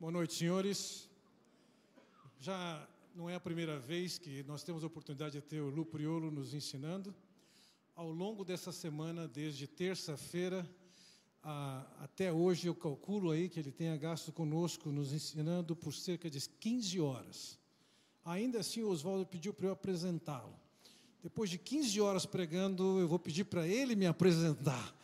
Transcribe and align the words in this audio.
Boa 0.00 0.10
noite, 0.10 0.32
senhores. 0.32 1.10
Já 2.40 2.88
não 3.14 3.28
é 3.28 3.34
a 3.34 3.40
primeira 3.40 3.78
vez 3.78 4.16
que 4.16 4.42
nós 4.44 4.62
temos 4.62 4.82
a 4.82 4.86
oportunidade 4.86 5.34
de 5.34 5.42
ter 5.42 5.60
o 5.60 5.68
Lu 5.68 5.84
Priolo 5.84 6.30
nos 6.30 6.54
ensinando. 6.54 7.14
Ao 7.94 8.10
longo 8.10 8.42
dessa 8.42 8.72
semana, 8.72 9.28
desde 9.28 9.66
terça-feira 9.66 10.66
até 11.98 12.32
hoje, 12.32 12.66
eu 12.66 12.74
calculo 12.74 13.30
aí 13.30 13.46
que 13.50 13.60
ele 13.60 13.70
tenha 13.70 13.94
gasto 13.94 14.32
conosco 14.32 14.90
nos 14.90 15.12
ensinando 15.12 15.76
por 15.76 15.92
cerca 15.92 16.30
de 16.30 16.40
15 16.48 16.98
horas. 16.98 17.58
Ainda 18.24 18.60
assim, 18.60 18.82
o 18.82 18.88
Oswaldo 18.88 19.26
pediu 19.26 19.52
para 19.52 19.66
eu 19.66 19.72
apresentá-lo. 19.72 20.58
Depois 21.22 21.50
de 21.50 21.58
15 21.58 22.00
horas 22.00 22.24
pregando, 22.24 22.98
eu 22.98 23.06
vou 23.06 23.18
pedir 23.18 23.44
para 23.44 23.68
ele 23.68 23.94
me 23.94 24.06
apresentar. 24.06 24.98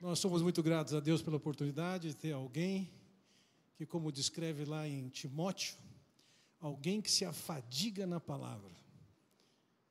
Nós 0.00 0.18
somos 0.18 0.42
muito 0.42 0.62
gratos 0.62 0.92
a 0.92 1.00
Deus 1.00 1.22
pela 1.22 1.36
oportunidade 1.36 2.08
de 2.08 2.14
ter 2.14 2.32
alguém 2.32 2.90
que, 3.76 3.86
como 3.86 4.12
descreve 4.12 4.64
lá 4.64 4.86
em 4.86 5.08
Timóteo, 5.08 5.76
alguém 6.60 7.00
que 7.00 7.10
se 7.10 7.24
afadiga 7.24 8.06
na 8.06 8.20
palavra 8.20 8.74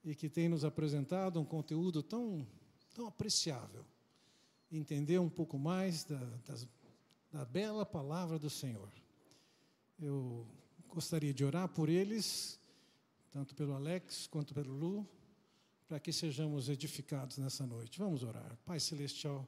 e 0.04 0.14
que 0.14 0.30
tem 0.30 0.50
nos 0.50 0.66
apresentado 0.66 1.40
um 1.40 1.46
conteúdo 1.46 2.04
tão, 2.04 2.46
tão 2.94 3.08
apreciável. 3.08 3.86
Entender 4.72 5.20
um 5.20 5.30
pouco 5.30 5.58
mais 5.58 6.04
da, 6.04 6.20
da 7.32 7.46
bela 7.46 7.86
palavra 7.86 8.38
do 8.38 8.50
Senhor. 8.50 8.92
Eu 10.00 10.48
gostaria 10.88 11.34
de 11.34 11.46
orar 11.46 11.70
por 11.70 11.90
eles, 11.90 12.60
tanto 13.32 13.56
pelo 13.56 13.74
Alex 13.74 14.28
quanto 14.28 14.54
pelo 14.54 14.74
Lu, 14.74 15.08
para 15.88 16.00
que 16.00 16.12
sejamos 16.12 16.70
edificados 16.70 17.38
nessa 17.38 17.66
noite. 17.66 18.00
Vamos 18.00 18.24
orar. 18.24 18.58
Pai 18.66 18.80
Celestial. 18.80 19.48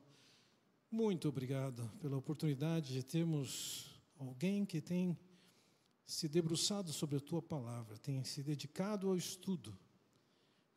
Muito 0.95 1.27
obrigado 1.27 1.91
pela 1.99 2.15
oportunidade 2.15 2.93
de 2.93 3.03
termos 3.03 3.99
alguém 4.17 4.65
que 4.65 4.79
tem 4.79 5.19
se 6.05 6.29
debruçado 6.29 6.93
sobre 6.93 7.17
a 7.17 7.19
tua 7.19 7.41
palavra, 7.41 7.97
tem 7.97 8.23
se 8.23 8.41
dedicado 8.41 9.09
ao 9.09 9.17
estudo 9.17 9.77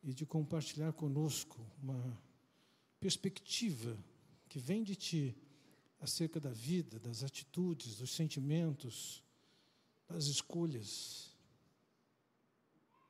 e 0.03 0.13
de 0.13 0.25
compartilhar 0.25 0.91
conosco 0.91 1.65
uma 1.81 2.21
perspectiva 2.99 3.97
que 4.49 4.59
vem 4.59 4.83
de 4.83 4.93
ti 4.93 5.37
acerca 6.01 6.37
da 6.37 6.51
vida, 6.51 6.99
das 6.99 7.23
atitudes, 7.23 7.95
dos 7.95 8.11
sentimentos, 8.11 9.23
das 10.05 10.25
escolhas. 10.25 11.33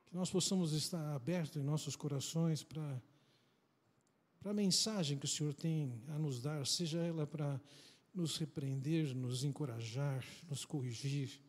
Que 0.05 0.13
nós 0.13 0.29
possamos 0.29 0.73
estar 0.73 1.15
abertos 1.15 1.57
em 1.57 1.65
nossos 1.65 1.95
corações 1.95 2.61
para 2.61 3.01
para 4.39 4.51
a 4.51 4.53
mensagem 4.53 5.17
que 5.17 5.25
o 5.25 5.27
Senhor 5.27 5.53
tem 5.53 6.01
a 6.07 6.17
nos 6.17 6.41
dar, 6.41 6.65
seja 6.65 6.99
ela 6.99 7.27
para 7.27 7.59
nos 8.13 8.37
repreender, 8.37 9.13
nos 9.15 9.43
encorajar, 9.43 10.23
nos 10.49 10.65
corrigir. 10.65 11.39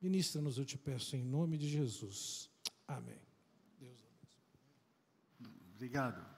Ministra-nos, 0.00 0.58
eu 0.58 0.64
te 0.64 0.78
peço, 0.78 1.16
em 1.16 1.24
nome 1.24 1.58
de 1.58 1.68
Jesus. 1.68 2.50
Amém. 2.88 3.18
Deus 3.78 3.98
abençoe. 4.04 5.56
Obrigado. 5.74 6.36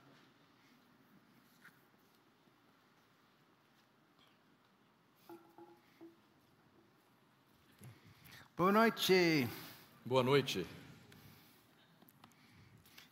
Boa 8.57 8.73
noite. 8.73 9.49
Boa 10.05 10.23
noite. 10.23 10.67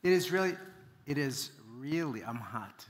It 0.03 0.13
is 0.13 0.31
really, 0.31 0.57
it 1.07 1.19
is 1.19 1.56
really, 1.81 2.21
I'm 2.21 2.37
hot. 2.37 2.85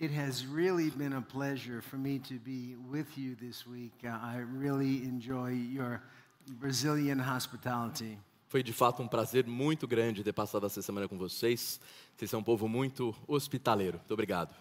It 0.00 0.10
has 0.10 0.44
really 0.46 0.90
been 0.90 1.12
a 1.12 1.22
pleasure 1.22 1.80
for 1.80 1.96
me 1.96 2.18
to 2.28 2.34
be 2.34 2.76
with 2.90 3.16
you 3.16 3.36
this 3.36 3.66
week. 3.66 3.92
Uh, 4.04 4.08
I 4.08 4.38
really 4.38 5.04
enjoy 5.04 5.50
your 5.50 6.02
Brazilian 6.60 7.18
hospitality. 7.18 8.18
Foi 8.48 8.62
de 8.62 8.72
fato 8.72 9.02
um 9.02 9.08
prazer 9.08 9.46
muito 9.46 9.86
grande 9.86 10.22
ter 10.22 10.32
passado 10.32 10.66
essa 10.66 10.82
semana 10.82 11.08
com 11.08 11.18
vocês. 11.18 11.80
Vocês 12.16 12.30
são 12.30 12.40
um 12.40 12.42
povo 12.42 12.68
muito 12.68 13.14
hospitaleiro. 13.26 13.98
Muito 13.98 14.12
obrigado. 14.12 14.54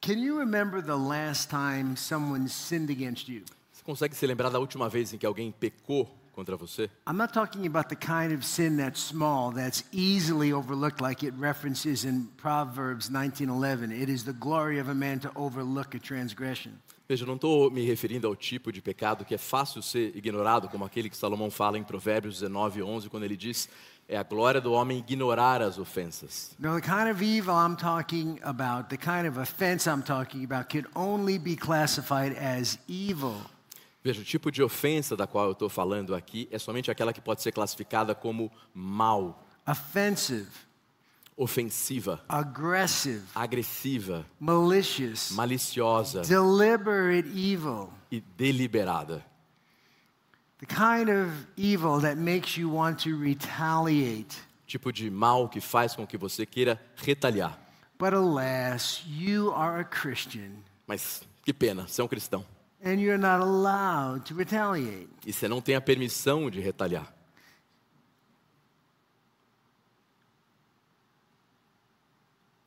Can 0.00 0.18
you 0.18 0.38
remember 0.38 0.82
the 0.82 0.96
last 0.96 1.50
time 1.50 1.96
someone 1.96 2.48
sinned 2.48 2.90
against 2.90 3.28
you? 3.28 3.44
Você 3.72 3.82
consegue 3.84 4.14
se 4.14 4.26
lembrar 4.26 4.48
da 4.48 4.58
última 4.58 4.88
vez 4.88 5.12
em 5.12 5.18
que 5.18 5.26
alguém 5.26 5.52
pecou 5.52 6.17
contra 6.38 6.56
você. 6.56 6.88
I'm 7.04 7.16
not 7.16 7.32
talking 7.32 7.66
about 7.66 7.88
the 7.88 7.96
kind 7.96 8.32
of 8.32 8.46
sin 8.46 8.76
that's 8.76 9.00
small, 9.00 9.50
that's 9.50 9.82
easily 9.92 10.52
overlooked 10.52 11.02
like 11.02 11.26
it 11.26 11.34
references 11.36 12.04
in 12.04 12.28
Proverbs 12.36 13.10
19:11. 13.10 13.90
It 13.90 14.08
is 14.08 14.22
the 14.22 14.32
glory 14.32 14.80
of 14.80 14.88
a 14.88 14.94
man 14.94 15.18
to 15.20 15.32
overlook 15.34 15.96
a 15.96 15.98
transgression. 15.98 16.74
Veja, 17.08 17.26
não 17.26 17.34
estou 17.34 17.70
me 17.70 17.84
referindo 17.84 18.28
ao 18.28 18.36
tipo 18.36 18.70
de 18.70 18.80
pecado 18.80 19.24
que 19.24 19.34
é 19.34 19.38
fácil 19.38 19.82
ser 19.82 20.14
ignorado, 20.14 20.68
como 20.68 20.84
aquele 20.84 21.08
que 21.08 21.16
Salomão 21.16 21.50
fala 21.50 21.78
em 21.78 21.82
Provérbios 21.82 22.34
19, 22.34 22.82
11, 22.82 23.08
quando 23.08 23.24
ele 23.24 23.36
diz: 23.36 23.68
é 24.06 24.16
a 24.16 24.22
glória 24.22 24.60
do 24.60 24.72
homem 24.72 24.98
ignorar 24.98 25.60
as 25.60 25.76
ofensas. 25.78 26.54
No, 26.58 26.80
the 26.80 26.86
kind 26.86 27.10
of 27.10 27.20
evil 27.20 27.54
I'm 27.54 27.76
talking 27.76 28.38
about, 28.44 28.90
the 28.90 28.96
kind 28.96 29.26
of 29.26 29.40
offense 29.40 29.88
I'm 29.88 30.02
talking 30.02 30.44
about, 30.44 30.68
can 30.68 30.86
only 30.94 31.36
be 31.36 31.56
classified 31.56 32.36
as 32.38 32.78
evil. 32.86 33.34
Veja, 34.02 34.20
o 34.20 34.24
tipo 34.24 34.50
de 34.50 34.62
ofensa 34.62 35.16
da 35.16 35.26
qual 35.26 35.46
eu 35.46 35.52
estou 35.52 35.68
falando 35.68 36.14
aqui 36.14 36.48
é 36.50 36.58
somente 36.58 36.90
aquela 36.90 37.12
que 37.12 37.20
pode 37.20 37.42
ser 37.42 37.52
classificada 37.52 38.14
como 38.14 38.50
mal. 38.72 39.44
Offensive. 39.66 40.48
Ofensiva. 41.36 42.24
Aggressive. 42.28 43.24
Agressiva. 43.34 44.26
Malicious. 44.40 45.30
Maliciosa. 45.32 46.22
Deliberate 46.22 47.28
evil. 47.28 47.92
E 48.10 48.20
deliberada. 48.20 49.24
The 50.58 50.66
kind 50.66 51.08
of 51.08 51.30
evil 51.56 52.00
that 52.00 52.16
makes 52.16 52.56
you 52.56 52.68
want 52.68 53.04
to 53.04 53.16
retaliate. 53.16 54.36
Tipo 54.66 54.92
de 54.92 55.08
mal 55.10 55.48
que 55.48 55.60
faz 55.60 55.94
com 55.94 56.06
que 56.06 56.16
você 56.16 56.44
queira 56.44 56.80
retaliar. 56.96 57.56
But 57.98 58.12
alas, 58.12 59.04
you 59.06 59.52
are 59.52 59.80
a 59.80 59.84
Christian. 59.84 60.62
Mas 60.86 61.22
que 61.44 61.52
pena, 61.52 61.86
você 61.86 62.00
é 62.00 62.04
um 62.04 62.08
cristão. 62.08 62.44
And 62.82 63.00
you're 63.00 63.18
not 63.18 63.40
allowed 63.40 64.24
to 64.26 64.34
retaliate. 64.34 65.08
E 65.26 65.32
você 65.32 65.48
não 65.48 65.60
tem 65.60 65.74
a 65.74 65.80
permissão 65.80 66.48
de 66.48 66.60
retaliar. 66.60 67.12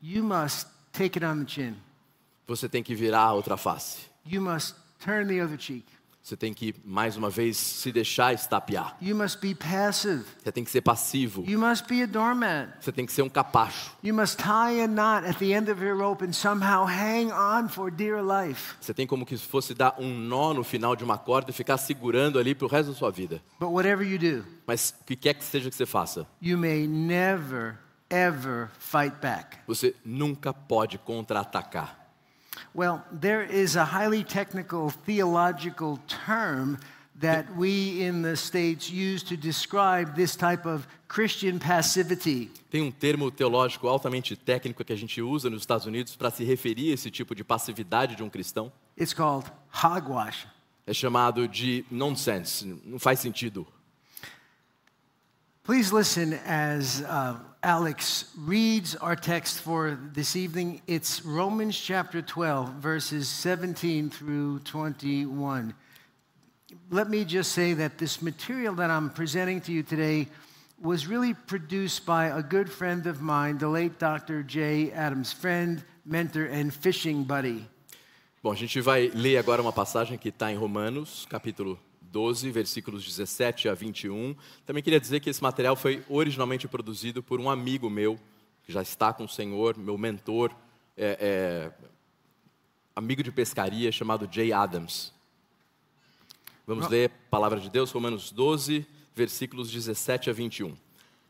You 0.02 0.24
must 0.24 0.68
take 0.92 1.18
it 1.18 1.24
on 1.24 1.44
the 1.44 1.46
chin. 1.46 1.76
Você 2.48 2.68
tem 2.68 2.84
que 2.84 2.96
virar 2.96 3.22
a 3.22 3.34
outra 3.34 3.56
face. 3.56 4.10
You 4.26 4.42
must 4.42 4.76
turn 5.00 5.28
the 5.28 5.42
other 5.42 5.58
cheek. 5.58 5.86
Você 6.24 6.38
tem 6.38 6.54
que 6.54 6.76
mais 6.86 7.18
uma 7.18 7.30
vez 7.30 7.58
se 7.58 7.92
deixar 7.92 8.34
estapear. 8.34 8.96
You 9.02 9.16
must 9.16 9.40
be 9.40 9.56
passive. 9.56 10.24
Você 10.44 10.52
tem 10.52 10.64
que 10.64 10.70
ser 10.70 10.82
passivo. 10.82 11.44
You 11.48 11.60
must 11.60 11.88
be 11.88 12.04
a 12.04 12.06
doormat. 12.06 12.70
Você 12.80 12.92
tem 12.92 13.06
que 13.06 13.12
ser 13.12 13.24
um 13.24 13.30
capacho. 13.30 13.92
You 14.04 14.14
must 14.14 14.38
tie 14.38 14.84
a 14.84 14.88
knot 14.88 15.28
at 15.28 15.38
the 15.40 15.52
end 15.52 15.72
of 15.72 15.84
your 15.84 15.98
rope 15.98 16.24
and 16.24 16.34
somehow 16.34 16.86
hang 16.86 17.32
on 17.32 17.70
for 17.70 17.92
dear 17.92 18.22
life. 18.22 18.76
Você 18.80 18.94
tem 18.94 19.08
como 19.08 19.26
que 19.26 19.36
fosse 19.38 19.74
dar 19.74 19.96
um 19.98 20.14
nó 20.14 20.54
no 20.54 20.64
final 20.64 20.96
de 20.96 21.04
uma 21.04 21.18
corda 21.18 21.50
e 21.50 21.54
ficar 21.54 21.78
segurando 21.78 22.38
ali 22.38 22.54
para 22.54 22.66
o 22.66 22.70
resto 22.70 22.92
da 22.92 22.98
sua 22.98 23.10
vida. 23.10 23.42
But 23.60 23.70
whatever 23.70 24.06
you 24.08 24.20
do, 24.20 24.46
mas 24.68 24.94
o 25.02 25.06
que 25.06 25.16
quer 25.16 25.34
que 25.34 25.44
seja 25.44 25.70
que 25.70 25.76
você 25.76 25.86
faça, 25.88 26.28
you 26.42 26.58
may 26.58 26.88
never 26.88 27.78
ever 28.12 28.70
fight 28.78 29.16
back. 29.22 29.58
Você 29.66 29.96
nunca 30.06 30.54
pode 30.54 30.98
contra-atacar. 30.98 32.01
Well, 32.74 33.04
there 33.12 33.44
is 33.44 33.76
a 33.76 33.84
highly 33.84 34.24
technical 34.24 34.90
theological 35.06 36.00
term 36.08 36.78
that 37.20 37.46
we 37.56 38.02
in 38.02 38.24
the 38.24 38.36
States 38.36 38.90
use 38.90 39.24
to 39.24 39.38
describe 39.38 40.16
this 40.16 40.36
type 40.36 40.66
of 40.66 40.88
Christian 41.08 41.60
passivity. 41.60 42.50
Tem 42.70 42.82
um 42.82 42.92
termo 42.92 43.30
teológico 43.30 43.88
altamente 43.88 44.36
técnico 44.36 44.84
que 44.84 44.94
a 44.94 44.96
gente 44.96 45.22
usa 45.22 45.50
nos 45.50 45.62
Estados 45.62 45.86
Unidos 45.86 46.16
para 46.16 46.32
se 46.32 46.44
referir 46.44 46.92
a 46.92 46.94
esse 46.96 47.12
tipo 47.12 47.36
de 47.36 47.44
passividade 47.44 48.16
de 48.16 48.24
um 48.24 48.30
cristão. 48.30 48.72
It's 48.98 49.14
called 49.14 49.52
hogwash. 49.72 50.48
É 50.86 50.94
chamado 50.94 51.48
de 51.48 51.86
nonsense, 51.92 52.66
não 52.84 52.98
faz 52.98 53.20
sentido. 53.20 53.68
Please 55.72 55.94
listen 55.94 56.34
as 56.46 57.02
uh, 57.08 57.38
Alex 57.64 58.26
reads 58.38 58.98
our 58.98 59.16
text 59.16 59.62
for 59.62 59.98
this 60.12 60.36
evening. 60.36 60.82
It's 60.86 61.24
Romans 61.24 61.80
chapter 61.80 62.22
12, 62.22 62.72
verses 62.74 63.30
17 63.30 64.10
through 64.10 64.60
21. 64.66 65.74
Let 66.90 67.10
me 67.10 67.24
just 67.24 67.54
say 67.54 67.72
that 67.76 67.98
this 67.98 68.22
material 68.22 68.76
that 68.76 68.90
I'm 68.92 69.12
presenting 69.12 69.62
to 69.62 69.72
you 69.72 69.82
today 69.82 70.28
was 70.82 71.08
really 71.08 71.34
produced 71.34 72.06
by 72.06 72.26
a 72.26 72.44
good 72.44 72.70
friend 72.70 73.08
of 73.08 73.22
mine, 73.22 73.58
the 73.58 73.70
late 73.70 73.98
Dr. 73.98 74.44
J. 74.44 74.92
Adams, 74.92 75.32
friend, 75.32 75.82
mentor, 76.06 76.48
and 76.48 76.74
fishing 76.74 77.24
buddy. 77.24 77.66
Bom, 78.44 78.52
a 78.52 78.56
gente 78.56 78.82
vai 78.82 79.10
ler 79.16 79.38
agora 79.38 79.62
uma 79.62 79.72
passagem 79.72 80.18
que 80.18 80.28
está 80.28 80.52
em 80.52 80.58
Romanos, 80.58 81.26
capítulo 81.30 81.80
12, 82.12 82.52
versículos 82.52 83.06
17 83.06 83.70
a 83.70 83.74
21. 83.74 84.36
Também 84.66 84.84
queria 84.84 85.00
dizer 85.00 85.20
que 85.20 85.30
esse 85.30 85.42
material 85.42 85.76
foi 85.76 86.04
originalmente 86.10 86.68
produzido 86.68 87.24
por 87.24 87.40
um 87.40 87.50
amigo 87.50 87.90
meu, 87.90 88.20
que 88.64 88.72
já 88.72 88.82
está 88.82 89.14
com 89.14 89.24
o 89.24 89.30
Senhor, 89.30 89.78
meu 89.78 89.98
mentor, 89.98 90.52
é, 90.98 91.18
é, 91.20 91.88
amigo 92.96 93.24
de 93.24 93.32
pescaria 93.32 93.92
chamado 93.92 94.28
Jay 94.30 94.52
Adams. 94.52 95.14
Vamos 96.68 96.88
ler 96.88 97.10
a 97.10 97.30
palavra 97.30 97.60
de 97.60 97.70
Deus, 97.70 97.92
Romanos 97.92 98.32
12, 98.32 98.86
versículos 99.16 99.72
17 99.72 100.30
a 100.30 100.34
21. 100.34 100.76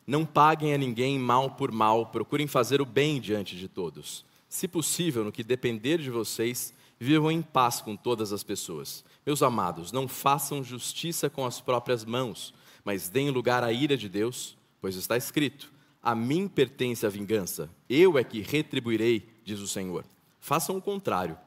Não 0.06 0.26
paguem 0.26 0.74
a 0.74 0.78
ninguém 0.78 1.18
mal 1.18 1.52
por 1.52 1.72
mal, 1.72 2.08
procurem 2.08 2.48
fazer 2.48 2.82
o 2.82 2.86
bem 2.86 3.22
diante 3.22 3.56
de 3.56 3.68
todos. 3.68 4.26
Se 4.50 4.68
possível, 4.68 5.24
no 5.24 5.32
que 5.32 5.44
depender 5.44 6.00
de 6.00 6.10
vocês, 6.10 6.74
vivam 7.00 7.32
em 7.32 7.42
paz 7.42 7.82
com 7.82 7.96
todas 7.96 8.34
as 8.34 8.44
pessoas. 8.44 9.06
Meus 9.26 9.44
amados, 9.44 9.92
não 9.92 10.08
façam 10.08 10.64
justiça 10.64 11.30
com 11.30 11.46
as 11.46 11.62
próprias 11.62 12.04
mãos, 12.04 12.54
mas 12.84 13.08
deem 13.08 13.30
lugar 13.30 13.64
à 13.64 13.72
ira 13.72 13.96
de 13.96 14.10
Deus, 14.10 14.58
pois 14.80 14.96
está 14.96 15.16
escrito: 15.16 15.72
A 16.02 16.16
mim 16.16 16.48
pertence 16.48 17.06
a 17.06 17.10
vingança, 17.10 17.70
eu 17.90 18.18
é 18.18 18.24
que 18.24 18.42
retribuirei, 18.42 19.28
diz 19.44 19.60
o 19.60 19.68
Senhor. 19.68 20.06
Façam 20.40 20.78
o 20.78 20.82
contrário. 20.82 21.38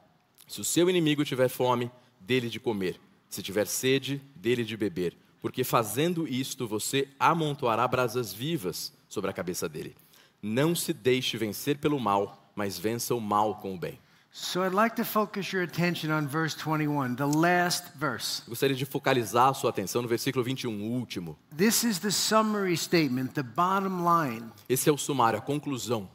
Se 0.47 0.61
o 0.61 0.63
seu 0.63 0.89
inimigo 0.89 1.25
tiver 1.25 1.49
fome, 1.49 1.91
dele 2.19 2.49
de 2.49 2.59
comer. 2.59 2.99
Se 3.27 3.43
tiver 3.43 3.67
sede, 3.67 4.21
dele 4.35 4.63
de 4.63 4.77
beber. 4.77 5.17
Porque 5.41 5.63
fazendo 5.63 6.27
isto, 6.27 6.67
você 6.67 7.09
amontoará 7.19 7.87
brasas 7.87 8.33
vivas 8.33 8.93
sobre 9.09 9.29
a 9.29 9.33
cabeça 9.33 9.67
dele. 9.67 9.95
Não 10.41 10.73
se 10.73 10.93
deixe 10.93 11.37
vencer 11.37 11.77
pelo 11.77 11.99
mal, 11.99 12.51
mas 12.55 12.79
vença 12.79 13.13
o 13.13 13.19
mal 13.19 13.55
com 13.55 13.75
o 13.75 13.77
bem. 13.77 13.99
So 14.37 14.63
I'd 14.63 14.73
like 14.73 14.97
to 14.97 15.05
focus 15.05 15.53
your 15.53 15.63
attention 15.63 16.11
on 16.11 16.27
verse 16.27 16.53
21, 16.55 17.15
the 17.15 17.25
last 17.25 17.85
verse. 17.97 18.43
Gostaria 18.45 18.75
de 18.75 18.85
focalizar 18.85 19.51
a 19.51 19.53
sua 19.53 19.69
atenção 19.69 20.01
no 20.01 20.09
versículo 20.09 20.43
21, 20.43 20.69
um, 20.69 20.91
o 20.91 20.99
último. 20.99 21.37
This 21.55 21.85
is 21.85 21.99
the 21.99 22.11
summary 22.11 22.75
statement, 22.75 23.33
the 23.33 23.43
bottom 23.43 24.03
line. 24.03 24.51
Esse 24.67 24.89
é 24.89 24.91
o 24.91 24.97
sumário, 24.97 25.39
a 25.39 25.41
conclusão. 25.41 26.09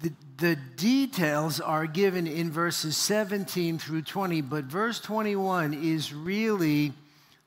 The, 0.00 0.14
the 0.38 0.56
details 0.78 1.60
are 1.60 1.86
given 1.86 2.26
in 2.26 2.50
verses 2.50 2.96
17 2.96 3.76
through 3.76 4.04
20, 4.04 4.40
but 4.40 4.64
verse 4.64 4.98
21 4.98 5.74
is 5.74 6.14
really 6.14 6.94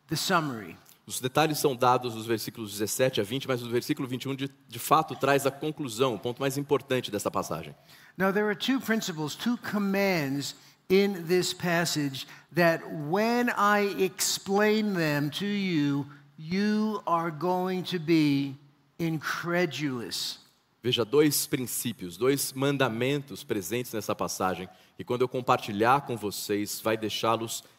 the 0.07 0.15
summary. 0.15 0.77
Os 1.09 1.19
detalhes 1.19 1.57
são 1.57 1.75
dados 1.75 2.13
nos 2.13 2.27
versículos 2.27 2.73
17 2.73 3.19
a 3.19 3.23
20, 3.23 3.47
mas 3.47 3.63
o 3.63 3.67
versículo 3.67 4.07
21 4.07 4.35
de, 4.35 4.47
de 4.67 4.77
fato 4.77 5.15
traz 5.15 5.43
a 5.47 5.49
conclusão, 5.49 6.13
o 6.13 6.19
ponto 6.19 6.39
mais 6.39 6.55
importante 6.55 7.09
dessa 7.09 7.31
passagem. 7.31 7.73
Now, 8.15 8.31
there 8.31 8.45
are 8.45 8.55
two 8.55 8.79
principles, 8.79 9.33
two 9.33 9.57
commands 9.57 10.53
in 10.87 11.23
this 11.27 11.51
passage 11.51 12.27
that 12.53 12.83
when 13.09 13.49
I 13.57 14.05
explain 14.05 14.93
them 14.93 15.31
to 15.39 15.45
you, 15.45 16.05
you 16.37 17.01
are 17.07 17.31
going 17.31 17.81
to 17.85 17.99
be 17.99 18.55
incredulous. 18.99 20.37
Veja 20.83 21.03
dois 21.03 21.47
princípios, 21.47 22.17
dois 22.17 22.53
mandamentos 22.53 23.43
presentes 23.43 23.93
nessa 23.93 24.13
passagem, 24.13 24.69
e 24.99 25.03
quando 25.03 25.21
eu 25.21 25.27
compartilhar 25.27 26.01
com 26.01 26.15
vocês, 26.15 26.79
vai 26.79 26.95
deixá-los 26.95 27.63
incrédulos. 27.63 27.78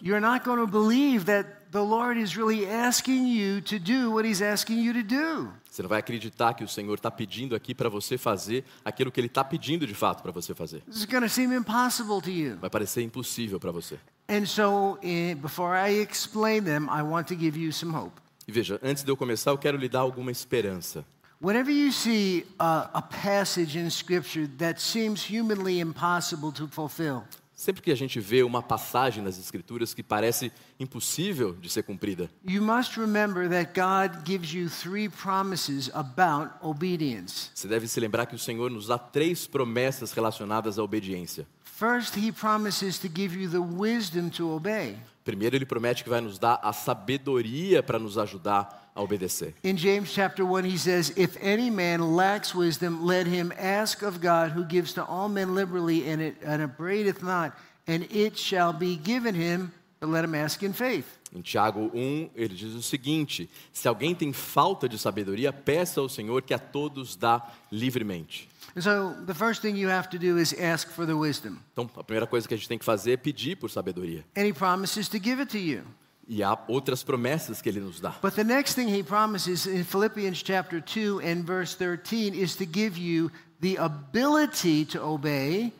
You're 0.00 0.20
not 0.20 0.44
going 0.44 0.60
to 0.60 0.66
believe 0.66 1.24
that 1.24 1.72
the 1.72 1.82
Lord 1.82 2.16
is 2.16 2.36
really 2.36 2.64
asking 2.66 3.26
you 3.26 3.60
to 3.62 3.76
do 3.76 4.12
what 4.12 4.24
He's 4.24 4.40
asking 4.40 4.78
you 4.78 4.92
to 4.92 5.02
do. 5.02 5.52
Você 5.68 5.82
não 5.82 5.88
vai 5.88 5.98
acreditar 5.98 6.54
que 6.54 6.62
o 6.62 6.68
Senhor 6.68 6.94
está 6.94 7.10
pedindo 7.10 7.56
aqui 7.56 7.74
para 7.74 7.88
você 7.88 8.16
fazer 8.16 8.64
aquilo 8.84 9.10
que 9.10 9.18
Ele 9.20 9.26
está 9.26 9.42
pedindo 9.42 9.88
de 9.88 9.94
fato 9.94 10.22
para 10.22 10.30
você 10.30 10.54
fazer. 10.54 10.82
This 10.82 10.98
is 10.98 11.04
going 11.04 11.22
to 11.22 11.28
seem 11.28 11.52
impossible 11.52 12.20
to 12.22 12.30
you. 12.30 12.58
Vai 12.58 12.70
parecer 12.70 13.02
impossível 13.02 13.58
para 13.58 13.72
você. 13.72 13.98
And 14.28 14.46
so, 14.46 14.98
before 15.42 15.74
I 15.74 16.00
explain 16.00 16.62
them, 16.62 16.84
I 16.88 17.02
want 17.02 17.26
to 17.28 17.34
give 17.34 17.58
you 17.58 17.72
some 17.72 17.92
hope. 17.92 18.20
E 18.46 18.52
veja, 18.52 18.78
antes 18.82 19.02
de 19.02 19.10
eu 19.10 19.16
começar, 19.16 19.50
eu 19.50 19.58
quero 19.58 19.76
lhe 19.76 19.88
dar 19.88 20.00
alguma 20.00 20.30
esperança. 20.30 21.04
Whenever 21.40 21.72
you 21.72 21.92
see 21.92 22.46
a, 22.58 22.90
a 22.94 23.02
passage 23.02 23.78
in 23.78 23.86
Scripture 23.90 24.48
that 24.58 24.80
seems 24.80 25.24
humanly 25.28 25.80
impossible 25.80 26.52
to 26.52 26.68
fulfill, 26.68 27.24
Sempre 27.58 27.82
que 27.82 27.90
a 27.90 27.96
gente 27.96 28.20
vê 28.20 28.44
uma 28.44 28.62
passagem 28.62 29.20
nas 29.20 29.36
Escrituras 29.36 29.92
que 29.92 30.00
parece 30.00 30.52
impossível 30.78 31.56
de 31.56 31.68
ser 31.68 31.82
cumprida, 31.82 32.30
you 32.48 32.62
must 32.62 32.96
remember 32.96 33.48
that 33.48 33.72
God 33.74 34.24
gives 34.24 34.52
you 34.52 34.70
three 34.70 35.08
promises 35.08 35.90
about 35.92 36.52
obedience. 36.62 37.50
você 37.52 37.66
deve 37.66 37.88
se 37.88 37.98
lembrar 37.98 38.26
que 38.26 38.36
o 38.36 38.38
Senhor 38.38 38.70
nos 38.70 38.86
dá 38.86 38.96
três 38.96 39.48
promessas 39.48 40.12
relacionadas 40.12 40.78
à 40.78 40.84
obediência. 40.84 41.48
First, 41.64 42.16
He 42.16 42.30
promises 42.30 42.96
to 43.00 43.08
give 43.12 43.36
you 43.36 43.50
the 43.50 43.58
wisdom 43.58 44.28
to 44.30 44.54
obey. 44.54 44.96
Primeiro, 45.24 45.56
Ele 45.56 45.66
promete 45.66 46.04
que 46.04 46.08
vai 46.08 46.20
nos 46.20 46.38
dar 46.38 46.60
a 46.62 46.72
sabedoria 46.72 47.82
para 47.82 47.98
nos 47.98 48.16
ajudar 48.18 48.87
a 48.98 49.02
obedecer. 49.02 49.54
In 49.62 49.76
James 49.76 50.12
chapter 50.12 50.44
1, 50.44 50.64
he 50.64 50.76
says, 50.76 51.12
If 51.16 51.36
any 51.40 51.70
man 51.70 52.16
lacks 52.16 52.54
wisdom, 52.54 53.06
let 53.06 53.26
him 53.26 53.52
ask 53.56 54.02
of 54.02 54.20
God, 54.20 54.50
who 54.50 54.64
gives 54.64 54.92
to 54.94 55.04
all 55.04 55.28
men 55.28 55.54
liberally 55.54 56.10
and, 56.10 56.20
it, 56.20 56.36
and 56.44 56.60
upbraideth 56.60 57.22
not, 57.22 57.52
and 57.86 58.04
it 58.10 58.36
shall 58.36 58.72
be 58.72 58.96
given 58.96 59.34
him, 59.34 59.72
but 60.00 60.08
let 60.08 60.24
him 60.24 60.34
ask 60.34 60.62
in 60.62 60.72
faith. 60.72 61.06
Em 61.34 61.42
Tiago 61.42 61.90
1, 61.94 62.30
ele 62.34 62.54
diz 62.54 62.74
o 62.74 62.82
seguinte: 62.82 63.50
Se 63.70 63.86
alguém 63.86 64.14
tem 64.14 64.32
falta 64.32 64.88
de 64.88 64.98
sabedoria, 64.98 65.52
peça 65.52 66.00
ao 66.00 66.08
Senhor 66.08 66.40
que 66.42 66.54
a 66.54 66.58
todos 66.58 67.16
dá 67.16 67.46
livremente. 67.70 68.48
So 68.80 69.14
the 69.26 69.34
first 69.34 69.60
thing 69.60 69.76
you 69.76 69.90
have 69.90 70.08
to 70.10 70.18
do 70.18 70.38
is 70.38 70.54
ask 70.54 70.90
for 70.90 71.06
the 71.06 71.14
wisdom. 71.14 71.58
Então, 71.72 71.88
a 71.96 72.04
primeira 72.04 72.26
coisa 72.26 72.48
que 72.48 72.54
a 72.54 72.56
gente 72.56 72.68
tem 72.68 72.78
que 72.78 72.84
fazer 72.84 73.12
é 73.12 73.16
pedir 73.16 73.56
por 73.56 73.70
sabedoria. 73.70 74.24
And 74.36 74.46
he 74.46 74.52
promises 74.52 75.08
to 75.08 75.18
give 75.22 75.40
it 75.40 75.50
to 75.52 75.58
you. 75.58 75.82
E 76.28 76.42
há 76.42 76.58
outras 76.68 77.02
promessas 77.02 77.62
que 77.62 77.70
ele 77.70 77.80
nos 77.80 78.00
dá. 78.00 78.14
But 78.20 78.34
the 78.34 78.44
next 78.44 78.74
thing 78.74 78.88
he 78.88 79.02
promises 79.02 79.66
in 79.66 79.82
Philippians 79.82 80.42
chapter 80.42 80.80
2 80.80 81.20
and 81.20 81.42
verse 81.42 81.74
13 81.74 82.34
is 82.34 82.54
to 82.56 82.66
give 82.66 82.98
you 82.98 83.30
the 83.60 83.76
ability 83.76 84.84
to 84.84 85.02
obey 85.02 85.72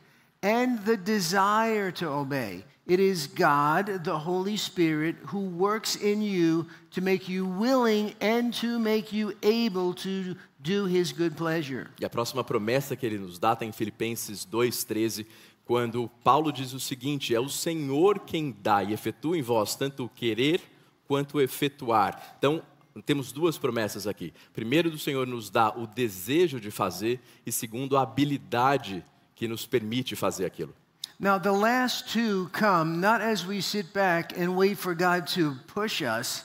and 0.42 0.78
the 0.86 0.96
desire 0.96 1.92
to 1.92 2.08
obey. 2.08 2.64
It 2.86 3.00
is 3.00 3.26
God, 3.26 4.02
the 4.02 4.18
Holy 4.18 4.56
Spirit, 4.56 5.16
who 5.26 5.40
works 5.40 5.94
in 5.96 6.22
you 6.22 6.66
to 6.92 7.02
make 7.02 7.28
you 7.28 7.44
willing 7.44 8.14
and 8.18 8.54
to 8.54 8.78
make 8.78 9.12
you 9.12 9.34
able 9.42 9.92
to 9.96 10.34
do 10.62 10.86
his 10.86 11.12
good 11.12 11.36
pleasure. 11.36 11.90
E 12.00 12.06
a 12.06 12.08
próxima 12.08 12.42
promessa 12.42 12.96
que 12.96 13.04
ele 13.04 13.18
nos 13.18 13.38
dá 13.38 13.52
está 13.52 13.66
em 13.66 13.72
Filipenses 13.72 14.46
2,13, 14.46 15.26
quando 15.68 16.10
Paulo 16.24 16.50
diz 16.50 16.72
o 16.72 16.80
seguinte: 16.80 17.34
É 17.34 17.38
o 17.38 17.50
Senhor 17.50 18.20
quem 18.20 18.56
dá 18.62 18.82
e 18.82 18.94
efetua 18.94 19.36
em 19.36 19.42
vós 19.42 19.76
tanto 19.76 20.06
o 20.06 20.08
querer 20.08 20.62
quanto 21.06 21.36
o 21.36 21.40
efetuar. 21.42 22.36
Então, 22.38 22.62
temos 23.04 23.32
duas 23.32 23.58
promessas 23.58 24.06
aqui. 24.06 24.32
Primeiro, 24.54 24.90
do 24.90 24.98
Senhor 24.98 25.26
nos 25.26 25.50
dá 25.50 25.68
o 25.68 25.86
desejo 25.86 26.58
de 26.58 26.70
fazer, 26.70 27.20
e 27.44 27.52
segundo, 27.52 27.98
a 27.98 28.02
habilidade 28.02 29.04
que 29.36 29.46
nos 29.46 29.66
permite 29.66 30.16
fazer 30.16 30.46
aquilo. 30.46 30.74
Now, 31.20 31.38
the 31.38 31.50
last 31.50 32.14
two 32.14 32.48
come 32.58 32.96
not 32.96 33.22
as 33.22 33.44
we 33.44 33.60
sit 33.60 33.92
back 33.92 34.34
and 34.40 34.56
wait 34.56 34.78
for 34.78 34.94
God 34.94 35.26
to 35.34 35.54
push 35.66 36.00
us. 36.00 36.44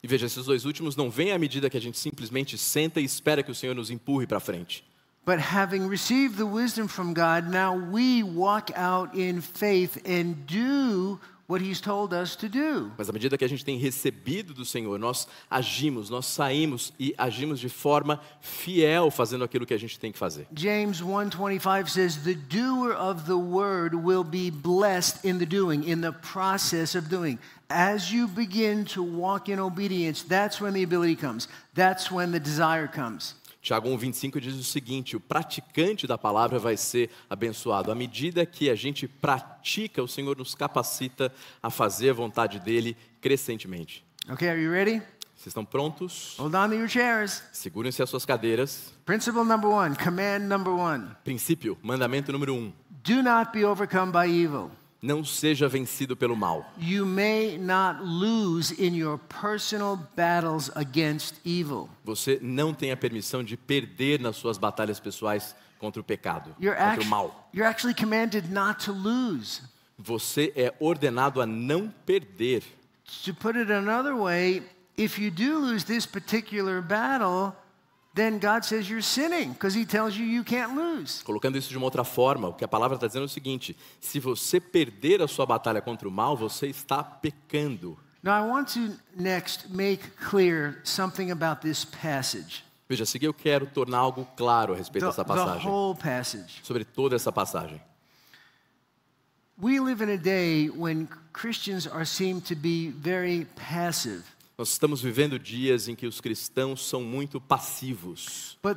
E 0.00 0.06
veja, 0.06 0.26
esses 0.26 0.46
dois 0.46 0.64
últimos 0.64 0.94
não 0.94 1.10
vêm 1.10 1.32
à 1.32 1.38
medida 1.38 1.68
que 1.68 1.76
a 1.76 1.80
gente 1.80 1.98
simplesmente 1.98 2.56
senta 2.56 3.00
e 3.00 3.04
espera 3.04 3.42
que 3.42 3.50
o 3.50 3.54
Senhor 3.54 3.74
nos 3.74 3.90
empurre 3.90 4.28
para 4.28 4.38
frente. 4.38 4.88
But 5.24 5.38
having 5.38 5.86
received 5.86 6.38
the 6.38 6.46
wisdom 6.46 6.88
from 6.88 7.12
God, 7.12 7.50
now 7.50 7.76
we 7.76 8.22
walk 8.22 8.70
out 8.74 9.14
in 9.14 9.40
faith 9.40 10.00
and 10.06 10.46
do 10.46 11.20
what 11.50 11.60
He's 11.60 11.80
told 11.80 12.14
us 12.14 12.36
to 12.36 12.48
do. 12.48 12.92
Mas 12.96 13.10
à 13.10 13.12
medida 13.12 13.36
que 13.36 13.44
a 13.44 13.48
gente 13.48 13.64
tem 13.64 13.76
recebido 13.76 14.54
do 14.54 14.64
Senhor, 14.64 14.98
nós 14.98 15.26
agimos, 15.50 16.08
nós 16.08 16.26
saímos 16.26 16.92
e 16.98 17.12
agimos 17.18 17.58
de 17.58 17.68
forma 17.68 18.20
fiel, 18.40 19.10
fazendo 19.10 19.42
aquilo 19.42 19.66
que 19.66 19.74
a 19.74 19.78
gente 19.78 19.98
tem 19.98 20.12
que 20.12 20.18
fazer. 20.18 20.46
James 20.54 21.02
1:25 21.02 21.88
says 21.88 22.16
the 22.18 22.34
doer 22.34 22.92
of 22.92 23.24
the 23.26 23.36
word 23.36 23.96
will 23.96 24.24
be 24.24 24.50
blessed 24.50 25.24
in 25.24 25.38
the 25.38 25.46
doing 25.46 25.82
in 25.90 26.00
the 26.00 26.12
process 26.12 26.94
of 26.94 27.08
doing 27.08 27.36
as 27.68 28.12
you 28.12 28.26
begin 28.28 28.84
to 28.84 29.02
walk 29.02 29.48
in 29.48 29.60
obedience 29.60 30.24
that's 30.24 30.60
when 30.60 30.72
the 30.72 30.82
ability 30.82 31.14
comes 31.14 31.48
that's 31.74 32.10
when 32.10 32.32
the 32.32 32.40
desire 32.40 32.88
comes 32.88 33.34
Tiago 33.62 33.88
1,25 33.90 34.40
diz 34.40 34.54
o 34.54 34.64
seguinte: 34.64 35.16
o 35.16 35.20
praticante 35.20 36.06
da 36.06 36.16
palavra 36.16 36.58
vai 36.58 36.76
ser 36.76 37.10
abençoado. 37.28 37.92
À 37.92 37.94
medida 37.94 38.46
que 38.46 38.70
a 38.70 38.74
gente 38.74 39.06
pratica, 39.06 40.02
o 40.02 40.08
Senhor 40.08 40.36
nos 40.36 40.54
capacita 40.54 41.32
a 41.62 41.68
fazer 41.70 42.10
a 42.10 42.14
vontade 42.14 42.58
dele 42.58 42.96
crescentemente. 43.20 44.04
okay 44.30 44.48
are 44.48 44.60
you 44.62 44.70
ready 44.70 45.02
Vocês 45.36 45.48
estão 45.48 45.64
prontos? 45.64 46.34
hold 46.38 46.54
on 46.54 46.68
to 46.68 46.74
your 46.74 46.88
chairs 46.88 47.42
Segurem-se 47.52 48.02
as 48.02 48.08
suas 48.10 48.24
cadeiras. 48.24 48.92
principle 49.04 49.44
number 49.44 49.68
1 49.70 49.94
command 50.02 50.40
number 50.40 50.72
1 50.72 51.16
Princípio, 51.24 51.76
mandamento 51.82 52.32
número 52.32 52.54
um: 52.54 52.72
do 53.04 53.22
not 53.22 53.50
be 53.52 53.64
overcome 53.64 54.10
by 54.12 54.26
evil 54.26 54.70
não 55.02 55.24
seja 55.24 55.66
vencido 55.68 56.14
pelo 56.16 56.36
mal. 56.36 56.70
you 56.78 57.06
may 57.06 57.56
not 57.56 58.02
lose 58.02 58.72
in 58.78 58.94
your 58.94 59.18
personal 59.18 59.96
battles 60.16 60.70
against 60.74 61.36
evil 61.44 61.88
Você 62.04 62.38
não 62.42 62.74
tem 62.74 62.92
a 62.92 62.96
permissão 62.96 63.42
de 63.42 63.56
perder 63.56 64.20
nas 64.20 64.36
suas 64.36 64.58
batalhas 64.58 65.00
pessoais 65.00 65.54
contra 65.78 66.00
o 66.00 66.04
pecado, 66.04 66.54
you're, 66.60 66.76
contra 66.78 67.02
o 67.02 67.06
mal. 67.06 67.48
you're 67.54 67.68
actually 67.68 67.94
commanded 67.94 68.50
not 68.52 68.84
to 68.84 68.92
lose 68.92 69.62
Você 69.98 70.52
é 70.56 70.72
ordenado 70.80 71.40
a 71.42 71.46
não 71.46 71.92
perder. 72.06 72.62
To 73.24 73.34
put 73.34 73.58
it 73.58 73.70
another 73.70 74.14
way, 74.14 74.62
if 74.96 75.18
you 75.18 75.30
do 75.30 75.58
lose 75.58 75.84
this 75.84 76.06
particular 76.06 76.80
battle, 76.80 77.54
then 78.20 78.38
God 78.38 78.64
says 78.64 78.90
you're 78.90 79.02
sinning 79.02 79.52
because 79.52 79.74
He 79.74 79.86
tells 79.86 80.14
you 80.14 80.26
you 80.26 80.44
can't 80.44 80.74
lose. 80.74 81.22
Colocando 81.24 81.56
isso 81.56 81.70
de 81.70 81.76
uma 81.78 81.86
outra 81.86 82.04
forma, 82.04 82.48
o 82.48 82.52
que 82.52 82.64
a 82.64 82.68
palavra 82.68 82.96
está 82.96 83.06
dizendo 83.06 83.22
é 83.22 83.26
o 83.26 83.28
seguinte: 83.28 83.74
se 83.98 84.20
você 84.20 84.60
perder 84.60 85.22
a 85.22 85.28
sua 85.28 85.46
batalha 85.46 85.80
contra 85.80 86.06
o 86.06 86.10
mal, 86.10 86.36
você 86.36 86.66
está 86.66 87.02
pecando. 87.02 87.98
Now, 88.22 88.32
I 88.34 88.46
want 88.46 88.74
to 88.74 88.98
next 89.16 89.70
make 89.70 90.02
clear 90.28 90.82
something 90.84 91.30
about 91.30 91.62
this 91.62 91.86
passage, 91.86 92.62
Veja, 92.86 93.04
a 93.04 93.06
seguir 93.06 93.26
eu 93.26 93.32
quero 93.32 93.66
tornar 93.66 93.98
algo 93.98 94.28
claro 94.36 94.74
a 94.74 94.76
respeito 94.76 95.04
the, 95.04 95.10
dessa 95.10 95.24
the 95.24 95.28
passagem, 95.28 95.66
whole 95.66 95.96
passage. 95.98 96.60
sobre 96.62 96.84
toda 96.84 97.16
essa 97.16 97.32
passagem. 97.32 97.80
We 99.62 99.78
live 99.80 100.02
in 100.02 100.10
a 100.10 100.18
day 100.18 100.68
when 100.70 101.08
Christians 101.32 101.86
are 101.86 102.04
seen 102.04 102.40
to 102.42 102.54
be 102.54 102.90
very 102.90 103.46
passive. 103.56 104.24
Nós 104.60 104.72
estamos 104.72 105.00
vivendo 105.00 105.38
dias 105.38 105.88
em 105.88 105.94
que 105.94 106.06
os 106.06 106.20
cristãos 106.20 106.86
são 106.86 107.00
muito 107.00 107.40
passivos. 107.40 108.58
But 108.62 108.76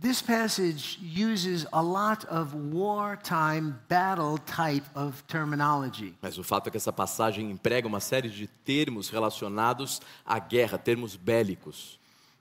this 0.00 0.22
passage 0.22 0.96
uses 1.02 1.66
a 1.72 1.80
lot 1.80 2.24
of 2.28 2.54
wartime 2.54 3.74
battle 3.88 4.38
type 4.38 4.86
of 4.94 5.24
terminology. 5.24 6.14
Mas 6.22 6.38
o 6.38 6.44
fato 6.44 6.68
é 6.68 6.70
que 6.70 6.76
essa 6.76 6.92
passagem 6.92 7.50
emprega 7.50 7.88
uma 7.88 7.98
série 7.98 8.28
de 8.28 8.46
termos 8.46 9.08
relacionados 9.08 10.00
à 10.24 10.38
guerra, 10.38 10.78
termos 10.78 11.16
bélicos. 11.16 11.98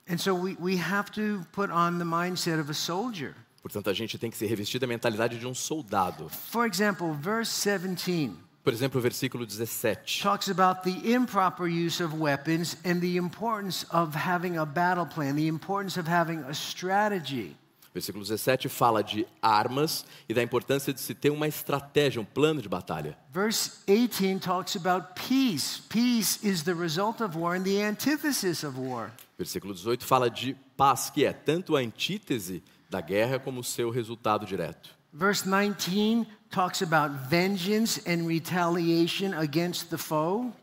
And 0.08 0.20
so 0.20 0.36
we, 0.36 0.56
we 0.60 0.80
have 0.80 1.10
to 1.13 1.44
put 1.51 1.72
on 1.72 1.98
the 1.98 2.06
mindset 2.06 2.60
of 2.60 2.70
a 2.70 2.75
soldier. 2.75 3.34
Portanto, 3.63 3.89
a 3.89 3.94
gente 3.94 4.20
tem 4.20 4.30
que 4.30 4.38
se 4.38 4.46
revestir 4.46 4.80
da 4.80 4.86
mentalidade 4.86 5.39
de 5.39 5.48
um 5.48 5.56
soldado. 5.56 6.30
For 6.30 6.68
example, 6.68 7.12
verse 7.13 7.51
17 7.68 8.50
Por 8.63 8.72
exemplo, 8.72 9.00
o 9.00 9.01
versículo 9.01 9.46
17. 9.46 10.22
talks 10.22 10.48
about 10.48 10.84
the 10.84 11.12
improper 11.12 11.68
use 11.68 12.03
of 12.03 12.15
weapons 12.15 12.77
and 12.86 13.00
the 13.00 13.18
importance 13.18 13.86
of 13.91 14.15
having 14.15 14.58
a 14.58 14.65
battle 14.65 15.06
plan, 15.06 15.36
the 15.36 15.48
importance 15.48 16.00
of 16.00 16.08
having 16.08 16.44
a 16.48 16.53
strategy. 16.53 17.56
Versículo 17.94 18.24
17 18.24 18.70
fala 18.70 19.03
de 19.03 19.27
armas 19.41 20.06
e 20.30 20.34
da 20.34 20.41
importância 20.41 20.94
de 20.94 21.01
se 21.01 21.13
ter 21.13 21.30
uma 21.30 21.48
estratégia, 21.48 22.22
um 22.22 22.25
plano 22.25 22.62
de 22.62 22.70
batalha. 22.70 23.18
Verse 23.34 23.80
18 23.88 24.39
talks 24.39 24.75
about 24.75 25.08
peace. 25.15 25.82
Peace 25.89 26.39
is 26.41 26.63
the 26.63 26.74
result 26.74 27.22
of 27.22 27.38
war 27.38 27.56
and 27.56 27.63
the 27.63 27.84
antithesis 27.84 28.63
of 28.63 28.80
war. 28.80 29.12
Versículo 29.38 29.74
18 29.74 30.06
fala 30.06 30.30
de 30.30 30.56
paz, 30.77 31.10
que 31.10 31.25
é 31.25 31.34
tanto 31.34 31.75
a 31.75 31.80
antítese 31.80 32.63
da 32.89 33.01
guerra 33.01 33.39
como 33.39 33.60
o 33.60 33.63
seu 33.63 33.89
resultado 33.89 34.46
direto. 34.46 35.00
Verse 35.13 35.46
19 35.46 36.25
talks 36.50 36.82
about 36.82 37.12
vengeance 37.30 38.00
and 38.06 38.27
retaliation 38.27 39.34
against 39.34 39.89
the 39.89 39.98
foe, 39.98 40.53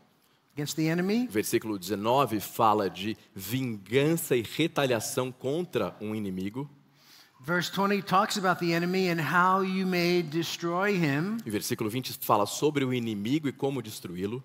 against 0.55 0.75
the 0.75 0.89
enemy. 0.89 1.27
Versículo 1.27 1.77
19 1.77 2.39
fala 2.39 2.89
de 2.89 3.15
vingança 3.35 4.35
e 4.35 4.41
retaliação 4.41 5.31
contra 5.31 5.95
um 6.01 6.15
inimigo. 6.15 6.67
Verse 7.41 7.69
20 7.69 8.01
talks 8.01 8.37
about 8.37 8.59
the 8.59 8.73
enemy 8.73 9.09
and 9.09 9.21
how 9.21 9.61
you 9.61 9.85
may 9.85 10.21
destroy 10.21 10.93
him. 10.93 11.37
E 11.45 11.49
versículo 11.49 11.89
20 11.89 12.17
fala 12.19 12.45
sobre 12.45 12.83
o 12.83 12.93
inimigo 12.93 13.47
e 13.47 13.51
como 13.51 13.81
destruí-lo. 13.81 14.43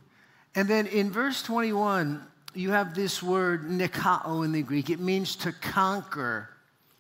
And 0.55 0.67
then 0.67 0.87
in 0.87 1.11
verse 1.11 1.43
21, 1.43 2.21
you 2.55 2.71
have 2.71 2.95
this 2.95 3.23
word 3.23 3.69
nikao 3.69 4.45
in 4.45 4.53
the 4.53 4.63
Greek. 4.63 4.91
It 4.91 5.01
means 5.01 5.35
to 5.37 5.53
conquer. 5.53 6.54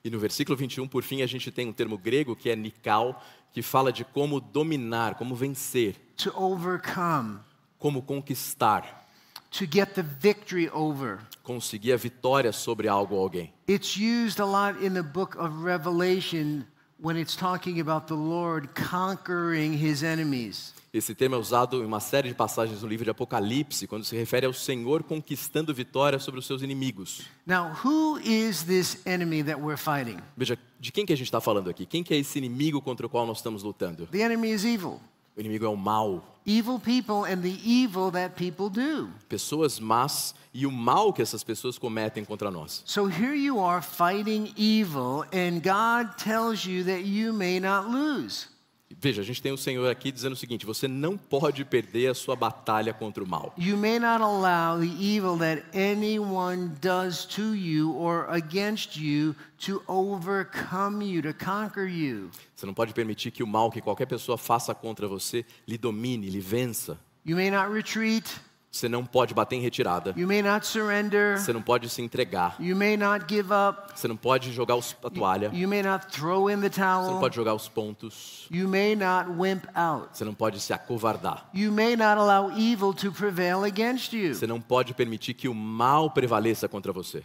E 0.04 0.10
no 0.10 0.18
versículo 0.18 0.54
21, 0.54 0.86
por 0.86 1.02
fim, 1.02 1.22
a 1.22 1.26
gente 1.26 1.50
tem 1.50 1.66
um 1.66 1.72
termo 1.72 1.96
grego 1.96 2.36
que 2.36 2.50
é 2.50 2.54
nikao, 2.54 3.18
que 3.52 3.62
fala 3.62 3.90
de 3.90 4.04
como 4.04 4.38
dominar, 4.38 5.14
como 5.14 5.34
vencer, 5.34 5.96
to 6.14 6.30
overcome, 6.38 7.38
como 7.78 8.02
conquistar, 8.02 9.08
to 9.50 9.64
get 9.64 9.94
the 9.94 10.02
victory 10.02 10.68
over. 10.70 11.20
conseguir 11.42 11.92
a 11.92 11.96
vitória 11.96 12.52
sobre 12.52 12.86
algo 12.86 13.14
ou 13.14 13.22
alguém. 13.22 13.50
It's 13.66 13.96
used 13.96 14.40
a 14.40 14.44
lot 14.44 14.84
in 14.84 14.92
the 14.92 15.02
book 15.02 15.38
of 15.38 15.64
Revelation 15.64 16.66
when 17.00 17.16
it's 17.16 17.34
talking 17.34 17.80
about 17.80 18.06
the 18.06 18.14
Lord 18.14 18.68
conquering 18.74 19.72
his 19.72 20.02
enemies. 20.02 20.73
Esse 20.94 21.12
termo 21.12 21.34
é 21.34 21.38
usado 21.38 21.82
em 21.82 21.84
uma 21.84 21.98
série 21.98 22.28
de 22.28 22.36
passagens 22.36 22.80
no 22.82 22.86
livro 22.86 23.02
de 23.02 23.10
Apocalipse, 23.10 23.84
quando 23.88 24.04
se 24.04 24.14
refere 24.14 24.46
ao 24.46 24.52
Senhor 24.52 25.02
conquistando 25.02 25.74
vitória 25.74 26.20
sobre 26.20 26.38
os 26.38 26.46
seus 26.46 26.62
inimigos. 26.62 27.22
Now, 27.44 27.72
who 27.84 28.20
is 28.20 28.62
this 28.62 29.04
enemy 29.04 29.42
that 29.42 29.60
we're 29.60 29.76
fighting? 29.76 30.18
Veja, 30.36 30.56
de 30.78 30.92
quem 30.92 31.04
que 31.04 31.12
a 31.12 31.16
gente 31.16 31.26
está 31.26 31.40
falando 31.40 31.68
aqui? 31.68 31.84
Quem 31.84 32.04
que 32.04 32.14
é 32.14 32.16
esse 32.16 32.38
inimigo 32.38 32.80
contra 32.80 33.04
o 33.04 33.10
qual 33.10 33.26
nós 33.26 33.38
estamos 33.38 33.64
lutando? 33.64 34.06
The 34.06 34.20
enemy 34.20 34.52
is 34.52 34.64
evil. 34.64 35.00
O 35.36 35.40
inimigo 35.40 35.64
é 35.64 35.68
o 35.68 35.76
mal. 35.76 36.38
Evil 36.46 36.78
people 36.78 37.28
and 37.28 37.40
the 37.40 37.58
evil 37.68 38.12
that 38.12 38.36
people 38.36 38.70
do. 38.70 39.10
Pessoas 39.28 39.80
más 39.80 40.32
e 40.52 40.64
o 40.64 40.70
mal 40.70 41.12
que 41.12 41.20
essas 41.20 41.42
pessoas 41.42 41.76
cometem 41.76 42.24
contra 42.24 42.52
nós. 42.52 42.84
So 42.86 43.08
here 43.08 43.34
you 43.34 43.58
are 43.58 43.82
fighting 43.82 44.54
evil, 44.56 45.24
and 45.32 45.58
God 45.60 46.14
tells 46.22 46.64
you 46.64 46.84
that 46.84 47.00
you 47.00 47.32
may 47.32 47.58
not 47.58 47.90
lose. 47.90 48.53
Veja, 49.04 49.20
a 49.20 49.24
gente 49.24 49.42
tem 49.42 49.52
o 49.52 49.58
Senhor 49.58 49.86
aqui 49.90 50.10
dizendo 50.10 50.32
o 50.32 50.36
seguinte: 50.36 50.64
você 50.64 50.88
não 50.88 51.18
pode 51.18 51.62
perder 51.62 52.06
a 52.06 52.14
sua 52.14 52.34
batalha 52.34 52.94
contra 52.94 53.22
o 53.22 53.28
mal. 53.28 53.52
You 53.58 53.76
may 53.76 53.98
not 53.98 54.22
allow 54.22 54.80
the 54.80 54.86
evil 54.86 55.36
that 55.40 55.62
anyone 55.74 56.72
does 56.80 57.26
to 57.26 57.54
you 57.54 57.94
or 57.94 58.26
against 58.30 58.96
you 58.96 59.36
to 59.66 59.82
overcome 59.86 61.04
you, 61.04 61.20
to 61.20 61.34
conquer 61.34 61.86
you. 61.86 62.30
Você 62.56 62.64
não 62.64 62.72
pode 62.72 62.94
permitir 62.94 63.30
que 63.30 63.42
o 63.42 63.46
mal 63.46 63.70
que 63.70 63.82
qualquer 63.82 64.06
pessoa 64.06 64.38
faça 64.38 64.74
contra 64.74 65.06
você 65.06 65.44
lhe 65.68 65.76
domine, 65.76 66.30
lhe 66.30 66.40
vença. 66.40 66.98
You 67.26 67.36
may 67.36 67.50
not 67.50 67.70
retreat. 67.70 68.24
Você 68.74 68.88
não 68.88 69.04
pode 69.06 69.32
bater 69.32 69.54
em 69.54 69.60
retirada. 69.60 70.12
You 70.16 70.26
may 70.26 70.42
not 70.42 70.66
surrender. 70.66 71.38
Você 71.38 71.52
não 71.52 71.62
pode 71.62 71.88
se 71.88 72.02
entregar. 72.02 72.56
You 72.58 72.74
may 72.74 72.96
not 72.96 73.24
give 73.28 73.48
up. 73.52 73.92
Você 73.94 74.08
não 74.08 74.16
pode 74.16 74.50
jogar 74.52 74.74
os- 74.74 74.96
a 75.04 75.08
toalha. 75.08 75.48
You 75.54 75.68
may 75.68 75.80
not 75.80 76.06
throw 76.08 76.50
in 76.50 76.60
the 76.60 76.68
Você 76.68 76.80
não 77.12 77.20
pode 77.20 77.36
jogar 77.36 77.54
os 77.54 77.68
pontos. 77.68 78.48
Você 78.50 80.24
não 80.24 80.34
pode 80.34 80.58
se 80.58 80.72
acovardar. 80.72 81.48
Você 84.34 84.46
não 84.48 84.60
pode 84.60 84.92
permitir 84.92 85.34
que 85.34 85.48
o 85.48 85.54
mal 85.54 86.10
prevaleça 86.10 86.68
contra 86.68 86.92
você. 86.92 87.22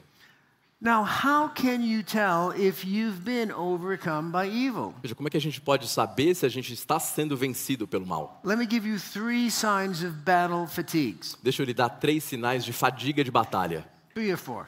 Now, 0.81 1.03
how 1.03 1.49
can 1.49 1.81
you 1.83 2.01
tell 2.03 2.51
if 2.51 2.85
you've 2.85 3.19
been 3.25 3.51
overcome 3.51 4.31
by 4.31 4.47
evil? 4.47 4.93
Veja, 5.03 5.13
como 5.13 5.27
é 5.27 5.31
que 5.31 5.35
a 5.35 5.41
gente 5.41 5.59
pode 5.59 5.85
saber 5.89 6.33
se 6.33 6.45
a 6.45 6.49
gente 6.49 6.73
está 6.73 6.97
sendo 7.01 7.35
vencido 7.35 7.85
pelo 7.85 8.07
mal? 8.07 8.39
Let 8.45 8.57
me 8.57 8.65
give 8.65 8.87
you 8.87 8.97
three 8.97 9.51
signs 9.51 10.01
of 10.03 10.11
battle 10.23 10.65
fatigues. 10.67 11.37
Deixa 11.43 11.61
eu 11.61 11.65
lhe 11.65 11.73
dar 11.73 11.89
três 11.89 12.23
sinais 12.23 12.63
de 12.63 12.71
fadiga 12.71 13.25
de 13.25 13.29
batalha. 13.31 13.85
Three 14.13 14.31
or 14.31 14.37
four. 14.37 14.67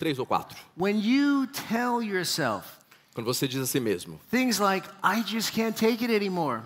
Três 0.00 0.18
ou 0.18 0.26
quatro. 0.26 0.58
When 0.76 0.98
you 1.00 1.46
tell 1.46 2.02
yourself 2.02 2.66
Quando 3.14 3.26
você 3.32 3.46
diz 3.46 3.60
a 3.62 3.66
si 3.66 3.78
mesmo, 3.78 4.18
things 4.30 4.58
like, 4.58 4.86
I 5.02 5.22
just 5.24 5.52
can't 5.54 5.74
take 5.78 6.04
it 6.04 6.12
anymore, 6.12 6.60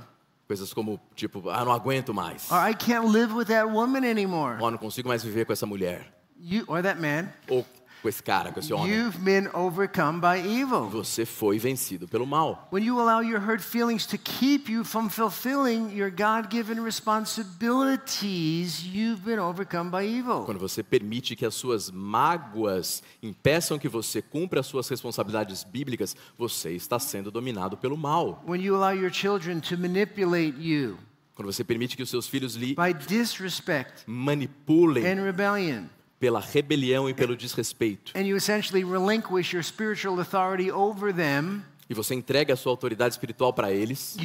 coisas 0.49 0.73
como, 0.73 0.99
tipo, 1.15 1.49
ah, 1.51 1.65
não 1.67 1.71
aguento 1.73 2.13
mais. 2.15 2.51
or 2.51 2.57
I 2.59 2.75
can't 2.75 3.07
live 3.13 3.33
with 3.35 3.47
that 3.49 3.69
woman 3.69 4.05
anymore, 4.05 4.57
Ó, 4.59 4.71
não 4.71 4.79
consigo 4.79 5.07
mais 5.07 5.23
viver 5.23 5.45
com 5.45 5.53
essa 5.53 5.67
mulher. 5.67 6.07
you, 6.41 6.65
or 6.67 6.83
that 6.83 6.99
man, 6.99 7.29
Ou 7.49 7.65
com 8.01 8.09
esse 8.09 8.23
cara, 8.23 8.53
com 8.53 8.61
esse 8.61 8.73
homem. 8.73 8.93
you've 8.93 9.19
been 9.19 9.49
overcome 9.55 10.21
by 10.21 10.39
evil. 10.39 10.89
Você 10.91 11.25
foi 11.25 11.59
vencido 11.59 12.09
pelo 12.09 12.27
mal. 12.27 12.69
When 12.73 12.85
you 12.85 13.01
allow 13.01 13.23
your 13.23 13.41
hurt 13.41 13.63
feelings 13.63 14.07
to 14.07 14.19
keep 14.19 14.71
you 14.71 14.85
from 14.85 15.09
fulfilling 15.09 15.97
your 15.97 16.11
God 16.11 16.51
given 16.51 16.83
responsibilities, 16.83 18.85
you've 18.85 19.23
been 19.25 19.39
overcome 19.39 19.91
by 19.91 20.07
evil. 20.07 20.45
Quando 20.45 20.59
você 20.59 20.83
permite 20.83 21.37
que 21.37 21.45
as 21.45 21.55
suas 21.55 21.91
mágoas 21.91 23.03
impeçam 23.23 23.79
que 23.79 23.89
você 23.89 24.23
cumpra 24.23 24.61
as 24.61 24.67
suas 24.67 24.89
responsabilidades 24.89 25.65
bíblicas, 25.65 26.17
você 26.39 26.73
está 26.73 26.99
sendo 26.99 27.31
dominado 27.31 27.77
pelo 27.77 27.97
mal. 27.97 28.43
When 28.47 28.63
you 28.63 28.77
allow 28.77 28.95
your 28.95 29.13
children 29.13 29.61
to 29.61 29.77
manipulate 29.77 30.55
you 30.59 30.99
Quando 31.41 31.55
você 31.55 31.65
permite 31.65 31.97
que 31.97 32.03
os 32.03 32.11
seus 32.11 32.29
filhos 32.29 32.55
lhe 32.55 32.75
by 32.75 32.93
disrespect 32.93 34.03
manipulem 34.07 35.07
and 35.07 35.25
rebellion, 35.25 35.87
pela 36.21 36.39
rebelião 36.39 37.09
e 37.09 37.15
pelo 37.15 37.35
desrespeito, 37.35 38.13
and 38.15 38.27
you 38.27 38.37
essentially 38.37 38.85
relinquish 38.85 39.53
your 39.53 39.65
spiritual 39.65 40.21
authority 40.21 40.71
over 40.71 41.13
them, 41.13 41.65
e 41.89 41.95
você 41.95 42.15
entrega 42.15 42.55
a 42.55 42.57
sua 42.57 42.71
autoridade 42.71 43.15
espiritual 43.15 43.53
para 43.53 43.73
eles, 43.73 44.17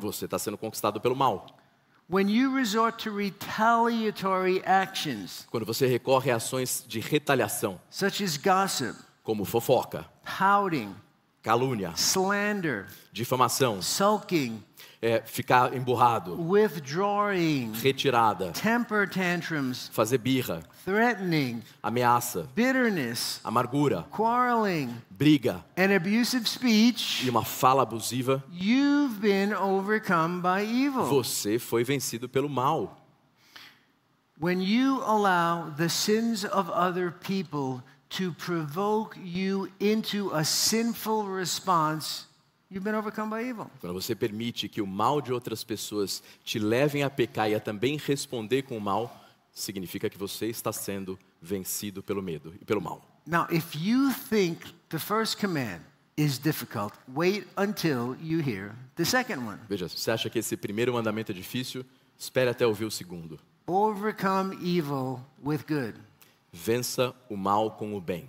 você 0.00 0.24
está 0.24 0.38
sendo 0.38 0.58
conquistado 0.58 1.00
pelo 1.00 1.14
mal. 1.14 1.46
Quando 5.50 5.64
você 5.64 5.86
recorre 5.86 6.30
a 6.30 6.36
ações 6.36 6.84
de 6.86 6.98
retaliação, 7.00 7.80
such 7.88 8.24
as 8.24 8.36
gossip, 8.36 8.98
como 9.22 9.44
fofoca, 9.44 10.04
calúnia, 11.42 11.92
slander, 11.96 12.86
difamação, 13.12 13.80
sulking, 13.80 14.62
é, 15.02 15.20
ficar 15.26 15.74
emburrado, 15.74 16.40
withdrawing, 16.40 17.72
retirada, 17.82 18.52
temper 18.52 19.08
tantrums, 19.08 19.90
fazer 19.92 20.18
birra, 20.18 20.62
threatening, 20.84 21.60
ameaça, 21.82 22.48
bitterness, 22.54 23.40
amargura, 23.42 24.06
quarreling, 24.12 24.94
briga 25.10 25.64
and 25.76 25.92
abusive 25.92 26.48
speech, 26.48 27.26
e 27.26 27.28
uma 27.30 27.44
fala 27.44 27.82
abusiva, 27.82 28.44
you've 28.52 29.20
been 29.20 29.52
overcome 29.52 30.40
by 30.40 30.62
evil. 30.64 31.04
você 31.06 31.58
foi 31.58 31.82
vencido 31.82 32.28
pelo 32.28 32.48
mal. 32.48 32.96
When 34.40 34.60
you 34.60 35.02
allow 35.04 35.70
the 35.76 35.88
sins 35.88 36.44
of 36.44 36.70
other 36.70 37.12
people 37.12 37.82
to 38.10 38.32
provoke 38.32 39.16
you 39.16 39.68
into 39.80 40.30
a 40.32 40.44
sinful 40.44 41.24
response, 41.24 42.26
Quando 43.80 43.94
você 43.94 44.14
permite 44.14 44.68
que 44.68 44.80
o 44.80 44.86
mal 44.86 45.20
de 45.20 45.32
outras 45.32 45.62
pessoas 45.64 46.22
te 46.44 46.58
levem 46.58 47.02
a 47.02 47.10
pecar 47.10 47.50
e 47.50 47.54
a 47.54 47.60
também 47.60 47.96
responder 47.96 48.62
com 48.62 48.76
o 48.76 48.80
mal, 48.80 49.24
significa 49.52 50.08
que 50.08 50.16
você 50.16 50.46
está 50.46 50.72
sendo 50.72 51.18
vencido 51.40 52.02
pelo 52.02 52.22
medo 52.22 52.54
e 52.60 52.64
pelo 52.64 52.80
mal. 52.80 53.06
Now, 53.26 53.46
if 53.50 53.76
you 53.76 54.12
think 54.28 54.74
the 54.88 54.98
first 54.98 55.38
command 55.38 55.80
is 56.16 56.38
difficult, 56.38 56.94
wait 57.14 57.46
until 57.56 58.16
you 58.20 58.40
hear 58.40 58.74
the 58.96 59.04
second 59.04 59.46
one. 59.46 59.58
Veja, 59.68 59.88
se 59.88 59.98
você 59.98 60.10
acha 60.10 60.30
que 60.30 60.38
esse 60.38 60.56
primeiro 60.56 60.92
mandamento 60.92 61.32
é 61.32 61.34
difícil, 61.34 61.84
espere 62.18 62.50
até 62.50 62.66
ouvir 62.66 62.84
o 62.84 62.90
segundo. 62.90 63.38
Overcome 63.66 64.56
evil 64.56 65.20
with 65.42 65.60
good. 65.68 65.94
Vença 66.52 67.14
o 67.30 67.36
mal 67.36 67.72
com 67.72 67.94
o 67.94 68.00
bem. 68.00 68.28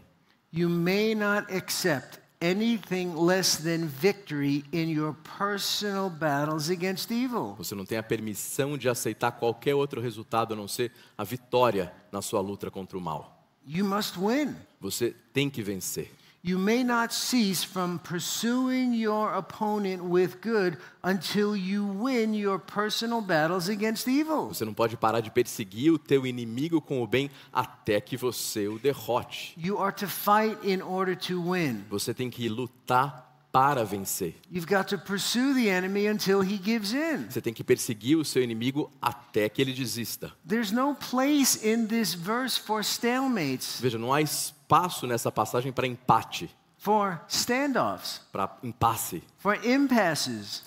You 0.51 0.69
may 0.69 1.15
not 1.15 1.51
accept 1.51 2.19
anything 2.43 3.15
less 3.15 3.55
than 3.55 3.88
victory 3.88 4.65
in 4.73 4.89
your 4.89 5.15
personal 5.38 6.09
battles 6.09 6.69
against 6.69 7.09
evil. 7.09 7.55
Você 7.57 7.73
não 7.73 7.85
tem 7.85 7.97
a 7.97 8.03
permissão 8.03 8.77
de 8.77 8.89
aceitar 8.89 9.31
qualquer 9.31 9.73
outro 9.73 10.01
resultado 10.01 10.53
a 10.53 10.57
não 10.57 10.67
ser 10.67 10.91
a 11.17 11.23
vitória 11.23 11.93
na 12.12 12.21
sua 12.21 12.41
luta 12.41 12.69
contra 12.69 12.97
o 12.97 13.01
mal. 13.01 13.47
You 13.65 13.85
must 13.85 14.19
win. 14.19 14.55
Você 14.81 15.15
tem 15.31 15.50
que 15.50 15.63
vencer. 15.63 16.12
You 16.45 16.59
may 16.59 16.83
not 16.83 17.13
cease 17.13 17.63
from 17.63 18.00
pursuing 18.00 18.93
your 18.93 19.33
opponent 19.33 20.03
with 20.03 20.41
good 20.41 20.77
until 21.01 21.55
you 21.55 21.85
win 21.85 22.33
your 22.33 22.59
personal 22.59 23.21
battles 23.21 23.69
against 23.69 24.09
evil. 24.09 24.50
Você 24.50 24.65
não 24.65 24.73
pode 24.73 24.97
parar 24.97 25.21
de 25.21 25.31
perseguir 25.31 25.93
o 25.93 25.97
teu 25.97 26.27
inimigo 26.27 26.81
com 26.81 27.01
o 27.01 27.07
bem 27.07 27.31
até 27.53 28.01
que 28.01 28.17
você 28.17 28.67
o 28.67 28.77
derrote. 28.77 29.53
You 29.57 29.77
are 29.77 29.95
to 29.95 30.05
fight 30.05 30.57
in 30.69 30.81
order 30.81 31.15
to 31.29 31.41
win. 31.53 31.85
Você 31.89 32.13
tem 32.13 32.29
que 32.29 32.50
lutar 32.50 33.47
para 33.50 33.85
vencer. 33.85 34.35
You've 34.51 34.67
got 34.67 34.89
to 34.89 34.97
pursue 34.97 35.53
the 35.53 35.69
enemy 35.69 36.09
until 36.09 36.41
he 36.41 36.59
gives 36.62 36.91
in. 36.91 37.29
Você 37.29 37.39
tem 37.39 37.53
que 37.53 37.63
perseguir 37.63 38.17
o 38.17 38.25
seu 38.25 38.43
inimigo 38.43 38.91
até 39.01 39.47
que 39.47 39.62
ele 39.62 39.71
desista. 39.71 40.33
There's 40.45 40.73
no 40.73 40.93
place 40.93 41.65
in 41.65 41.88
this 41.88 42.13
verse 42.13 42.59
for 42.59 42.81
stalemates, 42.81 43.79
Veja, 43.79 43.97
não 43.97 44.12
há 44.12 44.21
espaço 44.21 44.62
nessa 45.08 45.32
passagem 45.32 45.72
para 45.72 45.86
empate, 45.86 46.50
for 46.80 47.22
standoffs, 47.27 48.22
para 48.32 48.58
impasse, 48.63 49.22
for 49.38 49.56
impasses, 49.63 50.63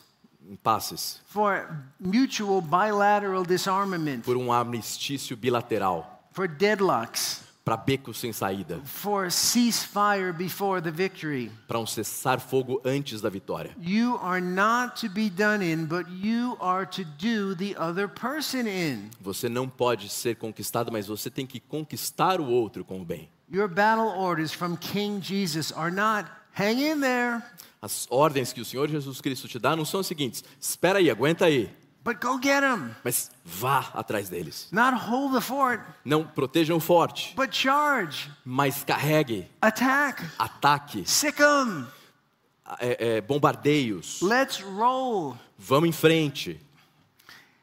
impasses, 0.48 1.20
for 1.26 1.68
mutual 1.98 2.60
bilateral 2.60 3.44
disarmament, 3.44 4.22
por 4.22 4.36
um 4.36 4.52
armistício 4.52 5.36
bilateral, 5.36 6.22
for 6.30 6.46
deadlocks, 6.46 7.42
para 7.64 7.76
becos 7.76 8.18
sem 8.18 8.32
saída, 8.32 8.80
for 8.84 9.28
ceasefire 9.28 10.32
before 10.32 10.80
the 10.80 10.92
victory. 10.92 11.50
para 11.66 11.80
um 11.80 11.86
cessar-fogo 11.86 12.80
antes 12.84 13.20
da 13.20 13.28
vitória. 13.28 13.72
You 13.76 14.20
are 14.22 14.40
not 14.40 15.00
to 15.04 15.12
be 15.12 15.28
done 15.28 15.64
in, 15.64 15.84
but 15.86 16.06
you 16.08 16.56
are 16.60 16.86
to 16.86 17.02
do 17.04 17.56
the 17.56 17.76
other 17.76 18.08
person 18.08 18.68
in. 18.68 19.10
Você 19.20 19.48
não 19.48 19.68
pode 19.68 20.08
ser 20.08 20.36
conquistado, 20.36 20.92
mas 20.92 21.08
você 21.08 21.28
tem 21.28 21.44
que 21.44 21.58
conquistar 21.58 22.40
o 22.40 22.46
outro 22.46 22.84
com 22.84 23.00
o 23.00 23.04
bem. 23.04 23.28
Your 23.48 23.68
battle 23.68 24.08
orders 24.08 24.52
from 24.52 24.76
King 24.76 25.20
Jesus 25.20 25.70
are 25.72 25.90
not 25.90 26.28
hang 26.52 26.80
in 26.80 27.00
there, 27.00 27.40
As 27.80 28.06
ordens 28.10 28.52
que 28.52 28.60
o 28.60 28.64
Senhor 28.64 28.88
Jesus 28.88 29.20
Cristo 29.20 29.46
te 29.46 29.58
dá 29.58 29.76
não 29.76 29.84
são 29.84 30.00
as 30.00 30.06
seguintes: 30.06 30.42
espera 30.60 30.98
aí, 30.98 31.08
aguenta 31.10 31.44
aí, 31.44 31.70
but 32.04 32.18
go 32.20 32.40
get 32.42 32.62
him. 32.64 32.90
mas 33.04 33.30
vá 33.44 33.90
atrás 33.94 34.28
deles. 34.28 34.68
Not 34.72 34.96
hold 34.96 35.34
the 35.34 35.40
fort, 35.40 35.80
Não 36.04 36.24
protejam 36.26 36.78
o 36.78 36.80
forte, 36.80 37.34
but 37.36 37.54
charge, 37.54 38.30
mas 38.44 38.82
carregue, 38.82 39.48
attack, 39.60 40.24
ataque, 40.38 41.04
sick 41.08 41.40
'em. 41.40 41.86
é, 42.80 43.16
é, 43.16 43.20
bombardeios. 43.20 44.20
Let's 44.22 44.60
roll. 44.60 45.36
Vamos 45.56 45.88
em 45.88 45.92
frente. 45.92 46.60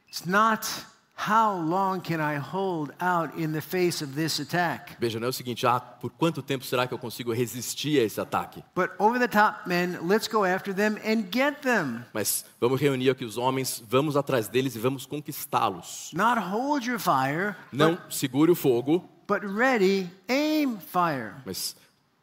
It's 0.08 0.26
not 0.26 0.66
how 1.16 1.54
long 1.56 2.02
can 2.02 2.20
I 2.20 2.36
hold 2.38 2.92
out 3.00 3.36
in 3.38 3.52
the 3.54 3.62
face 3.62 4.04
of 4.04 4.14
this 4.16 4.40
attack, 4.40 4.96
Veja, 5.00 5.20
não 5.20 5.28
é 5.28 5.30
o 5.30 5.34
seguinte: 5.34 5.66
ah, 5.66 5.80
por 5.80 6.10
quanto 6.12 6.42
tempo 6.42 6.66
será 6.66 6.88
que 6.88 6.94
eu 6.94 6.98
consigo 6.98 7.32
resistir 7.34 8.00
a 8.00 8.04
esse 8.04 8.20
ataque? 8.20 8.64
but 8.76 8.92
over 9.00 9.20
the 9.20 9.28
top 9.28 9.68
men, 9.68 10.00
let's 10.08 10.28
go 10.28 10.44
after 10.44 10.74
them 10.74 10.98
and 11.06 11.26
get 11.32 11.62
them. 11.62 12.04
Mas 12.14 12.44
vamos 12.60 12.80
reunir 12.82 13.10
aqui 13.10 13.24
os 13.24 13.38
homens, 13.38 13.82
vamos 13.88 14.18
atrás 14.18 14.48
deles 14.48 14.76
e 14.76 14.80
vamos 14.80 15.06
conquistá-los. 15.06 16.12
Not 16.14 16.40
hold 16.40 16.86
your 16.86 17.00
fire, 17.00 17.56
Não 17.72 17.98
segure 18.10 18.52
o 18.52 18.56
fogo, 18.56 19.08
but 19.28 19.44
ready, 19.44 20.10
aim 20.28 20.78
fire. 20.80 21.36
mas 21.46 21.76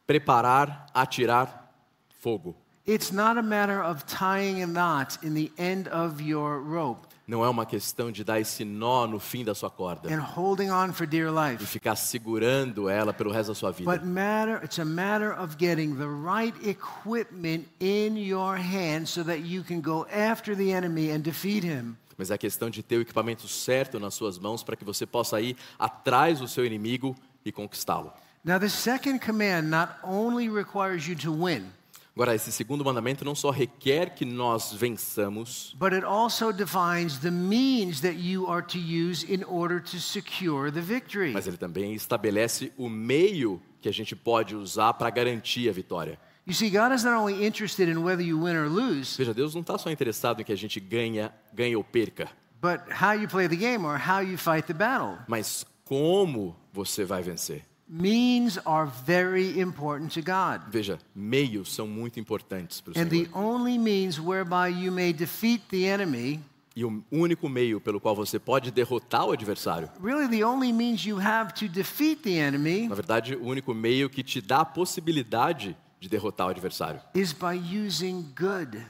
preparar, 0.05 0.85
atirar 0.93 1.71
fogo. 2.19 2.55
It's 2.85 3.11
not 3.11 3.37
a 3.37 3.43
matter 3.43 3.79
of 3.81 4.03
tying 4.05 4.63
a 4.63 4.67
knot 4.67 5.19
in 5.23 5.33
the 5.35 5.51
end 5.57 5.87
of 5.87 6.19
your 6.21 6.59
rope 6.59 7.07
Não 7.31 7.45
é 7.45 7.49
uma 7.49 7.65
questão 7.65 8.11
de 8.11 8.25
dar 8.25 8.41
esse 8.41 8.65
nó 8.65 9.07
no 9.07 9.17
fim 9.17 9.45
da 9.45 9.55
sua 9.55 9.69
corda 9.69 10.13
and 10.13 10.19
holding 10.19 10.69
on 10.69 10.91
for 10.91 11.07
dear 11.07 11.29
e 11.57 11.65
ficar 11.65 11.95
segurando 11.95 12.89
ela 12.89 13.13
pelo 13.13 13.31
resto 13.31 13.53
da 13.53 13.55
sua 13.55 13.71
vida. 13.71 13.89
But 13.89 14.03
matter 14.05 14.61
it's 14.61 14.79
a 14.79 14.83
matter 14.83 15.31
of 15.39 15.55
getting 15.57 15.95
the 15.95 16.09
right 16.09 16.53
equipment 16.67 17.67
in 17.79 18.17
your 18.17 18.57
hand 18.57 19.07
so 19.07 19.23
that 19.23 19.45
you 19.45 19.63
can 19.63 19.79
go 19.79 20.05
after 20.11 20.53
the 20.53 20.73
enemy 20.73 21.09
and 21.09 21.21
defeat 21.21 21.65
him. 21.65 21.95
Mas 22.17 22.31
é 22.31 22.33
a 22.33 22.37
questão 22.37 22.69
de 22.69 22.83
ter 22.83 22.97
o 22.97 23.01
equipamento 23.01 23.47
certo 23.47 23.97
nas 23.97 24.13
suas 24.13 24.37
mãos 24.37 24.61
para 24.61 24.75
que 24.75 24.83
você 24.83 25.05
possa 25.05 25.39
ir 25.39 25.55
atrás 25.79 26.39
do 26.39 26.49
seu 26.49 26.65
inimigo 26.65 27.15
e 27.45 27.51
conquistá-lo. 27.53 28.11
Now 28.43 28.59
the 28.59 28.67
second 28.67 29.19
command 29.25 29.69
not 29.69 29.93
only 30.03 30.49
requires 30.49 31.07
you 31.07 31.15
to 31.19 31.31
win, 31.31 31.71
Agora, 32.13 32.35
esse 32.35 32.51
segundo 32.51 32.83
mandamento 32.83 33.23
não 33.23 33.33
só 33.33 33.49
requer 33.51 34.13
que 34.13 34.25
nós 34.25 34.73
vençamos, 34.73 35.73
but 35.79 35.93
it 35.93 36.05
also 36.05 36.51
defines 36.51 37.17
the 37.19 37.31
means 37.31 38.01
that 38.01 38.15
you 38.17 38.47
are 38.47 38.61
to 38.65 38.77
use 38.77 39.25
in 39.33 39.43
order 39.45 39.81
to 39.81 39.97
secure 39.99 40.71
the 40.71 40.81
victory. 40.81 41.31
mas 41.31 41.47
ele 41.47 41.57
também 41.57 41.93
estabelece 41.93 42.71
o 42.77 42.89
meio 42.89 43.61
que 43.81 43.87
a 43.87 43.93
gente 43.93 44.15
pode 44.15 44.55
usar 44.55 44.93
para 44.93 45.09
garantir 45.09 45.69
a 45.69 45.71
vitória. 45.71 46.19
You 46.45 46.53
see, 46.53 46.69
God 46.69 46.91
is 46.93 47.03
not 47.03 47.15
only 47.17 47.45
interested 47.45 47.87
in 47.89 47.99
whether 48.03 48.21
you 48.25 48.43
win 48.43 48.55
or 48.55 48.67
lose, 48.67 49.15
Veja, 49.17 49.33
Deus 49.33 49.53
não 49.53 49.61
está 49.61 49.77
só 49.77 49.89
interessado 49.89 50.41
em 50.41 50.43
que 50.43 50.51
a 50.51 50.57
gente 50.57 50.79
ganha, 50.79 51.33
ganhe 51.53 51.75
ou 51.75 51.83
perca, 51.83 52.29
but 52.61 52.81
how 52.91 53.13
you 53.13 53.27
play 53.27 53.47
the 53.47 53.55
game 53.55 53.85
or 53.85 53.97
how 53.97 54.21
you 54.21 54.37
fight 54.37 54.63
the 54.67 54.73
battle. 54.73 55.17
mas 55.27 55.65
como 55.85 56.55
você 56.73 57.05
vai 57.05 57.21
vencer. 57.23 57.63
Means 57.93 58.57
are 58.65 58.89
very 59.05 59.59
important 59.59 60.13
to 60.13 60.21
God. 60.21 60.61
Veja, 60.71 60.97
meios 61.13 61.73
são 61.75 61.85
muito 61.85 62.21
importantes 62.21 62.79
para 62.79 62.91
o 62.91 62.97
And 62.97 63.09
Senhor. 63.09 63.25
the 63.27 63.37
only 63.37 63.77
means 63.77 64.17
whereby 64.17 64.69
you 64.69 64.93
may 64.93 65.11
defeat 65.11 65.61
the 65.69 65.83
enemy, 65.87 66.39
E 66.73 66.85
o 66.85 67.03
único 67.11 67.49
meio 67.49 67.81
pelo 67.81 67.99
qual 67.99 68.15
você 68.15 68.39
pode 68.39 68.71
derrotar 68.71 69.25
o 69.25 69.33
adversário, 69.33 69.89
really 70.01 70.29
the 70.29 70.41
only 70.45 70.71
means 70.71 71.05
you 71.05 71.19
have 71.19 71.53
to 71.53 71.67
defeat 71.67 72.21
the 72.23 72.37
enemy, 72.39 72.87
na 72.87 72.95
verdade, 72.95 73.35
o 73.35 73.43
único 73.45 73.73
meio 73.73 74.09
que 74.09 74.23
te 74.23 74.39
dá 74.39 74.61
a 74.61 74.65
possibilidade 74.65 75.75
de 75.99 76.07
derrotar 76.07 76.47
o 76.47 76.49
adversário, 76.49 77.01
is 77.13 77.33
by 77.33 77.55
using 77.57 78.25
good. 78.39 78.81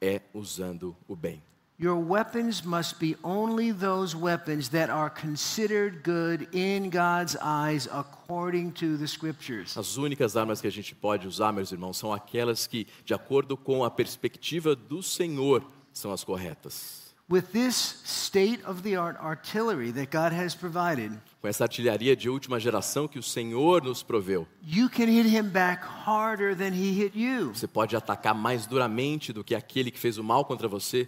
é 0.00 0.20
usando 0.32 0.94
o 1.08 1.16
bem. 1.16 1.42
Your 1.78 1.96
weapons 1.96 2.64
must 2.64 2.98
be 2.98 3.16
only 3.22 3.70
those 3.70 4.16
weapons 4.16 4.70
that 4.70 4.88
are 4.88 5.10
considered 5.10 6.02
good 6.02 6.48
in 6.52 6.88
God's 6.88 7.36
eyes 7.38 7.86
according 7.92 8.72
to 8.76 8.96
the 8.96 9.06
scriptures. 9.06 9.76
As 9.76 9.98
únicas 9.98 10.38
armas 10.38 10.58
que 10.62 10.66
a 10.66 10.72
gente 10.72 10.94
pode 10.94 11.28
usar, 11.28 11.52
meus 11.52 11.70
irmãos, 11.72 11.98
são 11.98 12.14
aquelas 12.14 12.66
que, 12.66 12.86
de 13.04 13.12
acordo 13.12 13.58
com 13.58 13.84
a 13.84 13.90
perspectiva 13.90 14.74
do 14.74 15.02
Senhor, 15.02 15.62
são 15.92 16.10
as 16.12 16.24
corretas. 16.24 17.04
With 17.28 17.42
this 17.52 18.00
state 18.06 18.64
of 18.64 18.82
the 18.82 18.96
art 18.96 19.18
artillery 19.20 19.92
that 19.92 20.10
God 20.10 20.32
has 20.32 20.54
provided, 20.54 21.12
Com 21.42 21.48
essa 21.48 21.64
artilharia 21.64 22.16
de 22.16 22.30
última 22.30 22.58
geração 22.58 23.06
que 23.06 23.18
o 23.18 23.22
Senhor 23.22 23.82
nos 23.82 24.02
proveu, 24.02 24.46
you 24.62 24.88
can 24.88 25.06
hit 25.08 25.28
him 25.28 25.50
back 25.50 25.82
harder 25.84 26.56
than 26.56 26.72
he 26.72 26.92
hit 26.92 27.18
you. 27.18 27.52
você 27.52 27.66
pode 27.66 27.94
atacar 27.94 28.34
mais 28.34 28.64
duramente 28.64 29.30
do 29.30 29.44
que 29.44 29.54
aquele 29.54 29.90
que 29.90 29.98
fez 29.98 30.16
o 30.16 30.24
mal 30.24 30.44
contra 30.46 30.68
você 30.68 31.06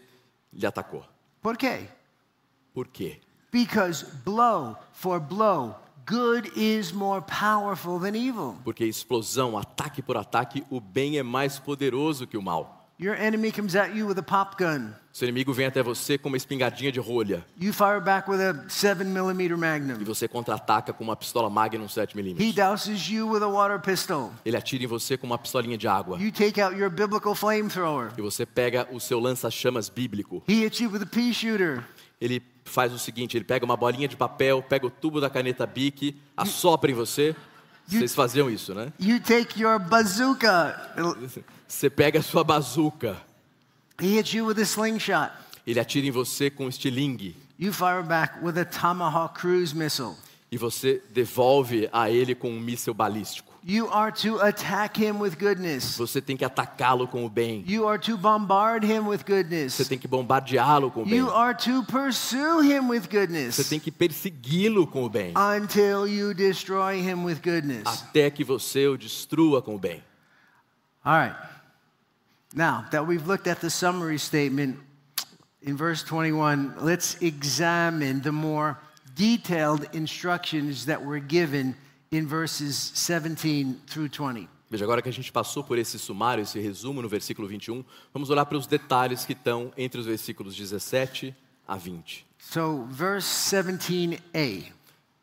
lhe 0.53 0.67
atacou. 0.67 1.05
Por 1.43 1.57
quê? 1.57 1.89
Por 2.75 2.89
quê? 2.89 3.21
Because 3.51 4.05
blow 4.25 4.77
for 4.93 5.19
blow, 5.19 5.77
good 6.05 6.51
is 6.57 6.93
more 6.93 7.23
powerful 7.23 7.99
than 7.99 8.15
evil. 8.15 8.57
Porque 8.65 8.85
explosão, 8.85 9.57
ataque 9.57 10.03
por 10.03 10.17
ataque, 10.17 10.65
o 10.71 10.81
bem 10.81 11.19
é 11.19 11.23
mais 11.23 11.59
poderoso 11.59 12.27
que 12.27 12.37
o 12.37 12.43
mal. 12.43 12.78
Your 13.01 13.15
enemy 13.15 13.53
comes 13.53 13.77
at 13.77 13.95
you 13.95 14.09
with 14.09 14.19
a 14.19 14.23
pop 14.25 14.57
gun. 14.59 14.93
Seu 15.13 15.29
inimigo 15.29 15.53
vem 15.53 15.67
até 15.67 15.85
você 15.85 16.19
com 16.19 16.29
uma 16.29 16.37
espingardinha 16.37 16.91
de 16.91 16.99
rolha 16.99 17.47
You 17.57 17.73
fire 17.73 18.01
back 18.01 18.29
with 18.29 18.41
a 18.41 18.69
7 18.69 19.05
millimeter 19.05 19.57
e 19.57 19.61
magnum. 19.61 20.05
você 20.05 20.27
contra-ataca 20.27 20.93
com 20.93 21.05
uma 21.05 21.15
pistola 21.15 21.49
Magnum 21.49 21.85
He 21.85 21.89
7mm. 21.89 22.55
douses 22.55 23.09
you 23.09 23.31
with 23.31 23.43
a 23.45 23.49
water 23.49 23.79
pistol. 23.81 24.33
Ele 24.45 24.57
atira 24.57 24.83
em 24.83 24.89
você 24.89 25.17
com 25.17 25.29
uma 25.29 25.39
pistolinha 25.39 25.79
de 25.79 25.87
água 25.87 26.19
You 26.21 26.33
take 26.33 26.61
out 26.61 26.77
your 26.77 26.91
biblical 26.91 27.37
flamethrower. 27.37 28.11
e 28.19 28.21
você 28.21 28.45
pega 28.45 28.89
o 28.91 28.99
seu 28.99 29.21
lança-chamas 29.21 29.89
bíblico. 29.89 30.43
He 30.49 30.65
hits 30.65 30.81
you 30.81 30.91
with 30.91 31.03
a 31.03 31.07
pea 31.07 31.33
shooter. 31.33 31.85
Ele 32.21 32.43
faz 32.65 32.93
o 32.93 32.99
seguinte, 32.99 33.37
ele 33.37 33.45
pega 33.45 33.65
uma 33.65 33.77
bolinha 33.77 34.09
de 34.09 34.17
papel, 34.17 34.61
pega 34.61 34.87
o 34.89 34.91
tubo 34.91 35.21
da 35.21 35.31
caneta 35.31 35.65
Bic, 35.65 36.17
assopra 36.37 36.91
em 36.91 36.95
você 36.95 37.35
Vocês 37.87 38.13
faziam 38.13 38.51
isso, 38.51 38.75
né? 38.75 38.93
You 38.99 39.21
take 39.21 39.63
your 39.63 39.79
bazooka. 39.79 40.77
Você 41.69 41.91
pega 41.91 42.19
a 42.21 42.23
sua 42.23 42.43
bazuca, 42.43 43.17
He 44.01 44.19
hits 44.19 44.33
you 44.33 44.47
with 44.47 44.59
a 44.59 44.63
slingshot. 44.65 45.31
ele 45.67 45.79
atira 45.79 46.07
em 46.07 46.11
você 46.11 46.49
com 46.51 46.65
um 46.65 46.69
estilingue 46.69 47.37
You 47.59 47.73
fire 47.73 48.03
back 48.03 48.43
with 48.43 48.57
a 48.59 48.65
Tomahawk 48.65 49.39
cruise 49.39 49.75
missile. 49.77 50.15
e 50.51 50.57
você 50.57 51.03
devolve 51.11 51.89
a 51.93 52.09
ele 52.11 52.35
com 52.35 52.49
um 52.51 52.59
míssil 52.61 52.95
balístico. 52.95 53.49
You 53.65 53.93
are 53.93 54.11
to 54.23 54.41
attack 54.41 54.99
him 55.05 55.19
with 55.21 55.33
goodness. 55.39 55.97
Você 55.99 56.23
tem 56.23 56.37
que 56.39 56.45
atacá-lo 56.45 57.07
com 57.09 57.27
o 57.27 57.29
bem. 57.29 57.65
You 57.69 57.87
are 57.89 57.99
to 58.01 58.17
bombard 58.17 58.87
him 58.87 59.09
with 59.09 59.19
Você 59.27 59.35
goodness. 59.43 59.89
tem 59.89 59.99
que 59.99 60.07
bombardeá-lo 60.09 60.91
com 60.93 61.03
o 61.03 61.05
bem. 61.05 61.19
You 61.19 61.29
are 61.31 61.55
to 61.65 61.83
pursue 61.85 62.63
him 62.63 62.89
with 62.89 63.03
Você 63.03 63.19
goodness 63.19 63.69
tem 63.69 63.79
que 63.81 63.91
persegui-lo 63.91 64.87
com 64.87 65.05
o 65.05 65.09
bem. 65.11 65.35
until 65.37 66.07
you 66.07 66.33
destroy 66.33 67.01
him 67.03 67.25
with 67.25 67.41
goodness. 67.45 67.83
Até 67.85 68.31
que 68.31 68.43
você 68.45 68.87
o 68.87 68.97
destrua 68.97 69.61
com 69.61 69.75
o 69.75 69.79
bem. 69.79 70.03
All 71.05 71.15
right. 71.27 71.37
Now 72.55 72.87
that 72.91 73.07
we've 73.07 73.27
looked 73.27 73.47
at 73.47 73.61
the 73.61 73.71
summary 73.71 74.19
statement 74.19 74.79
in 75.63 75.77
verse 75.77 76.03
21, 76.03 76.75
let's 76.81 77.17
examine 77.21 78.21
the 78.23 78.33
more 78.33 78.79
detailed 79.15 79.87
instructions 79.93 80.87
that 80.87 81.05
were 81.05 81.19
given 81.19 81.75
in 82.11 82.27
verses 82.27 82.77
17 82.95 83.83
through 83.87 84.09
20. 84.09 84.49
Veja, 84.71 84.85
agora 84.85 85.01
que 85.01 85.09
a 85.09 85.13
gente 85.13 85.33
passou 85.33 85.65
por 85.65 85.79
esse 85.79 85.99
sumário, 85.99 86.43
esse 86.43 86.59
resumo 86.61 87.01
no 87.01 87.09
versículo 87.09 87.49
21, 87.49 87.77
um, 87.77 87.85
vamos 88.13 88.29
olhar 88.29 88.45
para 88.45 88.59
os 88.59 88.67
detalhes 88.67 89.25
que 89.25 89.33
estão 89.33 89.73
entre 89.77 89.99
os 89.99 90.07
versículos 90.07 90.55
17 90.55 91.35
a 91.67 91.77
20. 91.77 92.27
So, 92.39 92.87
verse 92.91 93.27
17a 93.57 94.73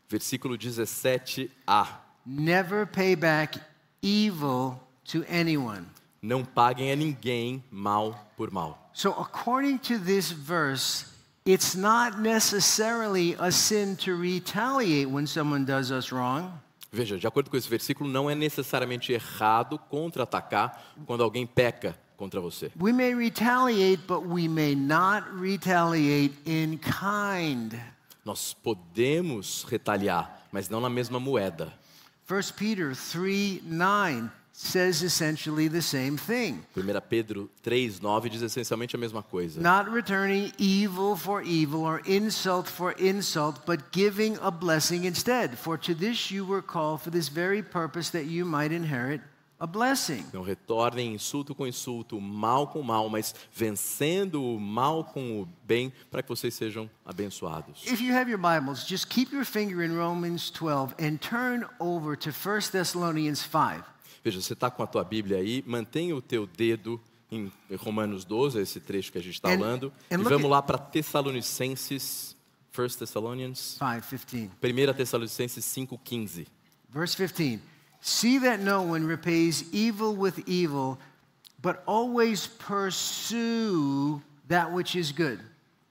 Versículo 0.07 0.57
17a. 0.57 1.87
Never 2.25 2.85
pay 2.85 3.15
back 3.15 3.59
evil 4.01 4.79
to 5.05 5.23
anyone. 5.27 5.85
Não 6.25 6.43
paguem 6.43 6.91
a 6.91 6.95
ninguém 6.95 7.63
mal 7.69 8.31
por 8.35 8.49
mal. 8.49 8.89
So, 8.93 9.11
according 9.11 9.77
to 9.77 9.99
this 9.99 10.31
verse, 10.31 11.05
it's 11.45 11.75
not 11.75 12.19
necessarily 12.19 13.35
a 13.37 13.51
sin 13.51 13.95
to 13.97 14.15
retaliate 14.15 15.07
when 15.07 15.27
someone 15.27 15.65
does 15.65 15.91
us 15.91 16.11
wrong. 16.11 16.51
Veja, 16.91 17.19
de 17.19 17.27
acordo 17.27 17.51
com 17.51 17.57
esse 17.57 17.69
versículo, 17.69 18.09
não 18.09 18.27
é 18.27 18.33
necessariamente 18.33 19.13
errado 19.13 19.77
contra-atacar 19.77 20.81
quando 21.05 21.21
alguém 21.21 21.45
peca 21.45 21.95
contra 22.17 22.41
você. 22.41 22.71
We 22.79 22.91
may 22.91 23.13
retaliate, 23.13 24.01
but 24.07 24.25
we 24.25 24.47
may 24.47 24.73
not 24.73 25.27
retaliate 25.39 26.33
in 26.43 26.79
kind. 26.79 27.79
Nós 28.25 28.55
podemos 28.55 29.63
retaliar, 29.69 30.47
mas 30.51 30.69
não 30.69 30.81
na 30.81 30.89
mesma 30.89 31.19
moeda. 31.19 31.71
1 32.27 32.53
Peter 32.57 32.95
3 32.95 33.61
9 33.63 34.27
says 34.55 35.03
essentially 35.03 35.67
the 35.67 35.81
same 35.81 36.15
thing. 36.15 36.63
1 36.73 37.01
Pedro 37.09 37.49
3,9 37.61 38.29
diz 38.29 38.41
essencialmente 38.41 38.95
a 38.95 38.97
mesma 38.97 39.21
coisa. 39.21 39.59
Not 39.59 39.91
returning 39.91 40.53
evil 40.57 41.17
for 41.17 41.43
evil 41.43 41.81
or 41.81 42.01
insult 42.05 42.69
for 42.69 42.93
insult, 42.93 43.65
but 43.65 43.91
giving 43.91 44.37
a 44.41 44.49
blessing 44.49 45.03
instead. 45.03 45.57
For 45.57 45.77
to 45.79 45.93
this 45.93 46.31
you 46.31 46.45
were 46.45 46.61
called 46.61 47.01
for 47.01 47.11
this 47.11 47.27
very 47.27 47.61
purpose 47.61 48.09
that 48.11 48.27
you 48.27 48.45
might 48.45 48.71
inherit 48.71 49.19
a 49.59 49.67
blessing. 49.67 50.23
Não 50.33 50.41
retornem 50.41 51.13
insulto 51.13 51.53
com 51.53 51.67
insulto, 51.67 52.21
mal 52.21 52.67
com 52.67 52.81
mal, 52.81 53.09
mas 53.09 53.35
vencendo 53.53 54.41
o 54.41 54.57
mal 54.57 55.03
com 55.03 55.41
o 55.41 55.47
bem, 55.65 55.91
para 56.09 56.23
que 56.23 56.29
vocês 56.29 56.53
sejam 56.53 56.89
abençoados. 57.05 57.85
If 57.85 58.01
you 58.01 58.13
have 58.15 58.29
your 58.29 58.39
Bibles, 58.39 58.87
just 58.87 59.09
keep 59.09 59.33
your 59.33 59.45
finger 59.45 59.83
in 59.83 59.97
Romans 59.97 60.49
12 60.49 60.95
and 60.97 61.17
turn 61.17 61.65
over 61.77 62.15
to 62.15 62.31
1 62.31 62.71
Thessalonians 62.71 63.43
5. 63.43 63.94
Veja, 64.25 64.41
você 64.41 64.53
está 64.53 64.71
com 64.71 64.81
a 64.81 64.87
tua 64.87 65.03
Bíblia 65.03 65.37
aí, 65.37 65.63
mantenha 65.67 66.15
o 66.15 66.21
teu 66.21 66.47
dedo 66.47 66.99
em 67.31 67.51
Romanos 67.77 68.25
12, 68.25 68.59
esse 68.59 68.79
trecho 68.79 69.11
que 69.11 69.19
a 69.19 69.21
gente 69.21 69.35
está 69.35 69.51
And- 69.53 69.59
falando, 69.59 69.93
and 70.11 70.19
e 70.19 70.23
vamos 70.23 70.49
lá 70.49 70.63
para 70.63 70.79
Tessalonicenses, 70.79 72.35
1 72.71 72.97
Thessalonians, 72.97 73.77
5:15. 73.79 74.49
1 74.59 74.93
Tessalonicenses 74.95 75.63
5,15. 75.63 76.47
Verse 76.91 77.15
15. 77.15 77.61
See 78.01 78.39
that 78.39 78.63
no 78.63 78.81
one 78.81 79.05
repays 79.05 79.65
evil 79.71 80.15
with 80.17 80.39
evil, 80.47 80.97
but 81.61 81.83
always 81.85 82.47
pursue 82.47 84.19
that 84.47 84.71
which 84.73 84.97
is 84.97 85.11
good. 85.11 85.39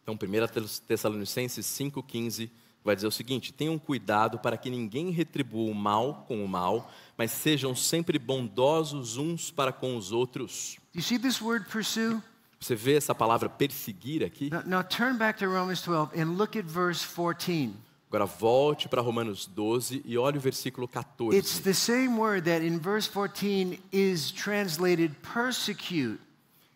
Então, 0.02 0.16
1 0.16 0.48
Tes- 0.48 0.80
Tessalonicenses 0.80 1.64
5,15 1.66 2.50
vai 2.84 2.94
dizer 2.94 3.06
o 3.06 3.10
seguinte: 3.10 3.52
tenham 3.52 3.78
cuidado 3.78 4.38
para 4.38 4.56
que 4.56 4.68
ninguém 4.68 5.10
retribua 5.10 5.70
o 5.70 5.74
mal 5.74 6.24
com 6.28 6.44
o 6.44 6.48
mal, 6.48 6.90
mas 7.16 7.32
sejam 7.32 7.74
sempre 7.74 8.18
bondosos 8.18 9.16
uns 9.16 9.50
para 9.50 9.72
com 9.72 9.96
os 9.96 10.12
outros. 10.12 10.76
You 10.94 11.02
see 11.02 11.18
this 11.18 11.40
word 11.40 11.66
pursue? 11.70 12.20
Você 12.60 12.74
vê 12.74 12.96
essa 12.96 13.14
palavra 13.14 13.48
perseguir 13.48 14.22
aqui? 14.24 14.50
Now, 14.50 14.62
now 14.64 14.82
turn 14.82 15.18
back 15.18 15.38
to 15.38 15.46
Romans 15.46 15.82
12 15.82 16.18
and 16.18 16.36
look 16.36 16.58
at 16.58 16.64
verse 16.64 17.04
14. 17.04 17.74
Agora 18.08 18.26
volte 18.26 18.88
para 18.88 19.02
Romanos 19.02 19.44
12 19.44 20.02
e 20.04 20.16
olhe 20.16 20.38
o 20.38 20.40
versículo 20.40 20.86
It's 20.86 20.94
14. 20.94 21.62
the 21.62 21.74
same 21.74 22.16
word 22.16 22.44
that 22.48 22.64
in 22.64 22.78
verse 22.78 23.08
14 23.08 23.80
is 23.92 24.30
translated 24.30 25.12
persecute. 25.20 26.20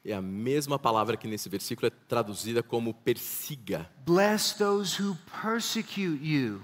É 0.08 0.14
a 0.14 0.22
mesma 0.22 0.78
palavra 0.78 1.18
que 1.18 1.28
nesse 1.28 1.50
versículo 1.50 1.88
é 1.88 1.90
traduzida 2.08 2.62
como 2.62 2.94
persiga. 2.94 3.90
Bless 4.06 4.54
those 4.56 4.98
who 4.98 5.14
persecute 5.42 6.18
you. 6.24 6.62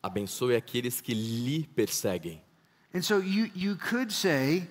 Abençoe 0.00 0.54
aqueles 0.54 1.00
que 1.00 1.12
lhe 1.12 1.66
perseguem. 1.74 2.40
And 2.94 3.02
so 3.02 3.18
you, 3.18 3.50
you 3.56 3.76
could 3.76 4.12
say, 4.12 4.68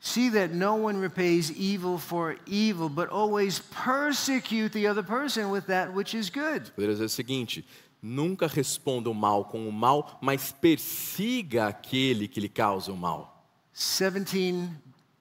see 0.00 0.32
that 0.32 0.52
no 0.52 0.74
one 0.74 0.98
repays 1.00 1.50
evil 1.50 1.96
for 1.96 2.36
evil, 2.44 2.88
but 2.88 3.08
always 3.10 3.60
persecute 3.60 4.70
the 4.72 4.88
other 4.88 5.04
person 5.04 5.52
with 5.52 5.66
that 5.68 5.94
which 5.94 6.12
is 6.12 6.28
good. 6.28 6.72
Poderia 6.72 6.94
dizer 6.94 7.04
o 7.04 7.08
seguinte: 7.08 7.64
nunca 8.02 8.48
responda 8.48 9.08
o 9.08 9.14
mal 9.14 9.44
com 9.44 9.68
o 9.68 9.72
mal, 9.72 10.18
mas 10.20 10.50
persiga 10.50 11.68
aquele 11.68 12.26
que 12.26 12.40
lhe 12.40 12.48
causa 12.48 12.92
o 12.92 12.96
mal. 12.96 13.48
17, 13.72 14.68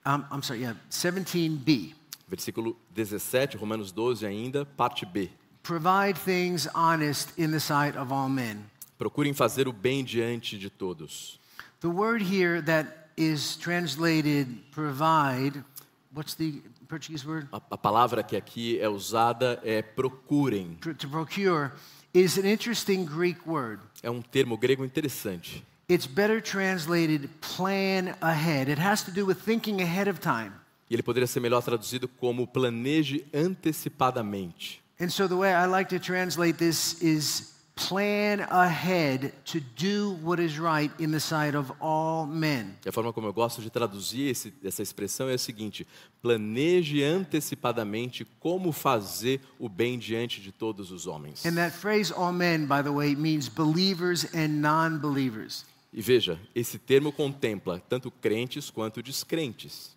um, 0.05 0.25
I'm 0.31 0.41
sorry, 0.41 0.61
yeah, 0.61 0.75
17b. 0.89 1.93
Versículo 2.37 2.75
17, 2.95 3.57
Romanos 3.57 3.91
12 3.91 4.25
ainda, 4.25 4.65
parte 4.65 5.05
B. 5.05 5.29
Provide 5.61 6.17
things 6.19 6.67
honest 6.73 7.29
in 7.37 7.51
the 7.51 7.59
sight 7.59 7.95
of 7.95 8.11
all 8.11 8.27
men. 8.27 8.65
Procurem 8.97 9.35
fazer 9.35 9.67
o 9.67 9.71
bem 9.71 10.03
diante 10.03 10.57
de 10.57 10.67
todos. 10.67 11.39
The 11.79 11.89
word 11.89 12.23
here 12.23 12.59
that 12.63 12.89
is 13.15 13.55
translated 13.55 14.47
provide, 14.71 15.63
what's 16.11 16.33
the 16.33 16.63
Portuguese 16.89 17.23
word? 17.23 17.47
A, 17.51 17.61
a 17.69 17.77
palavra 17.77 18.23
que 18.23 18.35
aqui 18.35 18.79
é 18.79 18.89
usada 18.89 19.59
é 19.63 19.83
procurem. 19.83 20.75
Pro- 20.81 20.95
To 20.95 21.07
procure 21.07 21.71
is 22.15 22.39
an 22.39 22.47
interesting 22.47 23.05
Greek 23.05 23.47
word. 23.47 23.79
É 24.01 24.09
um 24.09 24.23
termo 24.23 24.57
grego 24.57 24.83
interessante. 24.83 25.63
It's 25.87 26.07
better 26.07 26.41
translated 26.41 27.29
plan 27.41 28.15
ahead. 28.21 28.71
It 28.71 28.81
has 28.81 29.03
to 29.03 29.11
do 29.11 29.23
with 29.23 29.37
thinking 29.45 29.81
ahead 29.83 30.09
of 30.09 30.19
time. 30.19 30.51
E 30.93 30.95
ele 30.95 31.01
poderia 31.01 31.25
ser 31.25 31.39
melhor 31.39 31.63
traduzido 31.63 32.07
como 32.07 32.45
planeje 32.45 33.25
antecipadamente. 33.33 34.79
And 35.01 35.09
so 35.09 35.27
the 35.27 35.33
way 35.33 35.51
I 35.51 35.65
like 35.65 35.89
to 35.89 35.99
translate 35.99 36.59
this 36.59 37.01
is 37.01 37.51
plan 37.75 38.41
ahead 38.51 39.33
to 39.45 39.59
do 39.75 40.19
what 40.21 40.39
is 40.39 40.59
right 40.59 40.93
in 40.99 41.09
the 41.09 41.19
sight 41.19 41.57
of 41.57 41.73
all 41.81 42.27
men. 42.27 42.75
E 42.85 42.89
a 42.89 42.91
forma 42.91 43.11
como 43.11 43.25
eu 43.25 43.33
gosto 43.33 43.59
de 43.59 43.71
traduzir 43.71 44.29
esse, 44.29 44.53
essa 44.63 44.83
expressão 44.83 45.27
é 45.27 45.33
a 45.33 45.37
seguinte: 45.39 45.87
planeje 46.21 47.03
antecipadamente 47.03 48.23
como 48.39 48.71
fazer 48.71 49.41
o 49.57 49.67
bem 49.67 49.97
diante 49.97 50.39
de 50.39 50.51
todos 50.51 50.91
os 50.91 51.07
homens. 51.07 51.43
And 51.43 51.55
that 51.55 51.75
phrase 51.75 52.13
all 52.13 52.31
men, 52.31 52.67
by 52.67 52.83
the 52.83 52.91
way, 52.91 53.15
means 53.15 53.49
believers 53.49 54.25
and 54.35 54.61
non 54.61 54.99
believers. 54.99 55.65
E 55.91 56.03
veja, 56.03 56.39
esse 56.53 56.77
termo 56.77 57.11
contempla 57.11 57.81
tanto 57.89 58.11
crentes 58.11 58.69
quanto 58.69 59.01
descrentes. 59.01 59.91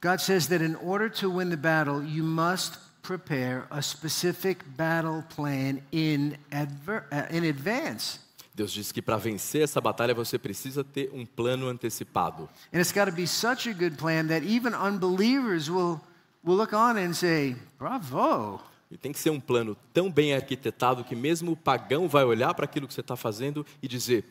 God 0.00 0.20
says 0.20 0.48
that 0.48 0.62
in 0.62 0.76
order 0.76 1.08
to 1.20 1.28
win 1.28 1.50
the 1.50 1.56
battle, 1.56 2.02
you 2.02 2.22
must 2.22 2.78
prepare 3.02 3.66
a 3.70 3.82
specific 3.82 4.58
battle 4.76 5.24
plan 5.28 5.82
in, 5.90 6.36
adver- 6.52 7.06
uh, 7.10 7.26
in 7.30 7.44
advance. 7.44 8.20
Deus 8.54 8.72
diz 8.72 8.90
que 8.90 9.00
para 9.00 9.16
vencer 9.16 9.62
essa 9.62 9.80
batalha 9.80 10.12
você 10.12 10.36
precisa 10.36 10.82
ter 10.82 11.10
um 11.12 11.24
plano 11.24 11.68
antecipado. 11.68 12.48
And 12.72 12.80
it's 12.80 12.92
got 12.92 13.06
to 13.06 13.12
be 13.12 13.26
such 13.26 13.68
a 13.68 13.72
good 13.72 13.96
plan 13.96 14.28
that 14.28 14.44
even 14.44 14.74
unbelievers 14.74 15.70
will, 15.70 16.00
will 16.44 16.56
look 16.56 16.72
on 16.72 16.96
and 16.96 17.14
say, 17.14 17.56
Bravo. 17.78 18.60
E 18.90 18.96
tem 18.96 19.12
que 19.12 19.18
ser 19.18 19.30
um 19.30 19.38
plano 19.38 19.76
tão 19.92 20.10
bem 20.10 20.34
arquitetado 20.34 21.04
que 21.04 21.14
mesmo 21.14 21.52
o 21.52 21.56
pagão 21.56 22.08
vai 22.08 22.24
olhar 22.24 22.54
para 22.54 22.64
aquilo 22.64 22.88
que 22.88 22.94
você 22.94 23.00
está 23.00 23.16
fazendo 23.16 23.64
e 23.82 23.88
dizer: 23.88 24.24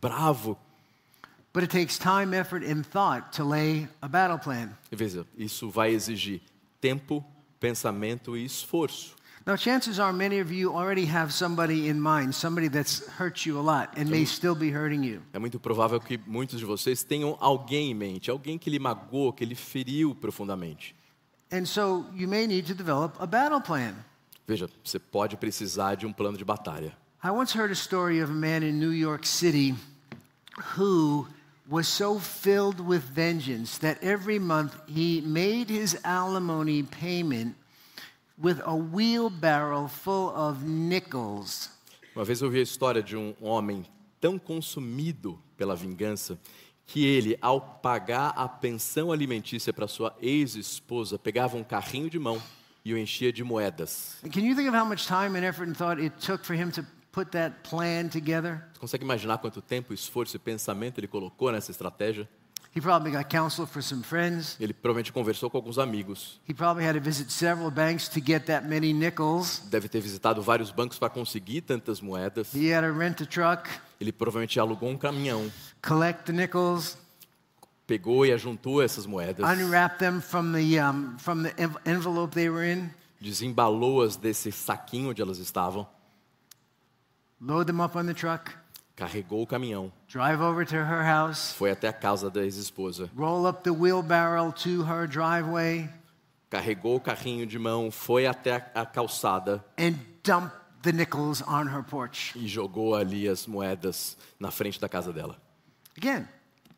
bravo. 0.00 0.58
E 4.90 4.96
veja, 4.96 5.26
isso 5.38 5.70
vai 5.70 5.92
exigir 5.92 6.42
tempo, 6.80 7.24
pensamento 7.60 8.36
e 8.36 8.44
esforço. 8.44 9.14
Now, 9.46 9.56
chances 9.58 9.98
are 9.98 10.10
many 10.10 10.40
of 10.40 10.50
you 10.50 10.74
already 10.74 11.04
have 11.04 11.30
somebody 11.30 11.86
in 11.86 12.00
mind, 12.00 12.34
somebody 12.34 12.70
that's 12.70 13.06
hurt 13.20 13.46
you 13.46 13.58
a 13.58 13.62
lot 13.62 13.90
and 13.94 14.06
may 14.06 14.24
still 14.24 14.54
be 14.54 14.70
hurting 14.70 15.04
you. 15.04 15.20
É 15.34 15.38
muito 15.38 15.60
provável 15.60 16.00
que 16.00 16.18
muitos 16.26 16.58
de 16.58 16.64
vocês 16.64 17.04
tenham 17.04 17.36
alguém 17.38 17.90
em 17.90 17.94
mente, 17.94 18.30
alguém 18.30 18.58
que 18.58 18.70
lhe 18.70 18.78
magoou, 18.78 19.34
que 19.34 19.44
lhe 19.44 19.54
feriu 19.54 20.14
profundamente. 20.14 20.96
And 21.52 21.66
so 21.66 22.06
you 22.14 22.26
may 22.26 22.46
need 22.46 22.66
to 22.68 22.74
develop 22.74 23.16
a 23.20 23.26
battle 23.26 23.60
plan. 23.60 23.94
Veja, 24.46 24.68
você 24.82 24.98
pode 24.98 25.36
precisar 25.36 25.94
de 25.94 26.06
um 26.06 26.12
plano 26.12 26.38
de 26.38 26.44
batalha. 26.44 26.96
I 27.22 27.30
once 27.30 27.54
heard 27.54 27.70
a 27.70 27.76
story 27.76 28.22
of 28.22 28.32
a 28.32 28.34
man 28.34 28.62
in 28.62 28.80
New 28.80 28.94
York 28.94 29.26
City 29.26 29.74
who 30.76 31.26
was 31.68 31.88
so 31.88 32.18
filled 32.18 32.80
with 32.80 33.02
vengeance 33.02 33.78
that 33.78 34.02
every 34.02 34.38
month 34.38 34.76
he 34.86 35.20
made 35.22 35.70
his 35.70 35.96
alimony 36.04 36.82
payment 36.82 37.56
with 38.38 38.60
a 38.64 38.76
wheelbarrow 38.76 39.86
full 39.86 40.30
of 40.34 40.64
nickels. 40.64 41.70
Uma 42.14 42.24
vez 42.24 42.40
eu 42.40 42.46
ouvi 42.46 42.60
a 42.60 42.62
história 42.62 43.02
de 43.02 43.16
um 43.16 43.34
homem 43.40 43.84
tão 44.20 44.38
consumido 44.38 45.38
pela 45.56 45.74
vingança 45.74 46.38
que 46.86 47.04
ele, 47.04 47.36
ao 47.40 47.60
pagar 47.60 48.34
a 48.36 48.46
pensão 48.46 49.10
alimentícia 49.10 49.72
para 49.72 49.88
sua 49.88 50.14
ex-esposa, 50.20 51.18
pegava 51.18 51.56
um 51.56 51.64
carrinho 51.64 52.10
de 52.10 52.18
mão 52.18 52.40
e 52.84 52.92
o 52.92 52.98
enchia 52.98 53.32
de 53.32 53.42
moedas. 53.42 54.18
Can 54.30 54.40
you 54.40 54.54
think 54.54 54.68
of 54.68 54.76
how 54.76 54.84
much 54.84 55.06
time 55.06 55.36
and 55.38 55.44
effort 55.44 55.68
and 55.68 55.74
thought 55.74 56.00
it 56.00 56.14
took 56.20 56.44
for 56.44 56.54
him 56.54 56.70
to 56.70 56.84
put 57.14 57.30
that 57.30 57.54
plan 57.68 58.08
together? 58.08 58.60
Você 58.72 58.80
consegue 58.80 59.04
imaginar 59.04 59.38
quanto 59.38 59.62
tempo, 59.62 59.94
esforço 59.94 60.36
e 60.36 60.38
pensamento 60.38 60.98
ele 60.98 61.06
colocou 61.06 61.52
nessa 61.52 61.70
estratégia? 61.70 62.28
He 62.76 62.80
probably 62.80 63.12
got 63.12 63.28
counsel 63.30 63.66
for 63.68 63.80
some 63.80 64.02
friends. 64.02 64.56
Ele 64.58 64.72
provavelmente 64.74 65.12
conversou 65.12 65.48
com 65.48 65.56
alguns 65.56 65.78
amigos, 65.78 66.40
He 66.48 66.52
probably 66.52 66.84
had 66.84 66.94
to 66.96 67.00
visit 67.00 67.30
several 67.30 67.70
banks 67.70 68.08
to 68.08 68.18
get 68.20 68.46
that 68.46 68.66
many 68.66 68.92
nickels. 68.92 69.60
deve 69.70 69.88
ter 69.88 70.00
visitado 70.00 70.42
vários 70.42 70.72
bancos 70.72 70.98
para 70.98 71.08
conseguir 71.08 71.60
tantas 71.60 72.00
moedas. 72.00 72.52
He 72.52 72.74
had 72.74 72.82
to 72.84 72.92
rent 72.92 73.20
a 73.22 73.26
truck, 73.26 73.70
Ele 74.00 74.10
provavelmente 74.10 74.58
alugou 74.58 74.90
um 74.90 74.98
caminhão, 74.98 75.48
collect 75.86 76.24
the 76.24 76.32
nickels, 76.32 76.98
pegou 77.86 78.26
e 78.26 78.32
ajuntou 78.32 78.82
essas 78.82 79.06
moedas, 79.06 79.48
unwrap 79.48 79.98
them 80.00 80.20
from 80.20 80.52
the, 80.52 80.82
um, 80.82 81.16
from 81.18 81.44
the 81.44 81.54
env- 81.56 81.78
envelope 81.86 82.34
they 82.34 82.50
were 82.50 82.68
in, 82.68 82.90
desembalou-as 83.20 84.16
desse 84.16 84.50
saquinho 84.50 85.10
onde 85.10 85.22
elas 85.22 85.38
estavam, 85.38 85.86
load 87.40 87.66
them 87.66 87.80
up 87.80 87.96
on 87.96 88.06
the 88.06 88.14
truck, 88.14 88.50
carregou 88.96 89.42
o 89.42 89.46
caminhão, 89.46 89.92
drive 90.08 90.40
over 90.40 90.64
to 90.66 90.74
her 90.76 91.02
house, 91.04 91.52
foi 91.54 91.70
até 91.70 91.88
a 91.88 91.92
casa 91.92 92.30
da 92.30 92.42
ex-esposa, 92.42 93.10
roll 93.16 93.46
up 93.46 93.62
the 93.62 93.70
wheelbarrow 93.70 94.52
to 94.52 94.82
her 94.84 95.06
driveway, 95.08 95.88
carregou 96.50 96.96
o 96.96 97.00
carrinho 97.00 97.46
de 97.46 97.58
mão, 97.58 97.90
foi 97.90 98.26
até 98.26 98.70
a, 98.74 98.86
calçada 98.86 99.64
and 99.78 99.94
dump 100.22 100.52
the 100.82 100.92
nickels 100.92 101.42
on 101.48 101.64
her 101.66 101.82
porch. 101.82 102.32
e 102.38 102.46
jogou 102.46 102.94
ali 102.94 103.28
as 103.28 103.46
moedas 103.46 104.16
na 104.38 104.50
frente 104.50 104.80
da 104.80 104.88
casa 104.88 105.12
dela. 105.12 105.36
Again, 105.96 106.26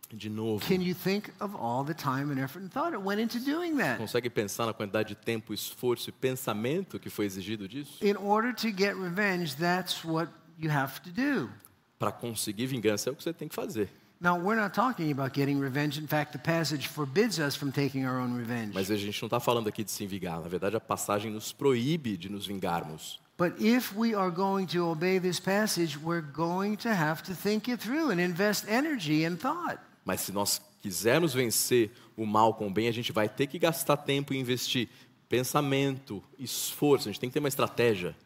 De 0.09 0.31
novo, 0.31 0.65
can 0.65 0.81
you 0.81 0.95
think 0.95 1.33
of 1.41 1.53
all 1.57 1.85
the 1.85 1.93
time 1.93 2.31
and 2.33 2.39
effort 2.39 2.63
and 2.65 2.69
thought 2.71 2.95
it 2.95 3.03
went 3.03 3.21
into 3.21 3.41
doing 3.41 3.77
that? 3.77 3.99
consegue 3.99 4.31
pensar 4.31 4.65
na 4.65 4.73
quantidade 4.73 5.09
de 5.09 5.15
tempo, 5.17 5.53
esforço 5.53 6.11
e 6.11 6.13
pensamento 6.13 6.97
que 7.01 7.11
foi 7.11 7.25
exigido 7.27 7.67
disso? 7.67 7.99
In 8.05 8.15
order 8.17 8.55
to 8.55 8.69
get 8.69 8.95
revenge, 8.95 9.57
that's 9.57 10.05
what 10.05 10.31
you 10.59 10.71
have 10.71 11.01
to 11.03 11.11
do. 11.11 11.51
Para 11.99 12.13
conseguir 12.13 12.67
vingança 12.67 13.11
é 13.11 13.13
o 13.13 13.17
que 13.17 13.23
você 13.23 13.33
tem 13.33 13.49
que 13.49 13.55
fazer. 13.55 13.89
Now, 14.19 14.39
we're 14.39 14.59
not 14.59 14.75
talking 14.75 15.13
about 15.13 15.39
getting 15.39 15.61
revenge. 15.61 16.01
In 16.01 16.07
fact, 16.07 16.33
the 16.33 16.39
passage 16.39 16.89
forbids 16.89 17.39
us 17.39 17.55
from 17.55 17.71
taking 17.71 18.07
our 18.07 18.19
own 18.19 18.35
revenge. 18.35 18.73
Mas 18.73 18.91
a 18.91 18.97
gente 18.97 19.21
não 19.21 19.27
está 19.27 19.39
falando 19.39 19.69
aqui 19.69 19.85
de 19.85 19.91
se 19.91 20.07
vingar. 20.07 20.41
Na 20.41 20.49
verdade, 20.49 20.75
a 20.75 20.81
passagem 20.81 21.31
nos 21.31 21.53
proíbe 21.53 22.17
de 22.17 22.31
nos 22.31 22.47
vingarmos. 22.47 23.21
But 23.39 23.61
if 23.61 23.95
we 23.95 24.15
are 24.15 24.31
going 24.31 24.67
to 24.69 24.91
obey 24.91 25.21
this 25.21 25.39
passage, 25.39 25.99
we're 25.99 26.27
going 26.27 26.77
to 26.77 26.89
have 26.89 27.23
to 27.25 27.35
think 27.35 27.71
it 27.71 27.83
through 27.83 28.11
and 28.11 28.19
invest 28.19 28.67
energy 28.67 29.27
and 29.27 29.37
thought. 29.37 29.79
Mas 30.03 30.23
se 30.23 30.33
nós 30.33 30.63
quisermos 30.81 31.35
vencer 31.35 31.91
o 32.17 32.25
mal 32.25 32.55
com 32.55 32.69
o 32.69 32.71
bem, 32.71 32.89
a 32.89 32.93
gente 32.93 33.13
vai 33.13 33.29
ter 33.29 33.47
que 33.47 33.59
gastar 33.59 33.99
tempo 33.99 34.33
e 34.33 34.39
investir 34.39 34.89
pensamento, 35.29 36.23
esforço. 36.39 37.09
A 37.09 37.13
gente 37.13 37.21
tem 37.21 37.29
que 37.29 37.35
ter 37.35 37.41
uma 37.41 37.49
estratégia. 37.49 38.17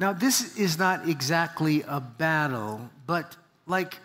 Now, 0.00 0.14
this 0.14 0.56
is 0.56 0.78
not 0.78 1.06
exactly 1.06 1.84
a 1.86 2.00
battle, 2.00 2.88
but 3.06 3.36
like, 3.66 3.98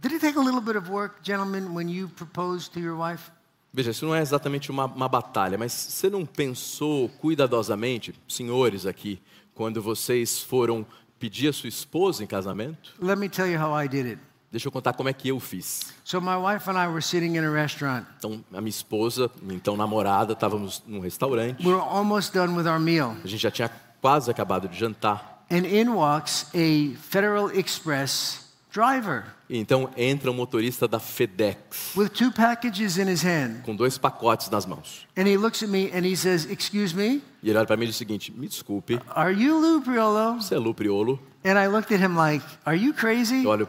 did 0.00 0.12
it 0.12 0.20
take 0.20 0.36
a 0.36 0.40
little 0.40 0.60
bit 0.60 0.76
of 0.76 0.88
work, 0.88 1.24
gentlemen, 1.24 1.74
when 1.74 1.88
you 1.88 2.06
proposed 2.06 2.72
to 2.74 2.80
your 2.80 2.96
wife? 2.96 3.28
Veja, 3.74 3.90
isso 3.90 4.06
não 4.06 4.14
é 4.14 4.22
exatamente 4.22 4.70
uma, 4.70 4.84
uma 4.84 5.08
batalha, 5.08 5.58
mas 5.58 5.72
você 5.72 6.08
não 6.08 6.24
pensou 6.24 7.08
cuidadosamente, 7.20 8.14
senhores 8.28 8.86
aqui, 8.86 9.20
quando 9.52 9.82
vocês 9.82 10.38
foram 10.38 10.86
pedir 11.18 11.48
a 11.48 11.52
sua 11.52 11.68
esposa 11.68 12.22
em 12.22 12.26
casamento? 12.28 12.94
Let 13.00 13.18
me 13.18 13.28
tell 13.28 13.48
you 13.48 13.60
how 13.60 13.76
I 13.76 13.88
did 13.88 14.06
it. 14.06 14.20
Deixa 14.52 14.68
eu 14.68 14.72
contar 14.72 14.92
como 14.92 15.08
é 15.08 15.12
que 15.12 15.28
eu 15.28 15.40
fiz. 15.40 15.92
So, 16.04 16.20
my 16.20 16.36
wife 16.36 16.70
and 16.70 16.78
I 16.78 16.86
were 16.86 17.02
sitting 17.02 17.36
in 17.36 17.44
a 17.44 17.50
restaurant. 17.50 18.04
Então, 18.18 18.44
a 18.52 18.60
minha 18.60 18.70
esposa, 18.70 19.28
então 19.48 19.76
namorada, 19.76 20.34
estávamos 20.34 20.84
num 20.86 21.00
restaurante. 21.00 21.66
We 21.66 21.72
were 21.72 21.82
almost 21.82 22.32
done 22.32 22.56
with 22.56 22.68
our 22.68 22.78
meal. 22.78 23.16
A 23.24 23.26
gente 23.26 23.42
já 23.42 23.50
tinha 23.50 23.70
quase 24.00 24.30
acabado 24.30 24.68
de 24.68 24.78
jantar. 24.78 25.44
And 25.50 25.66
in 25.66 25.88
walks 25.90 26.46
a 26.54 26.96
Federal 27.08 27.50
Express 27.50 28.48
driver 28.72 29.24
E 29.48 29.58
então 29.58 29.90
entra 29.96 30.30
um 30.30 30.34
motorista 30.34 30.86
da 30.86 31.00
FedEx 31.00 31.92
with 31.96 32.10
two 32.10 32.30
packages 32.30 32.98
in 32.98 33.08
his 33.10 33.22
hand. 33.24 33.62
com 33.64 33.74
dois 33.74 33.98
pacotes 33.98 34.48
nas 34.48 34.64
mãos. 34.64 35.06
And 35.16 35.26
he 35.26 35.36
looks 35.36 35.62
at 35.62 35.68
me 35.68 35.90
and 35.92 36.06
he 36.06 36.16
says, 36.16 36.44
Excuse 36.48 36.94
me, 36.94 37.20
E 37.42 37.50
ele 37.50 37.58
olha 37.58 37.66
para 37.66 37.76
mim 37.76 37.82
e 37.84 37.86
diz 37.88 37.96
o 37.96 37.98
seguinte: 37.98 38.30
Me 38.32 38.46
desculpe, 38.46 39.00
are 39.14 39.32
you 39.32 39.58
Lou 39.58 39.80
Priolo? 39.82 40.40
você 40.40 40.54
é 40.54 40.58
Lu 40.58 40.72
Priolo? 40.72 41.18
And 41.44 41.58
I 41.58 41.66
looked 41.66 41.92
at 41.92 42.00
him 42.00 42.14
like, 42.16 42.44
Are 42.64 42.76
you 42.78 42.94
crazy? 42.94 43.42
Eu 43.42 43.50
olho, 43.50 43.68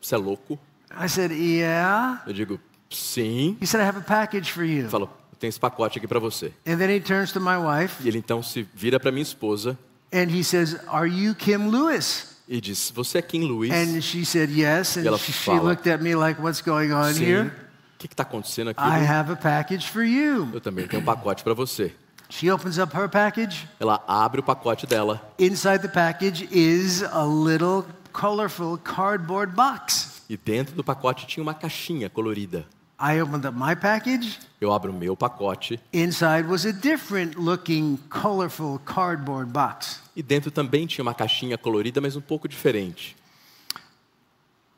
você 0.00 0.14
é 0.14 0.18
louco? 0.18 0.58
I 0.94 1.08
said, 1.08 1.32
Yeah. 1.32 2.22
Eu 2.26 2.34
digo, 2.34 2.60
sim. 2.90 3.56
He 3.58 3.66
said, 3.66 3.80
I 3.80 3.86
have 3.88 3.96
a 3.98 4.02
package 4.02 4.52
for 4.52 4.64
you. 4.64 4.90
Falou, 4.90 5.08
tenho 5.42 5.48
esse 5.50 5.58
pacote 5.60 5.98
aqui 5.98 6.06
para 6.06 6.20
você. 6.20 6.52
And 6.64 6.78
then 6.78 6.88
he 6.88 7.00
turns 7.00 7.32
to 7.32 7.40
my 7.40 7.56
wife 7.56 7.96
E 8.04 8.08
ele 8.08 8.18
então 8.18 8.42
se 8.42 8.64
vira 8.74 9.00
para 9.00 9.10
minha 9.10 9.22
esposa 9.22 9.76
and 10.12 10.28
he 10.30 10.44
says, 10.44 10.76
Are 10.88 11.08
you 11.08 11.34
Kim 11.34 11.68
Lewis? 11.68 12.36
e 12.48 12.60
diz: 12.60 12.92
Você 12.94 13.18
é 13.18 13.22
Kim 13.22 13.40
Lewis? 13.44 13.72
And 13.72 14.00
she 14.00 14.24
said, 14.24 14.50
Yes. 14.50 14.96
E 14.96 15.00
And 15.00 15.06
ela 15.06 15.18
she, 15.18 15.32
fala, 15.32 15.70
looked 15.70 15.90
at 15.90 16.00
me 16.00 16.14
like, 16.14 16.40
What's 16.40 16.60
going 16.62 16.92
on 16.92 17.12
Sim. 17.14 17.24
here? 17.24 17.52
O 17.94 17.98
que 17.98 18.06
está 18.06 18.22
acontecendo 18.22 18.70
aqui? 18.70 18.80
I 18.80 19.04
have 19.06 19.32
a 19.32 19.36
package 19.36 19.88
for 19.90 20.02
you. 20.04 20.48
Eu 20.52 20.60
também 20.60 20.86
tenho 20.86 21.02
um 21.02 21.04
pacote 21.04 21.42
para 21.42 21.54
você. 21.54 21.92
She 22.28 22.50
opens 22.50 22.78
up 22.78 22.96
her 22.96 23.08
package. 23.08 23.68
Ela 23.80 24.02
abre 24.08 24.40
o 24.40 24.42
pacote 24.42 24.86
dela 24.86 25.20
Inside 25.38 25.80
the 25.80 25.88
package 25.88 26.48
is 26.50 27.02
a 27.02 27.24
little 27.24 27.84
colorful 28.12 28.78
cardboard 28.78 29.54
box. 29.54 30.22
e 30.30 30.36
dentro 30.36 30.74
do 30.74 30.82
pacote 30.84 31.26
tinha 31.26 31.42
uma 31.42 31.52
caixinha 31.54 32.08
colorida. 32.08 32.64
I 33.04 33.20
opened 33.20 33.44
up 33.44 33.58
my 33.58 33.74
package. 33.74 34.38
Eu 34.60 34.72
abro 34.72 34.92
o 34.92 34.94
meu 34.94 35.16
pacote 35.16 35.80
Inside 35.92 36.46
was 36.46 36.64
a 36.64 36.72
different 36.72 37.36
looking, 37.36 37.98
colorful 38.08 38.78
cardboard 38.84 39.50
box. 39.50 40.00
e 40.14 40.22
dentro 40.22 40.52
também 40.52 40.86
tinha 40.86 41.02
uma 41.02 41.12
caixinha 41.12 41.58
colorida, 41.58 42.00
mas 42.00 42.14
um 42.14 42.20
pouco 42.20 42.46
diferente. 42.46 43.16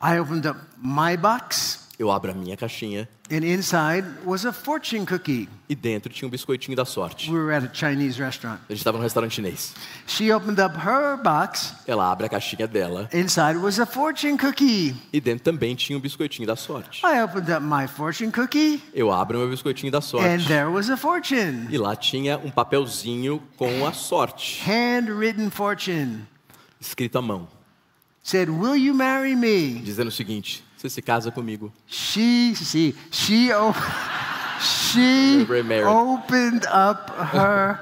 I 0.00 0.18
opened 0.18 0.48
up 0.48 0.58
my 0.82 1.18
box, 1.18 1.83
Eu 1.96 2.10
abro 2.10 2.32
a 2.32 2.34
minha 2.34 2.56
caixinha 2.56 3.08
and 3.30 3.44
inside 3.44 4.04
was 4.24 4.44
a 4.44 4.52
fortune 4.52 5.06
cookie. 5.06 5.48
e 5.68 5.76
dentro 5.76 6.12
tinha 6.12 6.26
um 6.26 6.30
biscoitinho 6.30 6.76
da 6.76 6.84
sorte. 6.84 7.30
We 7.30 7.38
were 7.38 7.54
at 7.54 7.64
a 7.64 7.70
Chinese 7.72 8.20
restaurant. 8.20 8.58
A 8.68 8.72
gente 8.72 8.78
estava 8.80 8.98
num 8.98 9.04
restaurante 9.04 9.32
chinês. 9.40 9.74
She 10.08 10.32
opened 10.32 10.60
up 10.60 10.76
her 10.76 11.16
box. 11.22 11.72
Ela 11.86 12.10
abre 12.10 12.26
a 12.26 12.28
caixinha 12.28 12.66
dela 12.66 13.08
Inside 13.12 13.58
was 13.60 13.78
a 13.78 13.86
fortune 13.86 14.36
cookie. 14.36 14.96
e 15.12 15.20
dentro 15.20 15.44
também 15.44 15.76
tinha 15.76 15.96
um 15.96 16.00
biscoitinho 16.00 16.48
da 16.48 16.56
sorte. 16.56 17.00
I 17.06 17.22
opened 17.22 17.48
up 17.52 17.62
my 17.64 17.86
fortune 17.86 18.32
cookie, 18.32 18.82
Eu 18.92 19.12
abro 19.12 19.38
meu 19.38 19.48
biscoitinho 19.48 19.92
da 19.92 19.98
and 19.98 20.02
sorte 20.02 20.48
there 20.48 20.66
was 20.66 20.90
a 20.90 20.96
fortune. 20.96 21.68
e 21.70 21.78
lá 21.78 21.94
tinha 21.94 22.38
um 22.38 22.50
papelzinho 22.50 23.40
com 23.56 23.86
a 23.86 23.92
sorte, 23.92 24.60
Handwritten 24.68 25.48
fortune. 25.48 26.26
escrito 26.80 27.18
à 27.18 27.22
mão, 27.22 27.46
Said, 28.20 28.48
Will 28.50 28.74
you 28.76 28.94
marry 28.94 29.36
me? 29.36 29.74
dizendo 29.80 30.08
o 30.08 30.12
seguinte: 30.12 30.63
Você 30.84 30.90
se 30.90 31.00
casa 31.00 31.30
comigo. 31.30 31.72
She, 31.86 32.54
she, 32.54 32.94
she 33.10 33.48
Very 35.46 35.62
married. 35.62 35.86
opened 35.86 36.66
up 36.66 37.08
her, 37.32 37.80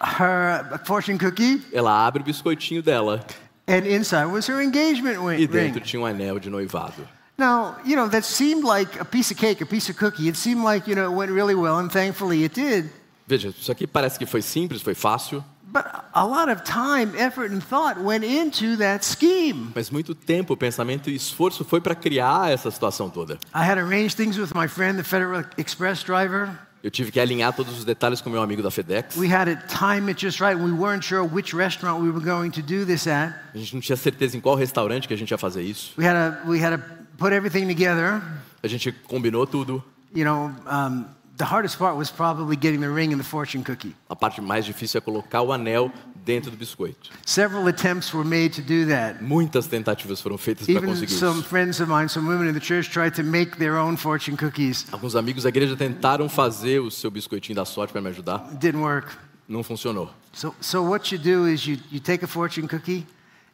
her 0.00 0.80
fortune 0.84 1.18
cookie, 1.18 1.60
Ela 1.72 2.06
abre 2.06 2.22
o 2.22 2.24
biscoitinho 2.24 2.82
dela 2.82 3.24
and 3.66 3.84
inside 3.84 4.26
was 4.26 4.46
her 4.46 4.62
engagement 4.62 5.16
wi- 5.16 5.40
e 5.40 5.46
dentro 5.48 5.80
ring. 5.80 5.84
tinha 5.84 6.00
um 6.00 6.06
anel 6.06 6.38
de 6.38 6.48
noivado. 6.48 7.04
Now, 7.36 7.74
you 7.84 7.96
know, 7.96 8.06
that 8.08 8.24
seemed 8.24 8.62
like 8.64 8.96
a 9.00 9.04
piece 9.04 9.32
of 9.32 9.40
cake, 9.40 9.60
a 9.60 9.66
piece 9.66 9.90
of 9.90 9.96
cookie. 9.98 10.28
It 10.28 10.36
seemed 10.36 10.62
like, 10.62 10.86
you 10.88 10.94
know, 10.94 11.10
it 11.10 11.16
went 11.16 11.32
really 11.32 11.56
well, 11.56 11.80
and 11.80 11.90
thankfully 11.90 12.44
it 12.44 12.54
did. 12.54 12.90
Veja, 13.26 13.48
isso 13.48 13.72
aqui 13.72 13.88
parece 13.88 14.16
que 14.18 14.26
foi 14.26 14.40
simples, 14.40 14.82
foi 14.82 14.94
fácil, 14.94 15.44
But 15.74 15.86
a 16.14 16.24
lot 16.24 16.48
of 16.48 16.62
time, 16.62 17.16
effort, 17.18 17.50
and 17.50 17.60
thought 17.60 18.00
went 18.00 18.24
into 18.24 18.76
that 18.76 19.04
scheme. 19.04 19.72
mas 19.74 19.90
muito 19.90 20.14
tempo, 20.14 20.56
pensamento 20.56 21.10
e 21.10 21.16
esforço 21.16 21.64
foi 21.64 21.80
para 21.80 21.96
criar 21.96 22.52
essa 22.52 22.70
situação 22.70 23.10
toda. 23.10 23.34
I 23.52 23.68
had 23.68 23.76
arranged 23.76 24.16
things 24.16 24.38
with 24.38 24.54
my 24.54 24.68
friend, 24.68 24.96
the 24.96 25.02
Federal 25.02 25.42
Express 25.58 26.04
driver. 26.04 26.48
Eu 26.80 26.92
tive 26.92 27.10
que 27.10 27.18
alinhar 27.18 27.52
todos 27.52 27.76
os 27.76 27.84
detalhes 27.84 28.20
com 28.20 28.30
meu 28.30 28.40
amigo 28.40 28.62
da 28.62 28.70
FedEx. 28.70 29.16
We 29.16 29.26
had 29.34 29.46
to 29.46 29.56
time 29.66 30.08
it 30.08 30.24
just 30.24 30.38
right. 30.40 30.54
We 30.54 30.70
weren't 30.70 31.04
sure 31.04 31.26
which 31.26 31.56
restaurant 31.56 32.00
we 32.00 32.08
were 32.10 32.24
going 32.24 32.50
to 32.52 32.62
do 32.62 32.86
this 32.86 33.08
at. 33.08 33.34
A 33.52 33.58
gente 33.58 33.74
não 33.74 33.80
tinha 33.80 33.96
certeza 33.96 34.36
em 34.36 34.40
qual 34.40 34.54
restaurante 34.54 35.08
que 35.08 35.14
a 35.14 35.16
gente 35.16 35.32
ia 35.32 35.38
fazer 35.38 35.62
isso. 35.62 35.92
We 35.98 36.06
had 36.06 36.14
to, 36.14 36.48
we 36.48 36.64
had 36.64 36.78
to 36.78 36.84
put 37.18 37.32
everything 37.32 37.66
together. 37.66 38.22
A 38.62 38.68
gente 38.68 38.92
combinou 38.92 39.44
tudo. 39.44 39.82
You 40.14 40.24
know, 40.24 40.52
um, 40.70 41.04
the 41.36 41.44
hardest 41.44 41.78
part 41.78 41.96
was 41.96 42.10
probably 42.10 42.56
getting 42.56 42.80
the 42.80 42.90
ring 42.90 43.12
and 43.12 43.20
the 43.20 43.24
fortune 43.24 43.64
cookie. 43.64 43.94
A 44.08 44.14
parte 44.14 44.40
mais 44.40 44.64
difícil 44.64 44.98
é 44.98 45.00
colocar 45.00 45.42
o 45.42 45.52
anel 45.52 45.90
dentro 46.24 46.50
do 46.50 46.56
biscoito. 46.56 47.10
Several 47.26 47.66
attempts 47.66 48.12
were 48.12 48.24
made 48.24 48.50
to 48.50 48.62
do 48.62 48.86
that. 48.88 49.22
Muitas 49.22 49.66
tentativas 49.66 50.20
foram 50.20 50.38
feitas 50.38 50.66
para 50.66 50.80
conseguir 50.86 51.12
some 51.12 51.40
isso. 51.40 51.48
friends 51.48 51.80
of 51.80 51.90
mine, 51.90 52.08
some 52.08 52.28
women 52.28 52.48
in 52.48 52.52
the 52.52 52.64
church, 52.64 52.90
tried 52.90 53.14
to 53.14 53.22
make 53.22 53.56
their 53.58 53.76
own 53.76 53.96
fortune 53.96 54.36
cookies. 54.36 54.86
Alguns 54.92 55.16
amigos 55.16 55.42
da 55.42 55.48
igreja 55.48 55.76
tentaram 55.76 56.28
fazer 56.28 56.80
o 56.80 56.90
seu 56.90 57.10
biscoitinho 57.10 57.56
da 57.56 57.64
sorte 57.64 57.92
para 57.92 58.00
me 58.00 58.08
ajudar. 58.10 58.38
Didn't 58.54 58.82
work. 58.82 59.12
Não 59.48 59.62
funcionou. 59.62 60.10
So, 60.32 60.54
so 60.60 60.82
what 60.82 61.14
you 61.14 61.18
do 61.18 61.46
is 61.48 61.66
you, 61.66 61.78
you 61.90 62.00
take 62.00 62.24
a 62.24 62.28
fortune 62.28 62.66
cookie 62.66 63.06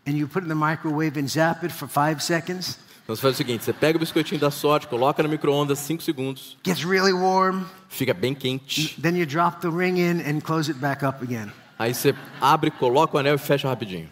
and 0.07 0.13
you 0.17 0.29
put 0.29 0.43
it 0.43 0.45
in 0.45 0.49
the 0.49 0.55
microwave 0.55 1.19
and 1.19 1.29
zap 1.29 1.65
it 1.65 1.73
for 1.73 1.89
five 1.89 2.23
seconds. 2.23 2.79
Então 3.11 3.17
você 3.17 3.23
faz 3.23 3.35
o 3.35 3.39
seguinte: 3.39 3.65
você 3.65 3.73
pega 3.73 3.97
o 3.97 4.01
biscoitinho 4.01 4.41
da 4.41 4.53
sorte, 4.53 4.87
coloca 4.87 5.21
no 5.21 5.29
micro-ondas 5.29 5.81
5 5.81 6.01
segundos, 6.01 6.57
Gets 6.65 6.85
really 6.85 7.13
warm. 7.13 7.65
fica 7.89 8.15
bem 8.15 8.37
quente. 8.37 9.01
Then 9.01 9.17
you 9.17 9.27
drop 9.27 9.61
the 9.61 9.69
ring 9.69 9.99
in 9.99 10.21
and 10.21 10.41
close 10.41 10.71
it 10.71 10.79
back 10.79 11.05
up 11.05 11.21
again. 11.21 11.51
Aí 11.77 11.93
você 11.93 12.15
abre, 12.41 12.71
coloca 12.71 13.17
o 13.17 13.19
anel 13.19 13.35
e 13.35 13.39
fecha 13.39 13.69
rapidinho. 13.69 14.09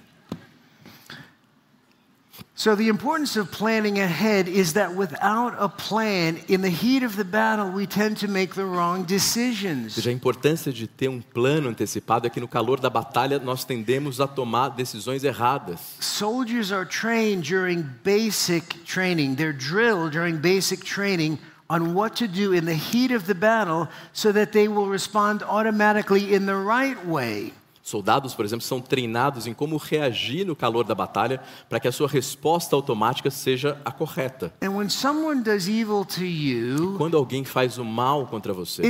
So, 2.58 2.74
the 2.74 2.88
importance 2.88 3.36
of 3.36 3.52
planning 3.52 4.00
ahead 4.00 4.48
is 4.48 4.72
that 4.72 4.92
without 4.92 5.54
a 5.60 5.68
plan, 5.68 6.40
in 6.48 6.60
the 6.60 6.68
heat 6.68 7.04
of 7.04 7.14
the 7.14 7.22
battle, 7.22 7.70
we 7.70 7.86
tend 7.86 8.16
to 8.16 8.26
make 8.26 8.56
the 8.56 8.64
wrong 8.64 9.04
decisions. 9.04 9.94
seja, 9.94 10.10
a 10.10 10.12
importância 10.12 10.72
de 10.72 10.88
ter 10.88 11.06
um 11.06 11.20
plano 11.20 11.68
antecipado 11.68 12.26
é 12.26 12.30
que 12.30 12.40
no 12.40 12.48
calor 12.48 12.80
da 12.80 12.90
batalha 12.90 13.38
nós 13.38 13.64
tendemos 13.64 14.20
a 14.20 14.26
tomar 14.26 14.70
decisões 14.70 15.22
erradas. 15.22 15.78
Soldiers 16.00 16.72
are 16.72 16.84
trained 16.84 17.44
during 17.44 17.84
basic 18.02 18.84
training, 18.84 19.36
they're 19.36 19.56
drilled 19.56 20.10
during 20.10 20.36
basic 20.38 20.84
training 20.84 21.38
on 21.70 21.94
what 21.94 22.16
to 22.16 22.26
do 22.26 22.52
in 22.52 22.64
the 22.64 22.74
heat 22.74 23.12
of 23.12 23.26
the 23.26 23.36
battle 23.36 23.86
so 24.12 24.32
that 24.32 24.50
they 24.50 24.66
will 24.66 24.88
respond 24.88 25.44
automatically 25.44 26.34
in 26.34 26.46
the 26.46 26.56
right 26.56 27.06
way. 27.06 27.52
Soldados, 27.88 28.34
por 28.34 28.44
exemplo, 28.44 28.64
são 28.64 28.80
treinados 28.80 29.46
em 29.46 29.54
como 29.54 29.76
reagir 29.78 30.44
no 30.44 30.54
calor 30.54 30.84
da 30.84 30.94
batalha 30.94 31.40
para 31.68 31.80
que 31.80 31.88
a 31.88 31.92
sua 31.92 32.06
resposta 32.06 32.76
automática 32.76 33.30
seja 33.30 33.80
a 33.84 33.90
correta. 33.90 34.52
And 34.62 34.70
when 34.70 34.90
someone 34.90 35.42
does 35.42 35.66
evil 35.66 36.04
to 36.04 36.22
you, 36.22 36.96
Quando 36.98 37.16
alguém 37.16 37.44
faz 37.44 37.78
o 37.78 37.84
mal 37.84 38.26
contra 38.26 38.52
você, 38.52 38.82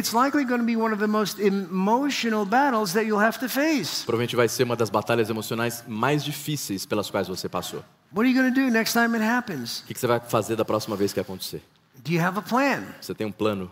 provavelmente 4.05 4.37
vai 4.37 4.49
ser 4.49 4.65
uma 4.65 4.77
das 4.77 4.91
batalhas 4.91 5.31
emocionais 5.31 5.85
mais 5.87 6.25
difíceis 6.25 6.85
pelas 6.85 7.09
quais 7.09 7.29
você 7.29 7.49
passou. 7.49 7.85
O 8.13 8.21
que 8.23 9.95
que 9.95 10.01
você 10.01 10.07
vai 10.07 10.21
fazer 10.21 10.57
da 10.57 10.65
próxima 10.65 10.97
vez 10.97 11.13
que 11.13 11.21
acontecer? 11.21 11.63
Do 12.05 12.13
you 12.13 12.21
have 12.21 12.39
a 12.39 12.43
plan? 12.43 12.83
Você 13.01 13.15
tem 13.15 13.27
um 13.27 13.33
plano? 13.33 13.71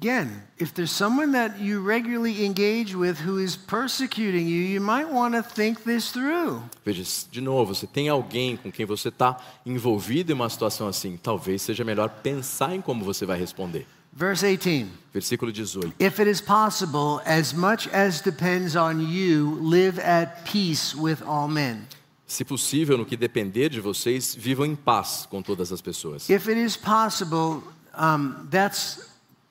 Again, 0.00 0.44
if 0.58 0.72
there's 0.74 0.92
someone 0.92 1.32
that 1.32 1.58
you 1.58 1.80
regularly 1.80 2.46
engage 2.46 2.94
with 2.94 3.18
who 3.18 3.38
is 3.38 3.56
persecuting 3.56 4.46
you, 4.46 4.60
you 4.60 4.80
might 4.80 5.08
want 5.10 5.34
to 5.34 5.42
think 5.42 5.82
this 5.82 6.12
through. 6.12 6.62
Veja, 6.84 7.02
de 7.32 7.40
novo, 7.40 7.74
você 7.74 7.84
tem 7.84 8.08
alguém 8.08 8.56
com 8.56 8.70
quem 8.70 8.86
você 8.86 9.08
está 9.08 9.36
envolvido 9.66 10.30
em 10.30 10.36
uma 10.36 10.48
situação 10.48 10.86
assim, 10.86 11.18
talvez 11.20 11.62
seja 11.62 11.82
melhor 11.82 12.10
pensar 12.22 12.76
em 12.76 12.80
como 12.80 13.04
você 13.04 13.26
vai 13.26 13.36
responder. 13.36 13.88
Verse 14.12 14.46
18 14.46 14.88
Versículo 15.12 15.50
18. 15.50 15.94
If 15.98 16.20
it 16.20 16.30
is 16.30 16.40
possible, 16.40 17.20
as 17.26 17.52
much 17.52 17.88
as 17.92 18.20
depends 18.20 18.76
on 18.76 19.00
you, 19.00 19.58
live 19.60 19.98
at 20.00 20.44
peace 20.44 20.96
with 20.96 21.24
all 21.26 21.48
men. 21.48 21.88
Se 22.24 22.44
possível, 22.44 22.96
no 22.96 23.04
que 23.04 23.16
depender 23.16 23.68
de 23.68 23.80
vocês, 23.80 24.32
vivam 24.32 24.64
em 24.64 24.76
paz 24.76 25.26
com 25.28 25.42
todas 25.42 25.72
as 25.72 25.80
pessoas. 25.80 26.30
If 26.30 26.46
it 26.48 26.60
is 26.60 26.76
possible, 26.76 27.64
um, 27.98 28.46
that's 28.48 29.08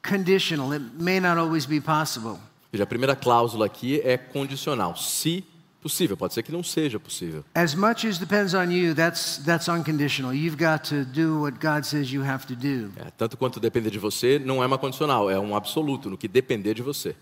conditional. 0.07 0.73
It 0.73 0.83
may 0.97 1.19
not 1.19 1.37
always 1.37 1.65
be 1.65 1.81
possible. 1.81 2.39
Veja, 2.71 2.83
a 2.83 2.87
primeira 2.87 3.15
cláusula 3.15 3.65
aqui 3.65 4.01
é 4.03 4.17
condicional. 4.17 4.95
Se 4.95 5.43
possível, 5.81 6.17
pode 6.17 6.33
ser 6.33 6.43
que 6.43 6.51
não 6.51 6.63
seja 6.63 6.99
possível. 6.99 7.45
As 7.55 7.73
much 7.73 8.05
as 8.05 8.17
depends 8.17 8.53
on 8.53 8.71
you, 8.71 8.93
that's, 8.93 9.37
that's 9.45 9.67
unconditional. 9.67 10.33
You've 10.33 10.57
got 10.57 10.83
to 10.89 11.05
do 11.05 11.41
what 11.41 11.59
God 11.59 11.85
says 11.85 12.11
you 12.11 12.23
have 12.23 12.45
to 12.47 12.55
do. 12.55 12.91
É, 12.97 13.09
tanto 13.17 13.37
quanto 13.37 13.59
depender 13.59 13.89
de 13.89 13.99
você, 13.99 14.37
não 14.37 14.61
é 14.61 14.65
uma 14.65 14.77
condicional, 14.77 15.29
é 15.29 15.39
um 15.39 15.55
absoluto, 15.55 16.09
no 16.09 16.17
que 16.17 16.27
depender 16.27 16.73
de 16.73 16.81
você. 16.81 17.15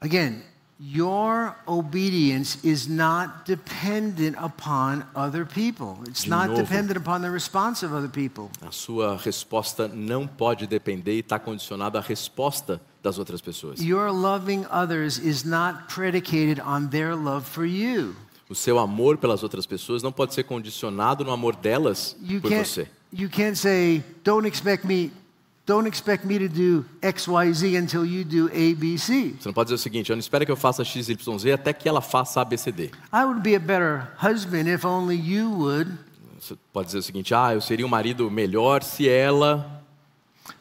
Again, 0.00 0.42
your 0.78 1.54
obedience 1.66 2.58
is 2.62 2.86
not 2.86 3.44
dependent 3.46 4.36
upon 4.38 5.04
other 5.14 5.44
people. 5.46 5.98
It's 6.06 6.24
De 6.24 6.30
not 6.30 6.48
novo. 6.50 6.62
dependent 6.62 6.96
upon 6.98 7.22
the 7.22 7.30
response 7.30 7.82
of 7.82 7.94
other 7.94 8.08
people. 8.08 8.50
A 8.66 8.70
sua 8.70 9.16
resposta 9.16 9.88
não 9.88 10.26
pode 10.26 10.66
depender 10.66 11.14
e 11.16 11.20
está 11.20 11.38
condicionada 11.38 11.98
à 11.98 12.02
resposta 12.02 12.80
das 13.02 13.18
outras 13.18 13.40
pessoas. 13.40 13.80
Your 13.80 14.10
loving 14.12 14.66
others 14.70 15.18
is 15.18 15.44
not 15.44 15.84
predicated 15.88 16.60
on 16.60 16.88
their 16.88 17.14
love 17.14 17.46
for 17.46 17.64
you. 17.64 18.14
O 18.48 18.54
seu 18.54 18.78
amor 18.78 19.16
pelas 19.16 19.42
outras 19.42 19.66
pessoas 19.66 20.02
não 20.02 20.12
pode 20.12 20.34
ser 20.34 20.44
condicionado 20.44 21.24
no 21.24 21.32
amor 21.32 21.56
delas 21.56 22.16
You 22.22 22.40
por 22.40 22.50
você. 22.52 22.86
you 23.12 23.28
can't 23.28 23.56
say, 23.56 24.04
don't 24.22 24.46
expect 24.46 24.86
me, 24.86 25.10
don't 25.66 25.86
expect 25.88 26.24
me 26.24 26.38
to 26.38 26.48
do 26.48 26.84
X, 27.02 27.26
Y, 27.26 27.52
Z 27.52 27.76
until 27.76 28.06
you 28.06 28.24
do 28.24 28.48
A, 28.52 28.74
B, 28.74 28.96
C. 28.96 29.34
Você 29.38 29.48
não 29.48 29.52
pode 29.52 29.66
dizer 29.66 29.74
o 29.74 29.78
seguinte, 29.78 30.10
eu 30.10 30.16
não 30.16 30.20
espero 30.20 30.46
que 30.46 30.52
eu 30.52 30.56
faça 30.56 30.84
XYZ 30.84 31.52
até 31.52 31.72
que 31.72 31.88
ela 31.88 32.00
faça 32.00 32.40
ABCD. 32.40 32.92
I 33.12 33.24
would 33.24 33.40
be 33.40 33.56
a 33.56 33.60
better 33.60 34.08
husband 34.22 34.68
if 34.72 34.84
only 34.84 35.16
you 35.16 35.50
would. 35.50 35.92
Você 36.40 36.56
pode 36.72 36.86
dizer 36.86 36.98
o 36.98 37.02
seguinte, 37.02 37.34
ah, 37.34 37.52
eu 37.52 37.60
seria 37.60 37.84
um 37.84 37.88
marido 37.88 38.30
melhor 38.30 38.82
se 38.82 39.08
ela... 39.08 39.82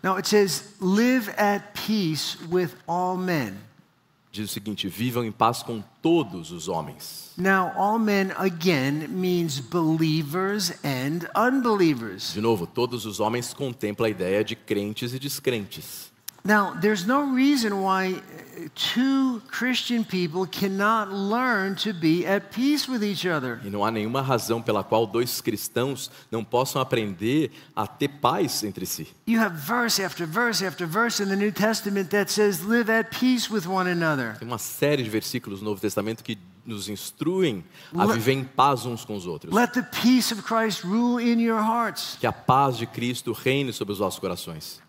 No, 0.02 0.16
it 0.16 0.28
says, 0.28 0.74
live 0.82 1.30
at 1.38 1.74
peace 1.76 2.38
with 2.52 2.72
all 2.88 3.16
men. 3.16 3.65
Diz 4.36 4.50
o 4.50 4.54
seguinte, 4.54 4.90
vivam 4.90 5.24
em 5.24 5.32
paz 5.32 5.64
com 5.64 5.82
todos 6.02 6.52
os 6.52 6.68
homens. 6.68 7.32
Now, 7.38 7.72
all 7.78 7.98
men 7.98 8.34
again 8.36 9.08
means 9.08 9.62
believers 9.62 10.74
and 10.84 11.30
unbelievers. 11.34 12.34
De 12.34 12.42
novo, 12.42 12.68
todos 12.68 13.06
os 13.06 13.22
homens 13.22 13.54
contempla 13.54 14.08
a 14.08 14.10
ideia 14.10 14.44
de 14.44 14.54
crentes 14.54 15.14
e 15.14 15.20
descrentes. 15.20 16.12
Now, 16.46 16.76
there's 16.80 17.08
no 17.08 17.34
reason 17.34 17.82
why 17.82 18.14
uh, 18.14 18.70
two 18.76 19.42
Christian 19.48 20.06
people 20.06 20.46
cannot 20.46 21.12
learn 21.12 21.76
to 21.78 21.92
be 21.92 22.24
at 22.24 22.52
peace 22.52 22.88
with 22.88 23.04
each 23.04 23.26
other. 23.26 23.60
E 23.66 23.70
não 23.72 23.84
há 23.84 23.90
nenhuma 23.90 24.22
razão 24.22 24.62
pela 24.62 24.84
qual 24.84 25.08
dois 25.08 25.42
cristãos 25.42 26.12
não 26.32 26.44
possam 26.44 26.80
aprender 26.80 27.50
a 27.76 27.88
ter 27.88 28.10
paz 28.10 28.64
entre 28.64 28.86
si. 28.86 29.08
You 29.28 29.42
have 29.42 29.56
verse 29.56 30.00
after 30.00 30.28
verse 30.28 30.64
after 30.64 30.86
verse 30.86 31.20
in 31.20 31.30
the 31.30 31.36
New 31.36 31.52
Testament 31.52 32.12
that 32.12 32.32
says, 32.32 32.64
live 32.64 32.92
at 32.92 33.10
peace 33.10 33.52
with 33.52 33.66
one 33.66 33.90
another. 33.90 34.36
Tem 34.38 34.48
uma 34.48 34.60
série 34.60 35.02
de 35.02 35.10
versículos 35.10 35.62
no 35.62 35.72
Novo 35.72 35.82
Testamento 35.82 36.24
que 36.24 36.38
nos 36.64 36.90
instruem 36.90 37.64
a 37.98 38.06
viver 38.06 38.34
em 38.34 38.44
paz 38.44 38.86
uns 38.86 39.04
com 39.04 39.16
os 39.16 39.26
outros. 39.26 39.52
Let 39.52 39.74
the 39.74 39.82
peace 39.82 40.32
of 40.32 40.44
Christ 40.44 40.84
rule 40.84 41.20
in 41.20 41.42
your 41.42 41.60
hearts. 41.60 42.18
Que 42.20 42.28
a 42.28 42.32
paz 42.32 42.78
de 42.78 42.86
Cristo 42.86 43.34
reine 43.34 43.74
sobre 43.74 43.94
os 43.94 43.98
vossos 43.98 44.20
corações. 44.20 44.85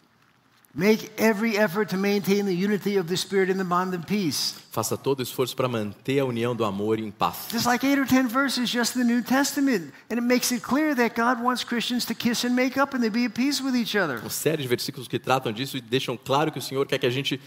Make 0.79 1.11
every 1.17 1.57
effort 1.57 1.89
to 1.89 1.97
maintain 1.97 2.45
the 2.45 2.53
unity 2.53 2.99
of 2.99 3.09
the 3.09 3.17
Spirit 3.17 3.49
in 3.49 3.57
the 3.57 3.65
bond 3.65 3.95
of 3.95 4.05
peace. 4.05 4.57
Faça 4.71 4.95
todo 4.95 5.21
o 5.21 5.23
esforço 5.23 5.57
para 5.57 5.67
manter 5.67 6.19
a 6.19 6.25
união 6.27 6.55
do 6.55 6.67
amor 6.67 6.99
em 6.99 7.11
paz. 7.11 7.47
There's 7.49 7.65
like 7.65 7.83
eight 7.87 7.99
or 7.99 8.07
ten 8.07 8.29
verses 8.29 8.69
just 8.69 8.95
in 8.95 9.01
the 9.01 9.07
New 9.07 9.23
Testament, 9.23 9.91
and 10.11 10.19
it 10.19 10.21
makes 10.21 10.53
it 10.53 10.63
clear 10.63 10.95
that 10.95 11.17
God 11.17 11.43
wants 11.43 11.65
Christians 11.65 12.05
to 12.05 12.15
kiss 12.15 12.45
and 12.45 12.51
make 12.51 12.79
up 12.79 12.95
and 12.95 13.01
be 13.11 13.25
at 13.25 13.33
peace 13.33 13.63
with 13.63 13.75
each 13.75 13.97
other. 13.97 14.19
Uma 14.19 14.29
série 14.29 14.61
de 14.61 14.69
versículos 14.69 15.09
que 15.09 15.19
tratam 15.19 15.51
disso 15.51 15.79
e 15.79 15.81
deixam 15.81 16.15
claro 16.15 16.53
que 16.53 16.59
o 16.59 16.63
Senhor 16.63 16.87
quer 16.87 16.99
que 16.99 17.07
a 17.07 17.11
gente 17.11 17.41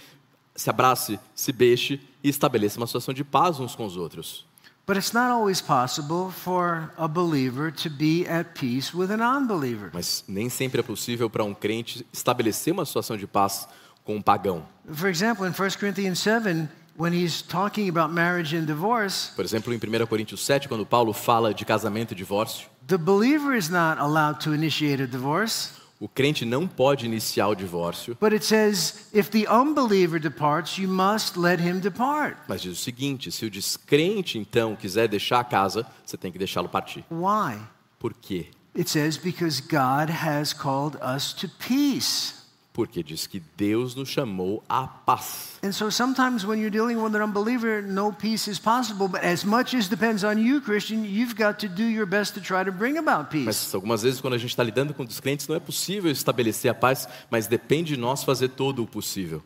se 0.55 0.67
abrace, 0.67 1.19
se 1.35 1.51
beije 1.51 2.01
e 2.23 2.29
estabeleça 2.29 2.79
uma 2.79 2.87
situação 2.87 3.13
de 3.13 3.23
paz 3.23 3.59
uns 3.59 3.75
com 3.75 3.85
os 3.85 3.95
outros. 3.95 4.48
But 4.89 4.97
it's 4.97 5.13
not 5.13 5.29
always 5.29 5.61
possible 5.61 6.31
for 6.31 6.91
a 6.97 7.07
believer 7.07 7.69
to 7.83 7.91
be 7.91 8.25
at 8.25 8.55
peace 8.55 8.91
with 8.91 9.11
an 9.11 9.21
unbeliever. 9.21 9.91
Mas 9.93 10.23
nem 10.27 10.49
sempre 10.49 10.79
é 10.79 10.83
possível 10.83 11.29
para 11.29 11.43
um 11.43 11.53
crente 11.53 12.03
estabelecer 12.11 12.73
uma 12.73 12.83
situação 12.85 13.15
de 13.15 13.27
paz 13.27 13.67
com 14.03 14.15
um 14.15 14.21
pagão. 14.21 14.65
For 14.91 15.07
example, 15.07 15.45
in 15.45 15.51
1 15.51 15.77
Corinthians 15.79 16.17
7, 16.17 16.67
when 16.97 17.13
he's 17.13 17.43
talking 17.43 17.87
about 17.87 18.11
marriage 18.11 18.57
and 18.57 18.65
divorce, 18.65 19.31
Por 19.35 19.45
exemplo, 19.45 19.71
em 19.71 19.77
1 19.77 20.07
Coríntios 20.07 20.43
7, 20.43 20.67
quando 20.67 20.83
Paulo 20.87 21.13
fala 21.13 21.53
de 21.53 21.63
casamento 21.65 22.13
e 22.13 22.15
divórcio, 22.15 22.67
the 22.87 22.97
believer 22.97 23.55
is 23.55 23.69
not 23.69 24.01
allowed 24.01 24.43
to 24.43 24.55
initiate 24.55 25.03
a 25.03 25.05
divorce. 25.05 25.69
O 25.99 26.07
crente 26.07 26.45
não 26.45 26.65
pode 26.67 27.05
iniciar 27.05 27.47
o 27.49 27.55
divórcio, 27.55 28.17
But 28.19 28.31
it 28.33 28.45
says, 28.45 29.07
if 29.13 29.29
the 29.29 29.45
unbeliever 29.51 30.19
departs, 30.19 30.77
you 30.77 30.87
must 30.87 31.37
let 31.37 31.59
him 31.59 31.79
depart. 31.79 32.37
mas 32.47 32.61
diz 32.61 32.79
o 32.79 32.81
seguinte: 32.81 33.31
se 33.31 33.45
o 33.45 33.49
descrente 33.51 34.37
então 34.37 34.75
quiser 34.75 35.07
deixar 35.07 35.39
a 35.39 35.43
casa, 35.43 35.85
você 36.05 36.15
tem 36.17 36.31
que 36.31 36.37
deixá-lo 36.37 36.69
partir. 36.69 37.03
Why? 37.11 37.59
Por 37.99 38.13
quê? 38.13 38.47
It 38.77 38.89
says, 38.89 39.17
because 39.17 39.59
God 39.61 40.09
has 40.09 40.53
called 40.53 40.97
us 41.03 41.33
to 41.33 41.49
peace. 41.67 42.38
Porque 42.79 43.03
diz 43.03 43.27
que 43.27 43.41
Deus 43.57 43.93
nos 43.93 44.07
chamou 44.07 44.63
à 44.69 44.87
paz. 44.87 45.59
And 45.61 45.73
so 45.73 45.89
sometimes 45.89 46.45
when 46.45 46.61
you're 46.61 46.71
dealing 46.71 46.95
with 46.95 47.13
an 47.13 47.21
unbeliever, 47.21 47.81
no 47.81 48.13
peace 48.13 48.49
is 48.49 48.57
possible. 48.57 49.09
But 49.09 49.25
as 49.25 49.43
much 49.43 49.75
as 49.75 49.89
depends 49.89 50.23
on 50.23 50.37
you, 50.37 50.61
Christian, 50.61 51.03
you've 51.03 51.35
got 51.35 51.59
to 51.59 51.67
do 51.67 51.83
your 51.83 52.05
best 52.05 52.35
to 52.35 52.41
try 52.41 52.63
to 52.63 52.71
bring 52.71 52.97
about 52.97 53.31
peace. 53.31 53.43
Mas 53.43 53.75
algumas 53.75 54.03
vezes, 54.03 54.21
quando 54.21 54.35
a 54.35 54.37
gente 54.37 54.51
está 54.51 54.63
lidando 54.63 54.93
com 54.93 55.03
descrentes, 55.03 55.45
não 55.45 55.57
é 55.57 55.59
possível 55.59 56.09
estabelecer 56.09 56.71
a 56.71 56.73
paz, 56.73 57.05
mas 57.29 57.47
depende 57.47 57.95
de 57.95 57.99
nós 57.99 58.23
fazer 58.23 58.47
todo 58.47 58.81
o 58.81 58.87
possível. 58.87 59.43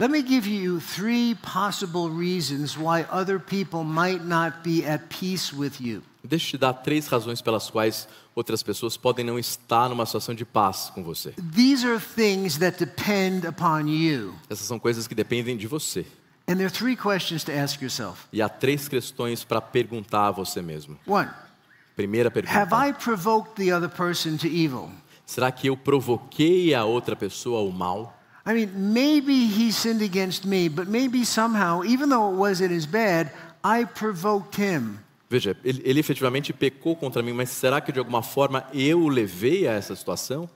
Let 0.00 0.10
me 0.10 0.22
give 0.22 0.48
you 0.48 0.80
three 0.80 1.36
possible 1.36 2.10
reasons 2.10 2.76
why 2.76 3.06
other 3.12 3.38
people 3.38 3.84
might 3.84 4.24
not 4.24 4.64
be 4.64 4.84
at 4.84 5.08
peace 5.08 5.52
with 5.54 5.80
you. 5.80 6.02
Deixa 6.24 6.46
eu 6.46 6.50
te 6.50 6.58
dar 6.58 6.72
três 6.72 7.06
razões 7.06 7.42
pelas 7.42 7.68
quais 7.68 8.08
outras 8.34 8.62
pessoas 8.62 8.96
podem 8.96 9.24
não 9.24 9.38
estar 9.38 9.88
numa 9.88 10.06
situação 10.06 10.34
de 10.34 10.44
paz 10.44 10.90
com 10.94 11.02
você. 11.02 11.34
These 11.54 11.86
are 11.86 12.00
things 12.00 12.58
that 12.58 12.78
depend 12.78 13.46
upon 13.46 13.88
you. 13.88 14.34
Essas 14.48 14.66
são 14.66 14.78
coisas 14.78 15.08
que 15.08 15.14
dependem 15.14 15.56
de 15.56 15.66
você. 15.66 16.06
And 16.48 16.56
there 16.56 16.66
are 16.66 16.70
three 16.70 16.96
questions 16.96 17.44
to 17.44 17.52
ask 17.52 17.80
yourself. 17.80 18.26
E 18.32 18.42
há 18.42 18.48
três 18.48 18.88
questões 18.88 19.44
para 19.44 19.60
perguntar 19.60 20.28
a 20.28 20.30
você 20.30 20.60
mesmo. 20.60 20.98
One, 21.06 21.28
Primeira 21.96 22.28
have 22.28 22.34
pergunta: 22.34 22.76
I 22.76 22.92
provoked 22.92 23.56
the 23.56 23.72
other 23.72 23.88
person 23.88 24.36
to 24.38 24.46
evil? 24.46 24.90
Será 25.26 25.50
que 25.50 25.68
eu 25.68 25.76
provoquei 25.76 26.74
a 26.74 26.84
outra 26.84 27.14
pessoa 27.16 27.60
ao 27.60 27.70
mal? 27.70 28.18
I 28.44 28.54
mean, 28.54 28.92
maybe 28.92 29.32
he 29.32 29.70
sinned 29.70 30.02
against 30.02 30.44
me, 30.44 30.68
but 30.68 30.88
maybe 30.88 31.24
somehow, 31.24 31.84
even 31.84 32.08
though 32.08 32.32
it 32.32 32.36
wasn't 32.36 32.72
as 32.72 32.86
bad, 32.86 33.30
I 33.62 33.84
provoked 33.84 34.56
him. 34.56 34.98
Veja, 35.32 35.56
ele, 35.64 35.80
ele 35.82 35.98
efetivamente 35.98 36.52
pecou 36.52 36.94
contra 36.94 37.22
mim, 37.22 37.32
mas 37.32 37.48
será 37.48 37.80
que 37.80 37.90
de 37.90 37.98
alguma 37.98 38.22
forma 38.22 38.66
eu 38.74 39.00
o 39.00 39.08
levei 39.08 39.66
a 39.66 39.72
essa 39.72 39.96
situação? 39.96 40.46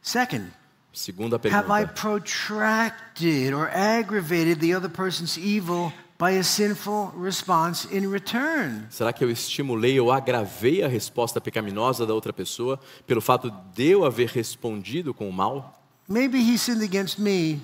Second, 0.00 0.50
Segunda 0.90 1.36
have 1.36 1.46
I 1.46 1.50
pergunta: 1.50 1.92
protracted 1.92 3.52
or 3.52 3.68
aggravated 3.68 4.58
the 4.58 4.74
other 4.74 4.88
person's 4.88 5.36
evil 5.36 5.92
by 6.18 6.38
a 6.38 6.42
sinful 6.42 7.12
response 7.14 7.86
in 7.94 8.10
return? 8.10 8.86
Será 8.88 9.12
que 9.12 9.22
eu 9.22 9.30
estimulei 9.30 10.00
ou 10.00 10.10
agravei 10.10 10.82
a 10.82 10.88
resposta 10.88 11.38
pecaminosa 11.38 12.06
da 12.06 12.14
outra 12.14 12.32
pessoa 12.32 12.80
pelo 13.06 13.20
fato 13.20 13.52
de 13.74 13.88
eu 13.88 14.02
haver 14.02 14.30
respondido 14.30 15.12
com 15.12 15.28
o 15.28 15.32
mal? 15.32 15.78
Maybe 16.08 16.38
he 16.38 16.56
sinned 16.56 16.82
against 16.82 17.18
me, 17.18 17.60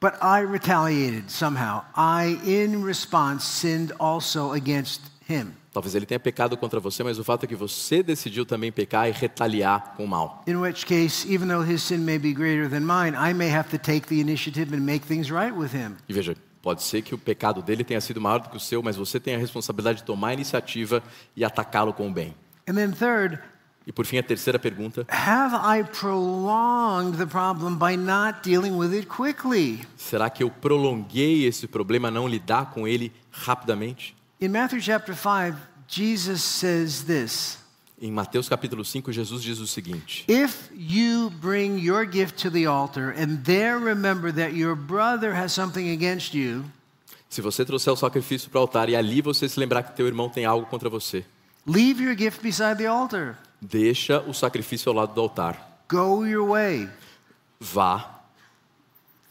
but 0.00 0.14
I 0.20 0.40
retaliated 0.40 1.30
somehow. 1.30 1.84
I, 1.96 2.40
in 2.44 2.82
response, 2.84 3.44
sinned 3.44 3.92
also 4.00 4.52
against 4.54 5.02
him. 5.28 5.54
Talvez 5.72 5.94
ele 5.94 6.06
tenha 6.06 6.18
pecado 6.18 6.56
contra 6.56 6.80
você, 6.80 7.02
mas 7.02 7.18
o 7.18 7.24
fato 7.24 7.44
é 7.44 7.46
que 7.46 7.54
você 7.54 8.02
decidiu 8.02 8.46
também 8.46 8.72
pecar 8.72 9.08
e 9.08 9.12
retaliar 9.12 9.94
com 9.96 10.04
o 10.04 10.08
mal. 10.08 10.42
In 10.46 10.56
which 10.56 10.86
case, 10.86 11.30
even 11.32 11.48
though 11.48 11.68
his 11.68 11.82
sin 11.82 11.98
may 11.98 12.18
be 12.18 12.32
greater 12.32 12.68
than 12.68 12.80
mine, 12.80 13.16
I 13.16 13.34
may 13.34 13.50
have 13.50 13.68
to 13.70 13.78
take 13.78 14.08
the 14.08 14.20
initiative 14.20 14.74
and 14.74 14.80
make 14.80 15.06
things 15.06 15.30
right 15.30 15.54
with 15.54 15.74
him. 15.74 15.96
E 16.08 16.12
veja, 16.12 16.36
pode 16.62 16.82
ser 16.82 17.02
que 17.02 17.14
o 17.14 17.18
pecado 17.18 17.62
dele 17.62 17.84
tenha 17.84 18.00
sido 18.00 18.20
maior 18.20 18.40
do 18.40 18.48
que 18.48 18.56
o 18.56 18.60
seu, 18.60 18.82
mas 18.82 18.96
você 18.96 19.20
tem 19.20 19.34
a 19.34 19.38
responsabilidade 19.38 19.98
de 19.98 20.04
tomar 20.04 20.28
a 20.28 20.34
iniciativa 20.34 21.02
e 21.36 21.44
atacá-lo 21.44 21.92
com 21.92 22.08
o 22.08 22.12
bem. 22.12 22.34
And 22.68 22.74
then, 22.74 22.90
third, 22.90 23.38
E 23.86 23.92
por 23.92 24.04
fim, 24.04 24.18
a 24.18 24.22
terceira 24.22 24.58
pergunta: 24.58 25.06
have 25.10 25.54
I 25.54 25.82
prolonged 25.82 27.16
the 27.16 27.24
problem 27.24 27.78
by 27.78 27.96
not 27.96 28.40
dealing 28.42 28.72
with 28.76 28.92
it 28.92 29.06
quickly? 29.06 29.80
será 29.96 30.28
que 30.28 30.42
eu 30.42 30.50
prolonguei 30.50 31.46
esse 31.46 31.66
problema 31.66 32.10
não 32.10 32.28
lidar 32.28 32.70
com 32.70 32.86
ele 32.86 33.10
rapidamente? 33.30 34.14
In 34.40 34.52
Matthew 34.52 34.80
chapter 34.80 35.14
5, 35.14 35.56
Jesus 35.88 36.42
says 36.42 37.02
this 37.04 37.58
Em 38.00 38.12
Mateus 38.12 38.48
capítulo 38.48 38.84
5, 38.84 39.10
Jesus 39.12 39.42
diz 39.42 39.58
o 39.58 39.66
seguinte: 39.66 40.24
If 40.28 40.70
you 40.72 41.30
bring 41.40 41.78
your 41.78 42.04
gift 42.06 42.40
to 42.42 42.50
the 42.50 42.66
altar 42.66 43.10
and 43.18 43.38
there 43.42 43.76
remember 43.78 44.32
that 44.32 44.52
your 44.54 44.76
brother 44.76 45.34
has 45.34 45.52
something 45.52 45.90
against 45.90 46.34
you, 46.34 46.64
Se 47.28 47.42
você 47.42 47.64
trouxer 47.64 47.92
o 47.92 47.96
sacrifício 47.96 48.48
para 48.48 48.58
o 48.58 48.62
altar 48.62 48.88
e 48.88 48.96
ali 48.96 49.20
você 49.20 49.48
se 49.48 49.58
lembrar 49.60 49.82
que 49.82 49.94
teu 49.96 50.06
irmão 50.06 50.30
tem 50.30 50.44
algo 50.44 50.66
contra 50.66 50.88
você, 50.88 51.24
leave 51.66 52.02
your 52.02 52.16
gift 52.16 52.40
beside 52.40 52.76
the 52.78 52.86
altar. 52.86 53.36
deixa 53.60 54.20
o 54.20 54.32
sacrifício 54.32 54.88
ao 54.90 54.94
lado 54.96 55.12
do 55.12 55.20
altar. 55.20 55.82
Go 55.90 56.24
your 56.24 56.48
way. 56.50 56.88
Vá, 57.58 58.17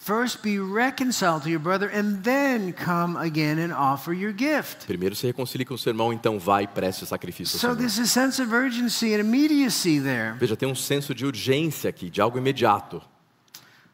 First 0.08 0.42
be 0.42 0.58
reconciled 0.58 1.44
to 1.44 1.50
your 1.50 1.60
brother 1.60 1.90
and 1.94 2.24
then 2.24 2.72
come 2.72 3.18
again 3.18 3.60
and 3.60 3.74
offer 3.74 4.14
your 4.14 4.32
gift. 4.32 4.86
primeiro 4.88 5.14
se 5.18 5.28
reconcilie 5.28 5.66
com 5.66 5.74
o 5.74 5.78
seu 5.78 5.90
irmão, 5.92 6.14
então 6.14 6.40
vá 6.40 6.64
e 6.64 6.68
preste 6.68 7.04
o 7.04 7.06
sacrifício 7.06 7.60
So 7.60 7.76
there's 7.76 8.00
a 8.00 8.06
sense 8.06 8.42
of 8.42 8.56
urgency 8.56 9.14
and 9.14 9.20
immediacy 9.20 10.00
there. 10.00 10.38
Veja, 10.40 10.56
tem 10.56 10.70
um 10.70 10.76
senso 10.76 11.14
de 11.14 11.26
urgência 11.26 11.90
aqui, 11.90 12.10
de 12.10 12.22
algo 12.22 12.38
imediato. 12.38 13.02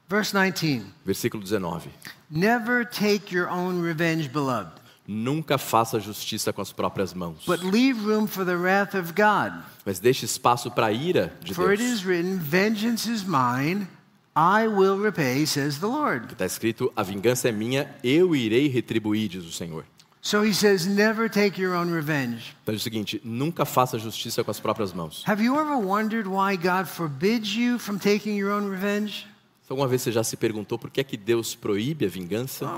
Verse 0.08 0.32
19 0.32 0.86
Versículo 1.04 1.42
19. 1.42 1.90
Never 2.30 2.86
take 2.86 3.36
your 3.36 3.50
own 3.50 3.82
revenge, 3.82 4.30
beloved, 4.30 4.72
Nunca 5.08 5.58
faça 5.58 6.00
justiça 6.00 6.54
com 6.54 6.62
as 6.62 6.72
próprias 6.72 7.12
mãos, 7.12 7.44
but 7.48 7.64
leave 7.64 8.00
room 8.06 8.28
for 8.28 8.46
the 8.46 8.56
wrath 8.56 8.94
of 8.94 9.14
God. 9.14 9.64
mas 9.84 10.00
deixe 10.00 10.26
espaço 10.26 10.70
para 10.70 10.86
a 10.86 10.92
ira 10.92 11.34
de 11.42 11.56
For 11.56 11.72
it 11.72 11.82
Deus. 11.82 11.92
is 12.02 12.06
written, 12.06 12.38
Vengeance 12.38 13.12
is 13.12 13.24
mine, 13.24 13.88
I 14.36 14.68
will 14.68 14.98
repay, 14.98 15.46
says 15.46 15.78
the 15.80 15.88
Lord. 15.88 16.34
Está 16.34 16.46
escrito: 16.46 16.92
A 16.96 17.04
vingança 17.04 17.50
é 17.50 17.52
minha, 17.52 17.94
eu 18.04 18.36
irei 18.36 18.68
retribuir, 18.68 19.30
diz 19.30 19.46
o 19.46 19.52
Senhor. 19.52 19.86
So 20.22 20.44
he 20.44 20.54
says, 20.54 20.88
Never 20.88 21.30
take 21.30 21.62
your 21.62 21.76
own 21.76 21.92
revenge. 21.94 22.56
Então 22.64 22.74
é 22.74 22.78
o 22.78 22.80
seguinte: 22.80 23.22
nunca 23.24 23.66
faça 23.66 24.00
justiça 24.00 24.44
com 24.44 24.50
as 24.50 24.60
próprias 24.60 24.92
mãos. 24.92 25.24
Have 25.28 25.44
you 25.44 25.60
ever 25.60 25.78
wondered 25.78 26.28
why 26.28 26.56
God 26.56 26.88
forbids 26.88 27.54
you 27.56 27.78
from 27.78 28.00
taking 28.00 28.36
your 28.36 28.52
own 28.52 28.70
revenge? 28.70 29.28
Alguma 29.74 29.88
vez 29.88 30.04
você 30.04 30.12
já 30.12 30.24
se 30.24 30.38
perguntou 30.38 30.78
por 30.78 30.92
que 30.92 31.02
é 31.02 31.04
que 31.04 31.18
Deus 31.18 31.56
proíbe 31.56 32.06
a 32.06 32.08
vingança? 32.08 32.70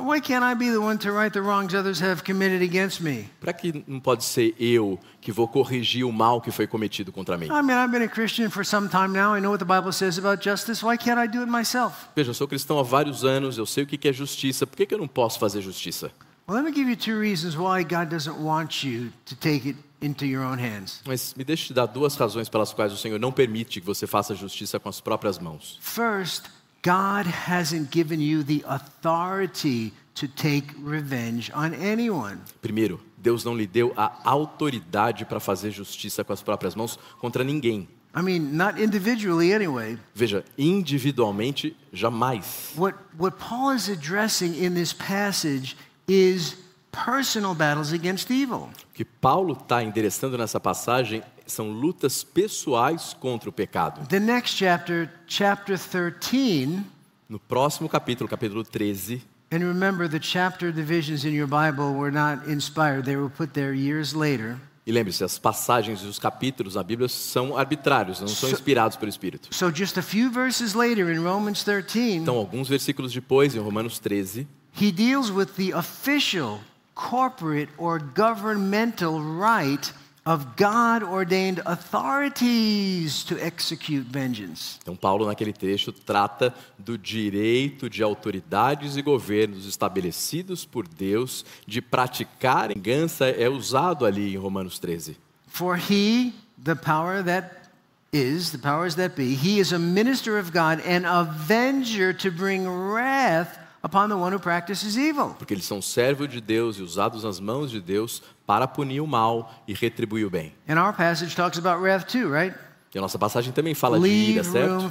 Para 3.42 3.54
que 3.54 3.84
não 3.86 4.00
pode 4.00 4.24
ser 4.24 4.56
eu 4.58 4.98
que 5.20 5.30
vou 5.30 5.46
corrigir 5.46 6.06
o 6.06 6.12
mal 6.14 6.40
que 6.40 6.52
foi 6.52 6.66
cometido 6.66 7.12
contra 7.12 7.38
mim? 7.38 7.48
I 7.48 7.62
mean, 7.62 7.84
I've 7.84 7.92
been 7.92 8.02
a 8.02 8.08
Christian 8.08 8.50
for 8.50 8.66
some 8.66 8.88
time 8.88 9.10
now. 9.10 9.36
I 9.36 9.42
know 9.42 9.52
what 9.52 9.62
the 9.62 9.66
Bible 9.66 9.92
says 9.92 10.18
about 10.18 10.42
justice. 10.42 10.86
Why 10.86 10.98
can't 10.98 11.20
I 11.22 11.28
do 11.28 11.42
it 11.42 11.52
myself? 11.52 12.08
Veja, 12.16 12.30
eu 12.30 12.34
sou 12.34 12.48
cristão 12.48 12.80
há 12.80 12.84
vários 12.84 13.26
anos, 13.26 13.58
eu 13.58 13.66
sei 13.66 13.84
o 13.84 13.88
que 13.88 14.08
é 14.08 14.14
justiça, 14.14 14.66
por 14.66 14.78
que 14.78 14.86
que 14.86 14.94
eu 14.94 15.00
não 15.00 15.08
posso 15.08 15.38
fazer 15.38 15.60
justiça? 15.60 16.14
Well, 16.48 16.64
let 16.64 16.64
me 16.64 16.74
give 16.74 16.90
you 16.90 16.96
two 16.96 17.20
reasons 17.20 17.58
why 17.58 17.84
God 17.84 18.08
doesn't 18.10 18.40
want 18.40 18.86
you 18.86 19.12
to 19.26 19.36
take 19.36 19.68
it 19.68 19.78
into 20.02 20.26
your 20.26 20.46
own 20.46 20.60
hands. 20.60 21.02
Mas 21.06 21.34
me 21.34 21.44
deixe 21.44 21.74
dar 21.74 21.88
duas 21.88 22.16
razões 22.16 22.48
pelas 22.48 22.72
quais 22.72 22.94
o 22.94 22.98
Senhor 22.98 23.20
não 23.20 23.34
permite 23.34 23.82
que 23.82 23.86
você 23.86 24.08
faça 24.08 24.34
justiça 24.34 24.80
com 24.80 24.88
as 24.88 25.02
próprias 25.02 25.40
mãos. 25.40 25.78
First, 25.82 26.46
God 26.86 27.26
hasn't 27.26 27.90
given 27.90 28.22
you 28.22 28.44
the 28.44 28.64
authority 28.68 29.92
to 30.14 30.28
take 30.28 30.68
revenge 30.78 31.52
on 31.52 31.74
anyone. 31.74 32.38
Primeiro, 32.62 33.00
Deus 33.18 33.44
não 33.44 33.58
lhe 33.58 33.66
deu 33.66 33.92
a 33.98 34.12
autoridade 34.24 35.26
para 35.26 35.40
fazer 35.40 35.72
justiça 35.72 36.24
com 36.24 36.32
as 36.32 36.44
próprias 36.44 36.76
mãos 36.76 37.00
contra 37.20 37.44
ninguém. 37.44 37.90
I 38.16 38.22
mean, 38.22 38.56
not 38.56 38.80
individually 38.80 39.52
anyway. 39.52 39.98
Veja, 40.14 40.46
individualmente, 40.56 41.76
jamais. 41.92 42.74
What, 42.78 42.96
what 43.18 43.36
Paul 43.40 43.74
is 43.76 43.90
addressing 43.90 44.54
in 44.64 44.76
this 44.76 44.94
passage 44.94 45.76
is 46.08 46.56
personal 46.92 47.56
battles 47.56 47.92
against 47.94 48.30
evil. 48.30 48.70
O 48.92 48.94
que 48.94 49.04
Paulo 49.04 49.54
está 49.54 49.84
endereçando 49.84 50.38
nessa 50.38 50.60
passagem 50.60 51.24
são 51.48 51.72
lutas 51.72 52.24
pessoais 52.24 53.14
contra 53.20 53.50
o 53.50 53.54
pecado. 53.54 54.08
The 54.08 54.20
next 54.20 54.56
chapter, 54.56 55.10
chapter 55.28 55.78
13, 55.78 56.82
No 57.30 57.40
próximo 57.40 57.90
capítulo, 57.90 58.30
capítulo 58.30 58.64
13, 58.64 59.22
and 59.52 59.60
remember 59.60 60.10
the 60.10 60.20
chapter 60.20 60.72
divisions 60.72 61.24
in 61.24 61.34
your 61.34 61.48
Bible 61.48 61.94
were 61.96 62.12
not 62.12 62.50
inspired, 62.50 63.04
they 63.06 63.16
were 63.16 63.30
put 63.30 63.54
there 63.54 63.74
years 63.76 64.14
later. 64.14 64.58
e 64.88 64.92
lembre-se, 64.92 65.24
as 65.24 65.40
passagens 65.40 66.02
e 66.02 66.06
os 66.06 66.20
capítulos 66.20 66.76
na 66.76 66.84
Bíblia 66.84 67.08
são 67.10 67.58
arbitrários, 67.58 68.20
não 68.22 68.28
são 68.28 68.52
inspirados 68.52 68.96
pelo 68.96 69.10
Espírito. 69.10 69.48
So 69.56 69.72
just 69.74 69.98
a 69.98 70.02
few 70.04 70.30
verses 70.30 70.76
later 70.76 71.12
in 71.12 71.24
Romans 71.24 71.64
13, 71.64 72.18
Então, 72.18 72.36
alguns 72.38 72.68
versículos 72.68 73.12
depois, 73.12 73.56
em 73.56 73.60
Romanos 73.60 73.98
13, 73.98 74.48
he 74.80 74.92
deals 74.92 75.32
with 75.32 75.48
the 75.58 75.76
official, 75.76 76.60
corporate, 76.94 77.70
or 77.80 78.00
governmental 78.00 79.20
right 79.20 79.92
of 80.26 80.46
God 80.58 81.04
ordained 81.04 81.62
authorities 81.66 83.24
to 83.26 83.36
execute 83.40 84.04
vengeance. 84.10 84.80
Então, 84.82 84.96
Paulo, 84.96 85.28
naquele 85.28 85.54
trecho, 85.54 85.92
trata 85.92 86.54
do 86.80 86.98
direito 86.98 87.88
de 87.90 88.02
autoridades 88.02 88.98
e 88.98 89.04
governos 89.04 89.68
estabelecidos 89.68 90.66
por 90.66 90.88
Deus 90.88 91.46
de 91.68 91.80
praticar 91.80 92.70
vingança, 92.70 93.26
é 93.26 93.48
usado 93.48 94.06
ali 94.06 94.34
em 94.34 94.38
Romanos 94.38 94.80
13. 94.80 95.16
For 95.48 95.78
he, 95.78 96.34
the 96.62 96.76
power 96.76 97.24
that 97.24 97.66
is, 98.12 98.52
the 98.52 98.58
powers 98.58 98.96
that 98.96 99.16
be, 99.16 99.36
he 99.36 99.60
is 99.60 99.72
a 99.72 99.80
minister 99.80 100.40
of 100.40 100.52
God 100.52 100.82
and 100.88 101.06
avenger 101.06 102.14
to 102.14 102.32
bring 102.32 102.68
wrath 102.68 103.60
upon 103.84 104.10
the 104.10 104.16
one 104.16 104.32
who 104.32 104.40
practices 104.40 104.98
evil. 104.98 105.36
Porque 105.38 105.54
eles 105.54 105.66
são 105.66 105.82
servos 105.82 106.28
de 106.28 106.42
Deus 106.42 106.78
e 106.78 106.82
usados 106.82 107.24
nas 107.24 107.40
mãos 107.40 107.70
de 107.70 107.80
Deus 107.80 108.24
para 108.46 108.68
punir 108.68 109.02
o 109.02 109.08
mal 109.08 109.54
e 109.68 109.74
retribuir 109.74 110.26
o 110.26 110.30
bem. 110.30 110.54
And 110.68 110.82
our 110.82 110.94
passage 110.94 111.36
talks 111.36 111.58
about 111.58 111.82
wrath 111.82 112.06
too, 112.06 112.32
right? 112.32 112.56
E 112.96 112.98
a 112.98 113.02
nossa 113.02 113.20
passagem 113.20 113.52
também 113.52 113.76
fala 113.76 114.00
de 114.00 114.08
ira, 114.08 114.42
certo? 114.42 114.90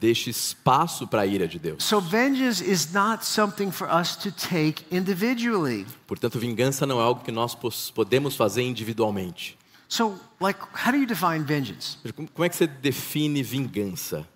Deixe 0.00 0.28
espaço 0.28 1.06
para 1.06 1.22
a 1.22 1.26
ira 1.26 1.46
de 1.46 1.56
Deus. 1.56 1.84
So, 1.84 2.00
vengeance 2.00 2.60
is 2.68 2.92
not 2.92 3.24
something 3.24 3.70
for 3.70 3.88
us 3.88 4.16
to 4.16 4.32
take 4.32 4.84
individually. 4.90 5.86
Portanto, 6.04 6.36
vingança 6.40 6.84
não 6.84 7.00
é 7.00 7.04
algo 7.04 7.22
que 7.22 7.30
nós 7.30 7.56
podemos 7.94 8.34
fazer 8.34 8.62
individualmente. 8.62 9.56
So, 9.88 10.18
like, 10.40 10.58
how 10.84 10.90
do 10.90 10.98
you 10.98 11.06
define 11.06 11.44
vengeance? 11.44 11.96
Como 12.12 12.28
como 12.28 12.44
é 12.44 12.48
que 12.48 12.56
você 12.56 12.66
define 12.66 13.40
vingança? 13.40 14.26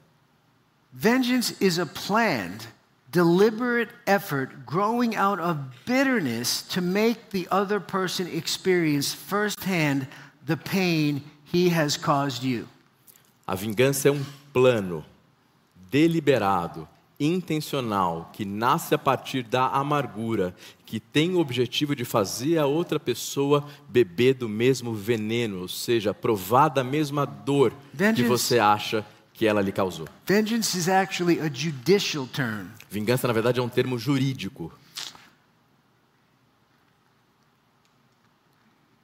Vengeance 0.93 1.57
is 1.61 1.81
a 1.81 1.87
planned, 1.87 2.69
deliberate 3.13 3.91
effort 4.07 4.65
growing 4.67 5.15
out 5.15 5.39
of 5.39 5.59
bitterness 5.85 6.63
to 6.63 6.81
make 6.81 7.19
the 7.31 7.47
other 7.51 7.79
person 7.79 8.27
experience 8.27 9.13
firsthand 9.15 10.07
the 10.47 10.57
pain 10.57 11.23
he 11.53 11.69
has 11.69 11.97
caused 11.97 12.43
you. 12.43 12.67
A 13.47 13.55
vingança 13.55 14.09
é 14.09 14.13
um 14.13 14.25
plano 14.53 15.05
deliberado, 15.91 16.89
intencional, 17.21 18.31
que 18.33 18.45
nasce 18.45 18.95
a 18.95 18.99
partir 18.99 19.43
da 19.43 19.67
amargura, 19.69 20.55
que 20.87 20.99
tem 20.99 21.35
o 21.35 21.39
objetivo 21.39 21.95
de 21.95 22.05
fazer 22.05 22.57
a 22.59 22.67
outra 22.67 22.99
pessoa 22.99 23.67
beber 23.89 24.35
do 24.35 24.49
mesmo 24.49 24.95
veneno, 24.95 25.61
ou 25.61 25.69
seja, 25.69 26.15
provar 26.15 26.69
da 26.71 26.83
mesma 26.83 27.27
dor 27.27 27.71
que 27.71 27.77
Vengeance- 27.93 28.29
você 28.29 28.59
acha 28.59 29.05
que 29.43 29.47
ela 29.49 29.61
lhe 29.61 29.73
causou. 29.73 30.07
Vengeance 30.25 30.79
is 30.79 30.89
actually 30.89 31.41
a 31.41 31.51
judicial 31.53 32.29
term. 32.29 32.69
Vingança, 32.89 33.27
na 33.27 33.33
verdade, 33.33 33.59
é 33.59 33.63
um 33.63 33.69
termo 33.69 33.99
jurídico. 33.99 34.73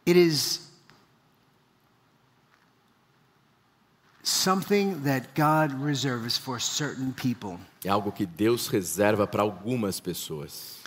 It 0.07 0.16
is 0.16 0.61
something 4.22 5.03
that 5.03 5.34
God 5.34 5.72
reserves 5.82 6.39
for 6.39 6.61
certain 6.61 7.11
people. 7.11 7.59
É 7.84 7.89
algo 7.89 8.12
que 8.12 8.24
Deus 8.24 8.68
reserva 8.68 9.26
para 9.26 9.43
algumas 9.43 9.99
pessoas. 9.99 10.78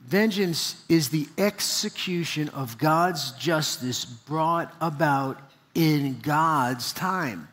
Vengeance 0.00 0.76
is 0.88 1.08
the 1.08 1.28
execution 1.36 2.48
of 2.54 2.76
God's 2.78 3.32
justice 3.36 4.04
brought 4.04 4.72
about 4.80 5.38
in 5.74 6.20
God's 6.22 6.92
time. 6.92 7.48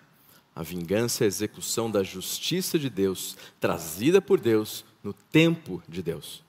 A 0.56 0.62
vingança 0.62 1.24
é 1.24 1.26
a 1.26 1.28
execução 1.28 1.89
da 1.89 2.04
justiça 2.04 2.78
de 2.78 2.89
Deus, 2.89 3.36
trazida 3.60 4.22
por 4.22 4.39
Deus 4.39 4.86
no 5.04 5.12
tempo 5.14 5.82
de 5.89 6.04
Deus. 6.04 6.43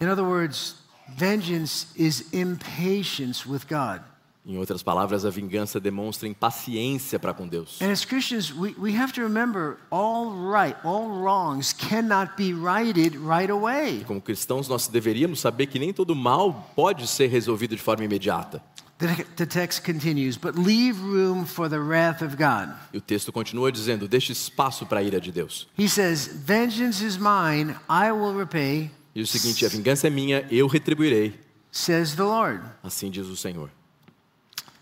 In 0.00 0.06
other 0.06 0.24
words, 0.24 0.76
vengeance 1.16 1.88
is 1.96 2.32
impatience 2.32 3.46
with 3.48 3.62
God. 3.68 4.02
Em 4.46 4.56
outras 4.56 4.82
palavras, 4.82 5.26
a 5.26 5.30
vingança 5.30 5.78
demonstra 5.78 6.26
impaciência 6.26 7.18
para 7.18 7.34
com 7.34 7.46
Deus. 7.46 7.82
And 7.82 7.90
as 7.90 8.02
Christians, 8.06 8.50
we, 8.50 8.74
we 8.78 8.96
have 8.96 9.12
to 9.12 9.20
remember 9.20 9.76
all 9.90 10.30
right, 10.30 10.74
all 10.82 11.06
wrongs 11.10 11.74
cannot 11.74 12.32
be 12.34 12.54
righted 12.54 13.14
right 13.18 13.50
away. 13.50 14.04
Como 14.06 14.22
cristãos, 14.22 14.66
nós 14.66 14.88
deveríamos 14.88 15.40
saber 15.40 15.66
que 15.66 15.78
nem 15.78 15.92
todo 15.92 16.16
mal 16.16 16.72
pode 16.74 17.06
ser 17.06 17.26
resolvido 17.26 17.76
de 17.76 17.82
forma 17.82 18.04
imediata. 18.04 18.62
The, 18.98 19.46
text 19.46 19.84
continues, 19.84 20.36
but 20.36 20.56
leave 20.58 21.00
room 21.00 21.46
for 21.46 21.68
the 21.68 21.78
wrath 21.78 22.20
of 22.20 22.36
God. 22.36 22.74
E 22.92 22.98
o 22.98 23.00
texto 23.00 23.30
continua 23.32 23.70
dizendo: 23.70 24.08
deixe 24.08 24.32
espaço 24.32 24.84
para 24.86 24.98
a 24.98 25.02
ira 25.02 25.20
de 25.20 25.30
Deus. 25.30 25.68
He 25.78 25.88
says, 25.88 26.26
Vengeance 26.26 27.04
is 27.04 27.16
mine, 27.16 27.76
I 27.88 28.10
will 28.10 28.36
repay, 28.36 28.90
E 29.14 29.22
o 29.22 29.26
seguinte: 29.26 29.64
a 29.64 29.68
vingança 29.68 30.08
é 30.08 30.10
minha, 30.10 30.44
eu 30.50 30.66
retribuirei. 30.66 31.38
says 31.70 32.14
the 32.16 32.24
Lord. 32.24 32.60
Assim 32.82 33.08
diz 33.08 33.28
o 33.28 33.36
Senhor. 33.36 33.70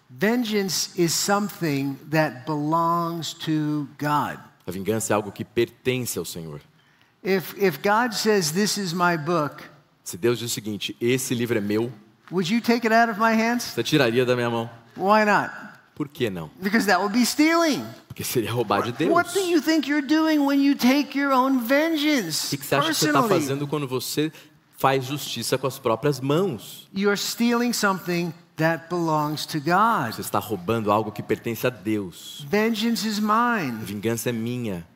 Vengeance 0.08 0.90
is 0.96 1.12
something 1.12 1.98
that 2.10 2.46
belongs 2.46 3.34
to 3.34 3.86
God. 3.98 4.38
A 4.66 4.70
vingança 4.70 5.12
é 5.12 5.14
algo 5.14 5.30
que 5.30 5.44
pertence 5.44 6.18
ao 6.18 6.24
Senhor. 6.24 6.60
If, 7.22 7.54
if 7.58 7.80
God 7.82 8.14
says, 8.14 8.50
This 8.52 8.78
is 8.78 8.92
my 8.94 9.18
book, 9.18 9.62
Se 10.04 10.16
Deus 10.16 10.38
diz 10.38 10.50
o 10.50 10.54
seguinte: 10.54 10.96
esse 11.00 11.34
livro 11.34 11.58
é 11.58 11.60
meu, 11.60 11.92
would 12.30 12.48
you 12.50 12.60
take 12.60 12.86
it 12.86 12.92
out 12.94 13.10
of 13.10 13.18
my 13.18 13.32
hands? 13.34 13.64
você 13.74 13.82
tiraria 13.82 14.24
da 14.24 14.34
minha 14.34 14.50
mão? 14.50 14.70
Why 14.96 15.24
not? 15.24 15.52
Por 15.94 16.08
que 16.08 16.28
não? 16.28 16.50
Because 16.60 16.86
that 16.86 17.00
would 17.00 17.16
be 17.16 17.24
stealing. 17.24 17.84
Porque 18.08 18.22
seria 18.22 18.52
roubar 18.52 18.82
de 18.82 18.92
Deus. 18.92 19.10
What 19.10 19.32
do 19.32 19.40
you 19.40 19.60
think 19.62 19.88
you're 19.88 20.06
doing 20.06 20.40
when 20.40 20.62
you 20.62 20.74
take 20.74 21.18
your 21.18 21.32
own 21.32 21.56
O 21.56 21.60
vengeance? 21.60 22.48
que 22.50 22.56
que 22.58 22.66
você 22.66 22.74
acha 22.74 22.88
que 22.88 22.94
você 22.94 23.06
está 23.06 23.22
fazendo 23.22 23.66
quando 23.66 23.86
você 23.88 24.32
faz 24.78 25.04
justiça 25.04 25.56
com 25.56 25.66
as 25.66 25.78
próprias 25.78 26.20
mãos? 26.20 26.86
you're 26.94 27.16
stealing 27.16 27.72
something 27.72 28.32
that 28.56 28.88
belongs 28.90 29.46
to 29.46 29.58
God. 29.58 30.14
Você 30.14 30.20
está 30.22 30.38
roubando 30.38 30.90
algo 30.90 31.10
que 31.12 31.22
pertence 31.22 31.66
a 31.66 31.70
Deus. 31.70 32.44
Vengeance 32.48 33.06
is 33.06 33.18
mine. 33.18 33.82
vingança 33.84 34.30
é 34.30 34.32
minha. 34.32 34.86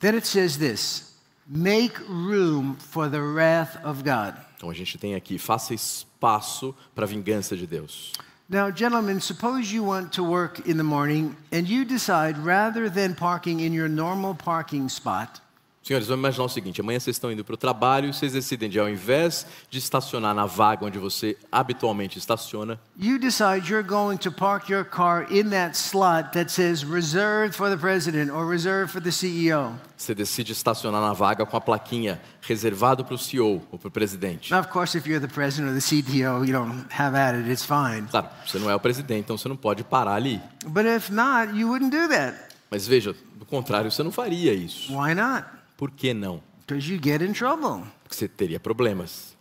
Then 0.00 0.14
it 0.14 0.26
says 0.26 0.56
this 0.58 1.07
make 1.48 1.98
room 2.08 2.76
for 2.76 3.08
the 3.08 3.20
wrath 3.20 3.76
of 3.84 4.02
God. 4.02 4.34
Então 4.56 4.70
a 4.70 4.74
gente 4.74 4.98
tem 4.98 5.14
aqui, 5.14 5.38
faça 5.38 5.72
espaço 5.72 6.74
para 6.94 7.04
a 7.04 7.08
vingança 7.08 7.56
de 7.56 7.66
Deus. 7.66 8.12
Now, 8.50 8.70
gentlemen, 8.70 9.20
suppose 9.20 9.74
you 9.74 9.84
want 9.84 10.12
to 10.12 10.24
work 10.24 10.62
in 10.66 10.78
the 10.78 10.82
morning 10.82 11.36
and 11.52 11.68
you 11.68 11.84
decide 11.84 12.38
rather 12.38 12.90
than 12.90 13.14
parking 13.14 13.60
in 13.60 13.74
your 13.74 13.88
normal 13.88 14.34
parking 14.34 14.88
spot, 14.88 15.40
Senhores, 15.88 16.06
vamos 16.06 16.20
imaginar 16.20 16.44
o 16.44 16.48
seguinte: 16.50 16.82
amanhã 16.82 17.00
vocês 17.00 17.16
estão 17.16 17.32
indo 17.32 17.42
para 17.42 17.54
o 17.54 17.56
trabalho 17.56 18.10
e 18.10 18.12
vocês 18.12 18.34
decidem 18.34 18.68
de, 18.68 18.78
ao 18.78 18.90
invés 18.90 19.46
de 19.70 19.78
estacionar 19.78 20.34
na 20.34 20.44
vaga 20.44 20.84
onde 20.84 20.98
você 20.98 21.34
habitualmente 21.50 22.18
estaciona, 22.18 22.78
you 22.94 23.18
decide 23.18 23.70
you're 23.70 23.82
going 23.82 24.18
to 24.18 24.30
park 24.30 24.68
your 24.68 24.84
car 24.84 25.26
in 25.32 25.48
that 25.48 25.74
slot 25.74 26.32
that 26.32 26.52
says 26.52 26.84
reserved 26.84 27.56
for 27.56 27.70
the 27.70 27.76
president 27.78 28.30
or 28.30 28.46
reserved 28.46 28.92
for 28.92 29.00
the 29.00 29.10
CEO. 29.10 29.72
você 29.96 30.14
decide 30.14 30.52
estacionar 30.52 31.00
na 31.00 31.14
vaga 31.14 31.46
com 31.46 31.56
a 31.56 31.60
plaquinha 31.60 32.20
reservado 32.42 33.02
para 33.02 33.14
o 33.14 33.18
CEO 33.18 33.62
ou 33.72 33.78
para 33.78 33.88
o 33.88 33.90
presidente. 33.90 34.50
Now, 34.50 34.60
of 34.60 34.68
course, 34.68 34.94
if 34.94 35.06
you're 35.06 35.26
the 35.26 35.32
president 35.32 35.70
or 35.70 35.74
the 35.74 35.80
CTO, 35.80 36.44
you 36.44 36.52
don't 36.52 36.84
have 36.90 37.16
at 37.16 37.34
it, 37.34 37.50
it's 37.50 37.64
fine. 37.64 38.06
Claro, 38.10 38.28
você 38.46 38.58
não 38.58 38.68
é 38.68 38.74
o 38.74 38.80
presidente, 38.80 39.20
então 39.20 39.38
você 39.38 39.48
não 39.48 39.56
pode 39.56 39.84
parar 39.84 40.16
ali. 40.16 40.38
But 40.66 40.84
if 40.84 41.08
not, 41.08 41.58
you 41.58 41.66
wouldn't 41.66 41.96
do 41.96 42.08
that. 42.08 42.36
Mas 42.70 42.86
veja, 42.86 43.16
do 43.36 43.46
contrário, 43.46 43.90
você 43.90 44.02
não 44.02 44.12
faria 44.12 44.52
isso. 44.52 44.92
Why 44.92 45.14
not? 45.14 45.57
Por 45.78 45.92
que 45.92 46.12
não? 46.12 46.42
Because 46.66 46.92
you 46.92 47.00
get 47.00 47.22
in 47.22 47.32
trouble. 47.32 47.86
Porque 48.02 48.16
você 48.16 48.26
teria 48.26 48.58
problemas. 48.58 49.36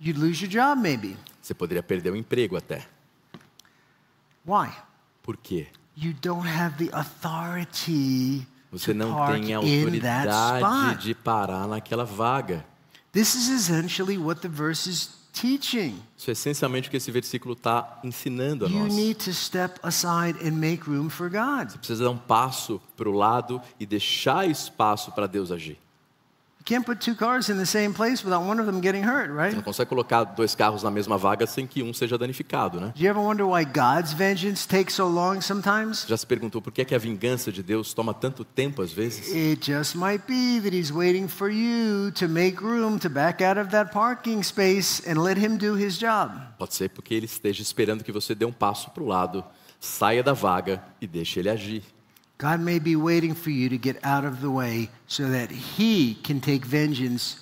You'd 0.00 0.18
lose 0.18 0.42
your 0.42 0.50
job, 0.50 0.82
maybe. 0.82 1.16
Você 1.40 1.54
poderia 1.54 1.82
perder 1.82 2.10
o 2.10 2.16
emprego 2.16 2.56
até. 2.56 2.86
Why? 4.44 4.70
Por 5.22 5.36
quê? 5.36 5.68
You 5.96 6.14
don't 6.20 6.48
have 6.48 6.84
the 6.84 6.94
authority 6.94 8.46
Você 8.72 8.92
não 8.92 9.26
tem 9.26 9.54
a 9.54 9.58
autoridade 9.58 11.02
de 11.02 11.14
parar 11.14 11.68
naquela 11.68 12.04
vaga. 12.04 12.66
This 13.12 13.34
is 13.34 13.48
essentially 13.48 14.18
what 14.18 14.40
the 14.40 14.48
verse 14.48 14.88
is 14.88 15.19
teaching. 15.32 15.96
Isso 16.16 16.30
é 16.30 16.32
essencialmente 16.32 16.88
o 16.88 16.90
que 16.90 16.96
esse 16.96 17.10
versículo 17.10 17.54
está 17.54 18.00
ensinando 18.04 18.66
a 18.66 18.68
You 18.68 18.78
nós. 18.80 18.94
need 18.94 19.14
to 19.24 19.32
step 19.32 19.78
aside 19.82 20.38
and 20.46 20.52
make 20.52 20.88
room 20.88 21.08
for 21.08 21.28
God. 21.30 21.76
Precisa 21.78 22.04
dar 22.04 22.10
um 22.10 22.18
passo 22.18 22.80
para 22.96 23.08
o 23.08 23.12
lado 23.12 23.60
e 23.78 23.86
deixar 23.86 24.48
espaço 24.48 25.12
para 25.12 25.26
Deus 25.26 25.50
agir. 25.50 25.78
Você 26.64 26.76
não 29.56 29.62
consegue 29.62 29.88
colocar 29.88 30.24
dois 30.24 30.54
carros 30.54 30.82
na 30.82 30.90
mesma 30.90 31.16
vaga 31.16 31.46
sem 31.46 31.66
que 31.66 31.82
um 31.82 31.92
seja 31.92 32.18
danificado, 32.18 32.80
né? 32.80 32.92
Do 32.94 33.02
you 33.02 33.10
ever 33.10 33.22
wonder 33.22 33.44
why 33.44 33.64
God's 33.64 34.12
vengeance 34.12 34.68
takes 34.68 34.94
so 34.94 35.08
long 35.08 35.40
sometimes? 35.40 36.04
Já 36.06 36.16
se 36.16 36.26
perguntou 36.26 36.60
por 36.60 36.72
que, 36.72 36.82
é 36.82 36.84
que 36.84 36.94
a 36.94 36.98
vingança 36.98 37.50
de 37.50 37.62
Deus 37.62 37.94
toma 37.94 38.12
tanto 38.12 38.44
tempo 38.44 38.82
às 38.82 38.92
vezes? 38.92 39.34
It 39.34 39.64
just 39.64 39.96
might 39.96 40.24
be 40.26 40.60
that 40.62 40.76
he's 40.76 40.92
waiting 40.92 41.28
for 41.28 41.50
you 41.50 42.12
to 42.12 42.28
make 42.28 42.62
room 42.62 42.98
to 42.98 43.08
back 43.08 43.42
out 43.42 43.58
of 43.58 43.70
that 43.70 43.92
parking 43.92 44.42
space 44.42 45.02
and 45.10 45.22
let 45.22 45.38
him 45.38 45.56
do 45.56 45.76
his 45.76 45.98
job. 45.98 46.32
Pode 46.58 46.74
ser 46.74 46.90
porque 46.90 47.14
ele 47.14 47.26
esteja 47.26 47.62
esperando 47.62 48.04
que 48.04 48.12
você 48.12 48.34
dê 48.34 48.44
um 48.44 48.52
passo 48.52 48.90
para 48.90 49.02
o 49.02 49.06
lado, 49.06 49.44
saia 49.80 50.22
da 50.22 50.32
vaga 50.32 50.82
e 51.00 51.06
deixe 51.06 51.40
ele 51.40 51.48
agir. 51.48 51.82
God 52.40 52.60
may 52.60 52.78
be 52.78 52.96
waiting 52.96 53.34
for 53.34 53.50
you 53.50 53.68
to 53.68 53.76
get 53.76 54.02
out 54.02 54.24
of 54.24 54.40
the 54.40 54.48
way 54.48 54.88
so 55.06 55.24
that 55.30 55.50
he 55.50 56.14
can 56.22 56.40
take 56.40 56.64
vengeance 56.64 57.36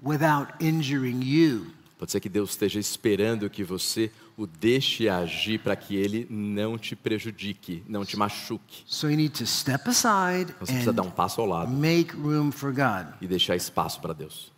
without 0.00 0.50
injuring 0.60 1.20
you. 1.20 1.66
Pode 1.98 2.12
ser 2.12 2.20
que 2.20 2.28
Deus 2.28 2.50
esteja 2.50 2.78
esperando 2.78 3.48
que 3.50 3.64
você 3.64 4.12
o 4.36 4.46
deixe 4.46 5.08
agir 5.08 5.58
para 5.58 5.74
que 5.74 5.96
ele 5.96 6.26
não 6.30 6.76
te 6.78 6.94
prejudique, 6.94 7.82
não 7.88 8.04
te 8.04 8.16
machuque. 8.16 8.84
So 8.86 9.08
you 9.08 9.16
need 9.16 9.32
to 9.38 9.46
step 9.46 9.88
aside 9.88 10.54
Você 10.60 10.72
precisa 10.72 10.92
dar 10.92 11.02
um 11.02 11.06
and 11.06 11.10
passo 11.10 11.40
ao 11.40 11.46
lado 11.46 11.72
make 11.72 12.14
room 12.14 12.52
for 12.52 12.70
God. 12.70 13.14
e 13.20 13.26
deixar 13.26 13.56
espaço 13.56 13.98
para 14.00 14.12
Deus. 14.12 14.52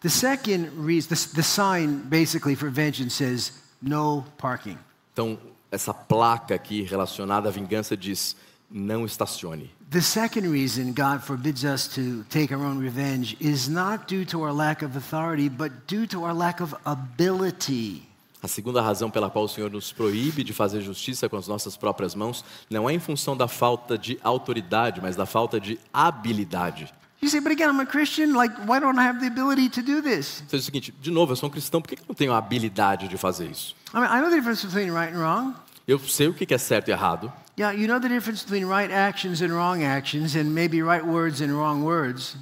The 0.00 0.08
second 0.08 0.70
reason, 0.78 1.08
the, 1.08 1.34
the 1.34 1.42
sign 1.42 2.02
basically 2.08 2.54
for 2.54 2.70
vengeance 2.70 3.16
says 3.16 3.52
no 3.82 4.24
parking. 4.38 4.78
Então, 5.12 5.36
essa 5.70 5.92
placa 5.92 6.54
aqui 6.54 6.82
relacionada 6.82 7.48
à 7.48 7.52
vingança 7.52 7.96
diz: 7.96 8.36
não 8.70 9.04
estacione. 9.04 9.70
The 9.90 10.00
second 10.00 10.48
reason 10.50 10.92
God 10.92 11.22
forbids 11.22 11.64
us 11.64 11.88
to 11.94 12.24
take 12.28 12.54
our 12.54 12.62
own 12.62 12.78
revenge 12.78 13.36
is 13.40 13.68
not 13.68 14.06
due 14.06 14.26
to 14.26 14.42
our 14.42 14.52
lack 14.52 14.84
of 14.84 14.96
authority, 14.96 15.48
but 15.48 15.72
due 15.86 16.06
to 16.08 16.24
our 16.24 16.34
lack 16.34 16.62
of 16.62 16.74
ability. 16.84 18.02
A 18.42 18.46
segunda 18.46 18.80
razão 18.80 19.10
pela 19.10 19.28
qual 19.28 19.46
o 19.46 19.48
Senhor 19.48 19.70
nos 19.70 19.92
proíbe 19.92 20.44
de 20.44 20.52
fazer 20.52 20.80
justiça 20.80 21.28
com 21.28 21.36
as 21.36 21.48
nossas 21.48 21.76
próprias 21.76 22.14
mãos 22.14 22.44
não 22.70 22.88
é 22.88 22.92
em 22.92 23.00
função 23.00 23.36
da 23.36 23.48
falta 23.48 23.98
de 23.98 24.18
autoridade, 24.22 25.00
mas 25.00 25.16
da 25.16 25.26
falta 25.26 25.58
de 25.58 25.78
habilidade. 25.92 26.92
You 27.20 27.28
say, 27.28 27.40
but 27.40 27.50
again, 27.50 27.68
I'm 27.68 27.80
a 27.80 27.86
Christian. 27.86 28.36
Like, 28.36 28.54
why 28.60 28.78
don't 28.78 28.96
I 28.96 29.08
have 29.08 29.18
the 29.18 29.26
ability 29.26 29.68
to 29.70 29.82
do 29.82 30.00
this? 30.00 30.40
Então 30.46 30.56
é 30.56 30.60
o 30.60 30.62
seguinte, 30.62 30.94
de 31.00 31.10
novo, 31.10 31.32
eu 31.32 31.36
sou 31.36 31.48
um 31.48 31.52
cristão, 31.52 31.82
por 31.82 31.88
que 31.88 32.00
eu 32.00 32.04
não 32.06 32.14
tenho 32.14 32.32
a 32.32 32.38
habilidade 32.38 33.08
de 33.08 33.16
fazer 33.16 33.50
isso? 33.50 33.74
I 33.92 33.98
mean, 33.98 34.06
I 34.06 34.20
know 34.20 34.30
the 34.30 34.36
difference 34.36 34.64
between 34.64 34.92
right 34.92 35.12
and 35.12 35.18
wrong. 35.18 35.54
Eu 35.86 35.98
sei 35.98 36.28
o 36.28 36.34
que 36.34 36.54
é 36.54 36.58
certo 36.58 36.88
e 36.88 36.92
errado. 36.92 37.32
Yeah, 37.58 37.72
you 37.72 37.88
know 37.88 37.98
the 37.98 38.08
difference 38.08 38.44
between 38.44 38.66
right 38.66 38.88
actions 38.88 39.42
and 39.42 39.52
wrong 39.52 39.82
actions, 39.82 40.36
and 40.36 40.54
maybe 40.54 40.80
right 40.80 41.04
words 41.04 41.40
and 41.40 41.52
wrong 41.52 41.82
words. 41.82 42.36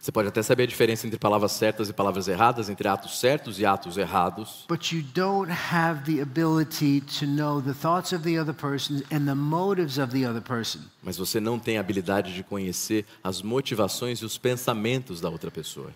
Você 0.00 0.10
pode 0.10 0.28
até 0.28 0.42
saber 0.42 0.62
a 0.62 0.66
diferença 0.66 1.06
entre 1.06 1.18
palavras 1.18 1.52
certas 1.52 1.90
e 1.90 1.92
palavras 1.92 2.26
erradas, 2.26 2.70
entre 2.70 2.88
atos 2.88 3.20
certos 3.20 3.60
e 3.60 3.66
atos 3.66 3.98
errados. 3.98 4.64
But 4.66 4.90
you 4.90 5.04
don't 5.14 5.52
have 5.70 6.10
the 6.10 6.22
ability 6.22 7.02
to 7.20 7.26
know 7.26 7.60
the 7.60 7.74
thoughts 7.74 8.12
of 8.12 8.24
the 8.24 8.40
other 8.40 8.54
person 8.54 9.02
and 9.12 9.26
the 9.26 9.34
motives 9.34 9.98
of 9.98 10.10
the 10.10 10.26
other 10.26 10.40
person. 10.40 10.80
Mas 11.02 11.18
você 11.18 11.38
não 11.38 11.58
tem 11.58 11.76
a 11.76 11.80
habilidade 11.80 12.34
de 12.34 12.42
conhecer 12.42 13.04
as 13.22 13.42
motivações 13.42 14.20
e 14.20 14.24
os 14.24 14.38
pensamentos 14.38 15.20
da 15.20 15.28
outra 15.28 15.50
pessoa. 15.50 15.92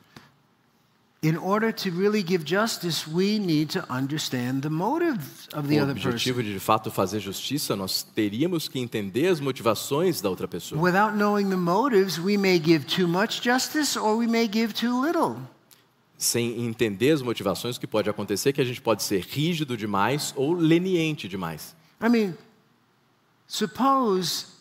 In 1.22 1.36
order 1.38 1.72
to 1.72 1.90
really 1.90 2.22
give 2.22 2.44
justice, 2.44 3.08
we 3.08 3.38
need 3.38 3.70
to 3.70 3.84
understand 3.90 4.60
the 4.60 4.68
motives 4.70 5.48
of 5.54 5.66
the 5.66 5.78
o 5.80 5.82
other 5.82 5.92
objetivo 5.96 6.36
person. 6.36 6.42
de 6.42 6.52
de 6.52 6.60
fato 6.60 6.90
fazer 6.90 7.20
justiça, 7.20 7.74
nós 7.74 8.02
teríamos 8.02 8.68
que 8.68 8.78
entender 8.78 9.28
as 9.28 9.40
motivações 9.40 10.20
da 10.20 10.28
outra 10.28 10.46
pessoa. 10.46 10.80
Without 10.80 11.16
knowing 11.16 11.48
the 11.48 11.56
motives, 11.56 12.18
we 12.18 12.36
may 12.36 12.60
give 12.62 12.84
too 12.84 13.08
much 13.08 13.42
justice 13.42 13.98
or 13.98 14.16
we 14.16 14.26
may 14.26 14.46
give 14.46 14.74
too 14.74 15.04
little. 15.04 15.36
Sem 16.18 16.64
entender 16.64 17.12
as 17.12 17.22
motivações, 17.22 17.76
o 17.76 17.80
que 17.80 17.86
pode 17.86 18.08
acontecer 18.08 18.50
é 18.50 18.52
que 18.52 18.60
a 18.60 18.64
gente 18.64 18.80
pode 18.80 19.02
ser 19.02 19.22
rígido 19.22 19.76
demais 19.76 20.32
ou 20.36 20.52
leniente 20.52 21.28
demais. 21.28 21.74
I 22.00 22.08
mean, 22.08 22.34
suppose 23.48 24.55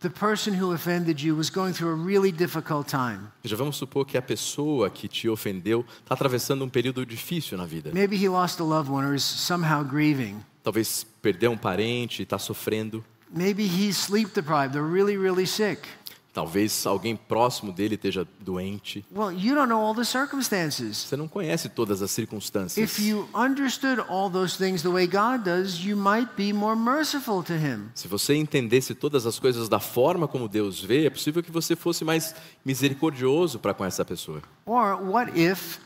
the 0.00 0.10
person 0.10 0.54
who 0.54 0.72
offended 0.72 1.20
you 1.20 1.34
was 1.34 1.50
going 1.50 1.72
through 1.72 1.90
a 1.90 1.94
really 1.94 2.30
difficult 2.30 2.88
time. 2.88 3.30
Já 3.44 3.56
vamos 3.56 3.76
supor 3.76 4.04
que 4.06 4.16
a 4.16 4.22
pessoa 4.22 4.90
que 4.90 5.08
te 5.08 5.28
ofendeu 5.28 5.84
está 6.02 6.14
atravessando 6.14 6.64
um 6.64 6.68
período 6.68 7.04
difícil 7.04 7.58
na 7.58 7.66
vida. 7.66 7.90
Maybe 7.92 8.16
he 8.16 8.28
lost 8.28 8.60
a 8.60 8.64
loved 8.64 8.90
one 8.90 9.04
or 9.04 9.14
is 9.14 9.24
somehow 9.24 9.82
grieving. 9.82 10.44
Talvez 10.62 11.04
perdeu 11.22 11.50
um 11.50 11.56
parente, 11.56 12.22
está 12.22 12.38
sofrendo. 12.38 13.02
Maybe 13.30 13.66
he's 13.66 13.96
sleep 13.96 14.32
deprived 14.32 14.74
or 14.74 14.84
really, 14.84 15.16
really 15.16 15.46
sick. 15.46 15.86
Talvez 16.38 16.86
alguém 16.86 17.16
próximo 17.16 17.72
dele 17.72 17.96
esteja 17.96 18.24
doente. 18.38 19.04
Well, 19.12 19.32
you 19.32 19.56
don't 19.56 19.68
know 19.68 19.80
all 19.80 19.92
the 19.92 20.04
circumstances. 20.04 20.98
Você 20.98 21.16
não 21.16 21.26
conhece 21.26 21.68
todas 21.68 22.00
as 22.00 22.12
circunstâncias. 22.12 22.78
If 22.78 23.04
you 23.04 23.28
understood 23.34 24.00
all 24.08 24.30
those 24.30 24.56
things 24.56 24.80
the 24.82 24.88
way 24.88 25.08
God 25.08 25.42
does, 25.42 25.84
you 25.84 25.96
might 25.96 26.30
be 26.36 26.52
more 26.52 26.76
merciful 26.76 27.42
to 27.42 27.54
him. 27.54 27.90
Se 27.92 28.06
você 28.06 28.36
entendesse 28.36 28.94
todas 28.94 29.26
as 29.26 29.36
coisas 29.40 29.68
da 29.68 29.80
forma 29.80 30.28
como 30.28 30.48
Deus 30.48 30.80
vê, 30.80 31.06
é 31.06 31.10
possível 31.10 31.42
que 31.42 31.50
você 31.50 31.74
fosse 31.74 32.04
mais 32.04 32.32
misericordioso 32.64 33.58
para 33.58 33.74
com 33.74 33.84
essa 33.84 34.04
pessoa. 34.04 34.40
Or 34.64 34.94
what 34.94 35.36
if 35.36 35.80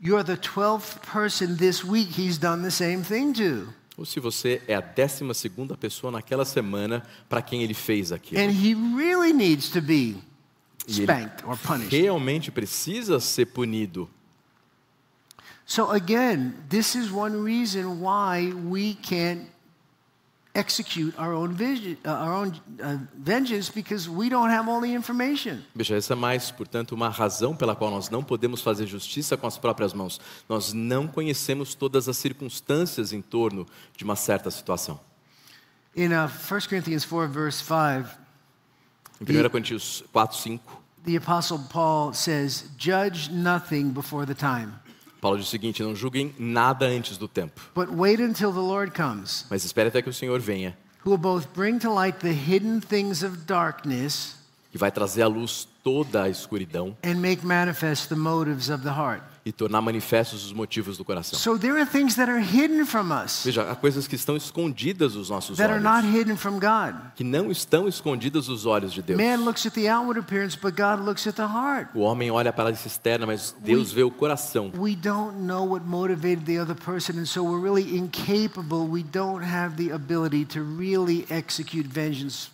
you're 0.00 0.22
the 0.22 0.36
12th 0.36 1.00
person 1.12 1.56
this 1.56 1.82
week 1.82 2.12
he's 2.16 2.38
done 2.38 2.62
the 2.62 2.70
same 2.70 3.02
thing 3.02 3.32
to? 3.32 3.66
Ou 3.96 4.04
se 4.04 4.20
você 4.20 4.60
é 4.68 4.74
a 4.74 4.80
décima 4.80 5.32
segunda 5.32 5.76
pessoa 5.76 6.10
naquela 6.10 6.44
semana 6.44 7.02
para 7.28 7.40
quem 7.40 7.62
ele 7.62 7.72
fez 7.74 8.12
aquilo. 8.12 8.40
And 8.40 8.50
he 8.50 8.74
really 8.74 9.32
needs 9.32 9.70
to 9.70 9.80
be 9.80 10.16
E 10.86 10.92
spanked 10.92 11.44
or 11.46 11.56
punished. 11.56 11.90
realmente 11.90 12.50
precisa 12.50 13.18
ser 13.20 13.46
punido. 13.46 14.08
So, 15.64 15.90
again, 15.90 16.54
this 16.68 16.94
is 16.94 17.10
one 17.10 17.42
reason 17.42 18.00
why 18.00 18.52
we 18.52 18.94
can't 18.94 19.48
execute 20.56 21.14
our 21.18 21.34
own, 21.34 21.52
vision, 21.52 21.96
uh, 22.04 22.10
our 22.10 22.32
own 22.32 22.52
uh, 22.80 22.98
vengeance 23.14 23.70
because 23.70 24.08
we 24.08 24.28
don't 24.28 24.50
have 24.50 24.68
all 24.68 24.80
the 24.80 24.92
information. 24.92 25.62
Veja, 25.74 25.96
essa 25.96 26.14
é 26.14 26.16
mais, 26.16 26.50
portanto, 26.50 26.92
uma 26.92 27.08
razão 27.08 27.54
pela 27.54 27.76
qual 27.76 27.90
nós 27.90 28.08
não 28.08 28.24
podemos 28.24 28.62
fazer 28.62 28.86
justiça 28.86 29.36
com 29.36 29.46
as 29.46 29.58
próprias 29.58 29.92
mãos. 29.92 30.20
Nós 30.48 30.72
não 30.72 31.06
conhecemos 31.06 31.74
todas 31.74 32.08
as 32.08 32.16
circunstâncias 32.16 33.12
em 33.12 33.20
torno 33.20 33.66
de 33.96 34.04
uma 34.04 34.16
certa 34.16 34.50
situação. 34.50 34.98
In 35.94 36.12
uh, 36.12 36.26
1 36.26 36.68
Corinthians 36.68 37.04
4, 37.04 37.28
verse 37.28 37.62
5, 37.62 38.26
Em 39.20 39.46
1 39.46 39.48
Coríntios 39.50 40.04
4, 40.12 40.36
5, 40.36 40.82
the 41.04 41.16
Apostle 41.16 41.60
Paul 41.70 42.12
says, 42.12 42.64
Judge 42.76 43.30
nothing 43.30 43.90
before 43.92 44.26
the 44.26 44.34
time, 44.34 44.74
Paulo 45.26 45.38
diz 45.38 45.48
o 45.48 45.50
seguinte: 45.50 45.82
Não 45.82 45.96
julguem 45.96 46.32
nada 46.38 46.86
antes 46.86 47.18
do 47.18 47.26
tempo, 47.26 47.60
but 47.74 47.88
wait 47.90 48.22
until 48.22 48.52
the 48.52 48.60
Lord 48.60 48.92
comes, 48.92 49.44
mas 49.50 49.64
espere 49.64 49.88
até 49.88 50.00
que 50.00 50.08
o 50.08 50.12
Senhor 50.12 50.38
venha, 50.38 50.78
who 51.04 51.10
will 51.10 51.18
both 51.18 51.48
bring 51.52 51.80
to 51.80 51.92
light 51.92 52.20
the 52.20 52.30
hidden 52.30 52.78
things 52.78 53.24
of 53.24 53.38
darkness 53.38 54.36
que 54.70 54.78
vai 54.78 54.92
trazer 54.92 55.22
à 55.22 55.26
luz 55.26 55.66
toda 55.82 56.22
a 56.22 56.28
escuridão 56.28 56.96
and 57.02 57.16
make 57.16 57.44
manifest 57.44 58.08
the 58.08 58.14
motives 58.14 58.70
of 58.70 58.84
the 58.84 58.90
heart. 58.90 59.24
E 59.46 59.52
tornar 59.52 59.80
manifestos 59.80 60.44
os 60.44 60.52
motivos 60.52 60.98
do 60.98 61.04
coração. 61.04 61.38
So 61.38 61.56
there 61.56 61.80
are 61.80 61.88
things 61.88 62.16
that 62.16 62.28
are 62.28 62.42
hidden 62.42 62.84
from 62.84 63.12
us 63.12 63.44
Veja, 63.44 63.70
há 63.70 63.76
coisas 63.76 64.08
que 64.08 64.16
estão 64.16 64.36
escondidas 64.36 65.12
dos 65.12 65.30
nossos 65.30 65.56
that 65.56 65.72
are 65.72 65.80
not 65.80 66.04
olhos, 66.04 66.18
hidden 66.18 66.36
from 66.36 66.58
God. 66.58 66.96
que 67.14 67.22
não 67.22 67.48
estão 67.48 67.86
escondidas 67.86 68.46
dos 68.46 68.66
olhos 68.66 68.92
de 68.92 69.02
Deus. 69.02 69.20
Man 69.20 69.44
looks 69.44 69.64
at 69.64 69.72
the 69.74 69.88
outward 69.88 70.18
appearance, 70.18 70.58
but 70.60 70.74
God 70.74 71.00
looks 71.06 71.28
at 71.28 71.36
the 71.36 71.46
heart. 71.46 71.90
O 71.94 72.00
homem 72.00 72.28
olha 72.28 72.52
para 72.52 72.70
a 72.70 72.72
externa, 72.72 73.24
mas 73.24 73.54
Deus 73.60 73.92
vê 73.92 74.02
o 74.02 74.10
coração. 74.10 74.72
We 74.76 74.96
don't 74.96 75.38
know 75.46 75.64
what 75.64 75.86
motivated 75.86 76.44
the 76.44 76.58
other 76.60 76.74
person, 76.74 77.16
and 77.20 77.26
so 77.26 77.44
we're 77.44 77.62
really 77.62 77.96
incapable. 77.96 78.88
We 78.90 79.04
don't 79.04 79.44
have 79.44 79.76
the 79.76 79.92
ability 79.92 80.44
to 80.46 80.60
really 80.60 81.24
execute 81.30 81.86
vengeance. 81.88 82.50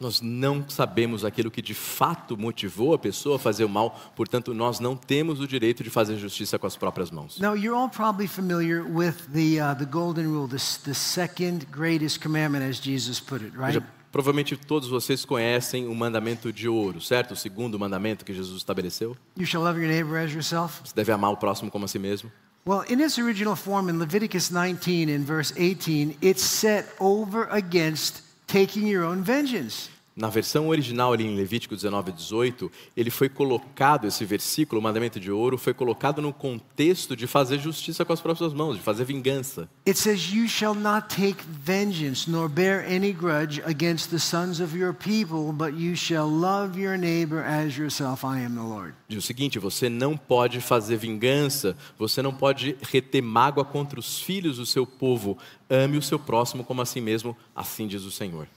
Nós 0.00 0.20
não 0.20 0.64
sabemos 0.68 1.24
aquilo 1.24 1.50
que 1.50 1.62
de 1.62 1.74
fato 1.74 2.36
motivou 2.36 2.94
a 2.94 2.98
pessoa 2.98 3.36
a 3.36 3.38
fazer 3.38 3.64
o 3.64 3.68
mal, 3.68 3.98
portanto, 4.14 4.52
nós 4.54 4.80
não 4.80 4.96
temos 4.96 5.40
o 5.40 5.46
direito 5.46 5.82
de 5.82 5.90
fazer 5.90 6.16
justiça 6.18 6.58
com 6.58 6.66
as 6.66 6.76
próprias 6.76 7.10
mãos. 7.10 7.38
Now, 7.38 7.54
you're 7.54 7.76
all 7.76 7.88
probably 7.88 8.28
familiar 8.28 8.82
with 8.82 9.14
the, 9.32 9.60
uh, 9.60 9.74
the 9.76 9.84
golden 9.84 10.26
rule, 10.26 10.48
the, 10.48 10.62
the 10.84 10.94
second 10.94 11.66
greatest 11.70 12.20
commandment, 12.20 12.68
as 12.68 12.80
Jesus 12.80 13.20
put 13.20 13.44
it, 13.44 13.56
right? 13.56 13.82
Provavelmente 14.10 14.56
todos 14.56 14.88
vocês 14.88 15.24
conhecem 15.24 15.86
o 15.86 15.94
mandamento 15.94 16.50
de 16.50 16.66
ouro, 16.66 17.00
certo? 17.00 17.32
O 17.32 17.36
segundo 17.36 17.78
mandamento 17.78 18.24
que 18.24 18.32
Jesus 18.32 18.56
estabeleceu. 18.56 19.16
You 19.36 19.46
shall 19.46 19.62
love 19.62 19.78
your 19.78 19.88
neighbor 19.88 20.16
as 20.16 20.32
yourself. 20.32 20.80
Você 20.82 20.94
deve 20.94 21.12
amar 21.12 21.30
o 21.30 21.36
próximo 21.36 21.70
como 21.70 21.84
a 21.84 21.88
si 21.88 21.98
mesmo. 21.98 22.30
Well, 22.66 22.84
in 22.88 23.00
its 23.00 23.18
original 23.18 23.56
form, 23.56 23.88
in 23.88 23.98
Leviticus 23.98 24.50
19 24.50 25.10
and 25.10 25.24
verse 25.24 25.54
18, 25.56 26.18
it's 26.20 26.42
set 26.42 26.86
over 26.98 27.48
against 27.50 28.22
taking 28.48 28.86
your 28.86 29.04
own 29.04 29.22
vengeance. 29.22 29.90
Na 30.18 30.28
versão 30.28 30.66
original 30.66 31.12
ali 31.12 31.24
em 31.24 31.36
Levítico 31.36 31.76
19, 31.76 32.10
18, 32.10 32.72
ele 32.96 33.08
foi 33.08 33.28
colocado, 33.28 34.04
esse 34.04 34.24
versículo, 34.24 34.80
o 34.80 34.82
mandamento 34.82 35.20
de 35.20 35.30
ouro, 35.30 35.56
foi 35.56 35.72
colocado 35.72 36.20
no 36.20 36.32
contexto 36.32 37.14
de 37.14 37.28
fazer 37.28 37.60
justiça 37.60 38.04
com 38.04 38.12
as 38.12 38.20
próprias 38.20 38.52
mãos, 38.52 38.76
de 38.76 38.82
fazer 38.82 39.04
vingança. 39.04 39.68
It 39.86 39.96
says, 39.96 40.32
You 40.32 40.48
shall 40.48 40.74
not 40.74 41.06
take 41.06 41.44
vengeance 41.48 42.28
nor 42.28 42.48
bear 42.48 42.84
any 42.84 43.12
grudge 43.12 43.62
against 43.64 44.10
the 44.10 44.18
sons 44.18 44.58
of 44.58 44.76
your 44.76 44.92
people, 44.92 45.52
but 45.52 45.78
you 45.80 45.94
shall 45.94 46.28
love 46.28 46.76
your 46.76 46.98
neighbor 46.98 47.44
as 47.44 47.76
yourself. 47.76 48.26
I 48.26 48.44
am 48.44 48.56
the 48.56 48.62
Lord. 48.62 48.94
Diz 49.06 49.18
o 49.18 49.22
seguinte: 49.22 49.60
você 49.60 49.88
não 49.88 50.16
pode 50.16 50.60
fazer 50.60 50.96
vingança, 50.96 51.76
você 51.96 52.20
não 52.20 52.34
pode 52.34 52.76
reter 52.90 53.22
mágoa 53.22 53.64
contra 53.64 54.00
os 54.00 54.20
filhos 54.20 54.56
do 54.56 54.66
seu 54.66 54.84
povo. 54.84 55.38
Ame 55.70 55.96
o 55.96 56.02
seu 56.02 56.18
próximo 56.18 56.64
como 56.64 56.82
a 56.82 56.84
si 56.84 57.00
mesmo, 57.00 57.36
assim 57.54 57.86
diz 57.86 58.02
o 58.02 58.10
Senhor. 58.10 58.48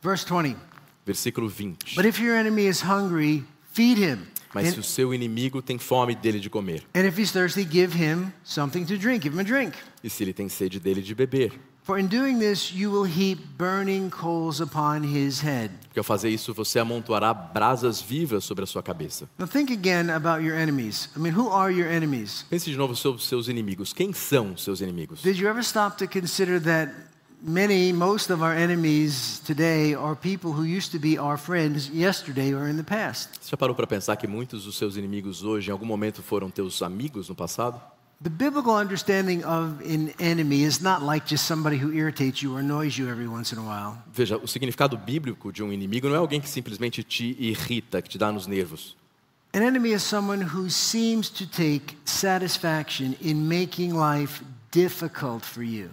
Verse 0.00 0.24
20. 0.24 0.77
Versículo 1.08 1.48
20. 1.48 1.96
But 1.96 2.04
if 2.06 2.20
your 2.20 2.36
enemy 2.36 2.66
is 2.68 2.84
hungry, 2.84 3.42
feed 3.72 3.98
him. 3.98 4.26
Mas 4.54 4.74
se 4.74 4.80
o 4.80 4.82
seu 4.82 5.14
inimigo 5.14 5.62
tem 5.62 5.78
fome 5.78 6.14
dele 6.14 6.38
de 6.38 6.50
comer, 6.50 6.82
and 6.94 7.06
if 7.06 7.18
he's 7.18 7.30
thirsty, 7.32 7.64
give 7.64 7.96
him 7.96 8.30
something 8.44 8.84
to 8.84 8.96
drink. 8.98 9.22
Give 9.22 9.34
him 9.34 9.40
a 9.40 9.44
drink. 9.44 9.74
e 10.04 10.10
se 10.10 10.22
ele 10.22 10.32
tem 10.34 10.48
sede 10.48 10.78
dele 10.78 11.00
de 11.02 11.14
beber, 11.14 11.52
For 11.82 11.98
in 11.98 12.06
doing 12.06 12.38
this, 12.38 12.70
you 12.74 12.90
will 12.90 13.06
heap 13.06 13.40
burning 13.56 14.10
coals 14.10 14.60
upon 14.60 15.02
his 15.02 15.40
head. 15.40 15.70
porque 15.88 15.98
ao 15.98 16.04
fazer 16.04 16.28
isso 16.28 16.52
você 16.52 16.78
amontoará 16.78 17.32
brasas 17.32 18.02
vivas 18.02 18.44
sobre 18.44 18.64
a 18.64 18.66
sua 18.66 18.82
cabeça. 18.82 19.26
Now 19.38 19.48
think 19.48 19.72
again 19.72 20.10
about 20.10 20.42
your 20.44 20.54
enemies. 20.58 21.08
I 21.16 21.18
mean, 21.18 21.34
who 21.34 21.50
are 21.50 21.72
your 21.72 21.90
enemies? 21.90 22.44
Pense 22.50 22.70
de 22.70 22.76
novo 22.76 22.94
sobre 22.94 23.22
seus 23.22 23.48
inimigos. 23.48 23.94
Quem 23.94 24.12
são 24.12 24.54
seus 24.56 24.82
inimigos? 24.82 25.22
Did 25.22 25.38
you 25.38 25.48
ever 25.48 25.62
stop 25.62 25.96
to 25.98 26.06
consider 26.06 26.60
that 26.62 26.92
many, 27.42 27.92
most 27.92 28.30
of 28.30 28.42
our 28.42 28.54
enemies 28.54 29.40
today 29.46 29.94
are 29.94 30.14
people 30.14 30.52
who 30.52 30.64
used 30.64 30.92
to 30.92 30.98
be 30.98 31.18
our 31.18 31.36
friends 31.36 31.90
yesterday 31.90 32.52
or 32.52 32.68
in 32.68 32.76
the 32.76 32.84
past? 32.84 33.30
Você 33.40 33.50
já 33.50 33.56
parou 33.56 33.74
para 33.74 33.86
pensar 33.86 34.16
que 34.16 34.26
muitos 34.26 34.64
dos 34.64 34.76
seus 34.76 34.96
inimigos 34.96 35.44
hoje, 35.44 35.68
em 35.68 35.72
algum 35.72 35.86
momento, 35.86 36.22
foram 36.22 36.50
teus 36.50 36.82
amigos 36.82 37.28
no 37.28 37.34
passado? 37.34 37.80
The 38.20 38.30
biblical 38.30 38.74
understanding 38.74 39.44
of 39.44 39.80
an 39.84 40.12
enemy 40.18 40.64
is 40.64 40.80
not 40.80 41.04
like 41.04 41.28
just 41.28 41.46
somebody 41.46 41.76
who 41.76 41.92
irritates 41.92 42.42
you 42.42 42.56
or 42.56 42.58
annoys 42.58 42.98
you 42.98 43.08
every 43.08 43.28
once 43.28 43.54
in 43.54 43.60
a 43.60 43.62
while. 43.62 43.96
Veja, 44.12 44.36
o 44.36 44.48
significado 44.48 44.96
bíblico 44.96 45.52
de 45.52 45.62
um 45.62 45.72
inimigo 45.72 46.08
não 46.08 46.16
é 46.16 46.18
alguém 46.18 46.40
que 46.40 46.48
simplesmente 46.48 47.04
te 47.04 47.36
irrita, 47.38 48.02
que 48.02 48.08
te 48.08 48.18
dá 48.18 48.32
nos 48.32 48.48
nervos. 48.48 48.96
An 49.54 49.62
enemy 49.62 49.92
is 49.92 50.02
someone 50.02 50.42
who 50.42 50.68
seems 50.68 51.30
to 51.30 51.46
take 51.46 51.96
satisfaction 52.04 53.14
in 53.22 53.48
making 53.48 53.94
life 53.94 54.42
difficult 54.72 55.44
for 55.44 55.62
you. 55.62 55.90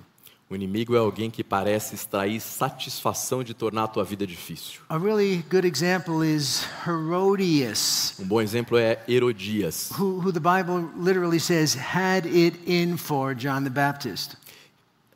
O 0.48 0.54
inimigo 0.54 0.96
é 0.96 1.00
alguém 1.00 1.32
que 1.32 1.44
parece 1.44 1.96
extrair 1.96 2.40
satisfação 2.40 3.44
de 3.44 3.54
tornar 3.56 3.86
a 3.86 3.88
tua 3.88 4.04
vida 4.04 4.28
difícil. 4.28 4.82
A 4.88 4.96
really 4.98 5.44
good 5.50 5.66
example 5.68 6.24
is 6.24 6.64
Herodias, 6.86 8.14
Um 8.20 8.26
bom 8.26 8.40
exemplo 8.40 8.78
é 8.78 9.00
Herodias, 9.08 9.90
who, 9.98 10.20
who 10.20 10.32
the 10.32 10.40
Bible 10.40 10.88
literally 10.96 11.40
says 11.40 11.76
had 11.76 12.28
it 12.28 12.60
in 12.68 12.96
for 12.96 13.34
John 13.36 13.64
the 13.64 13.72
Baptist. 13.72 14.38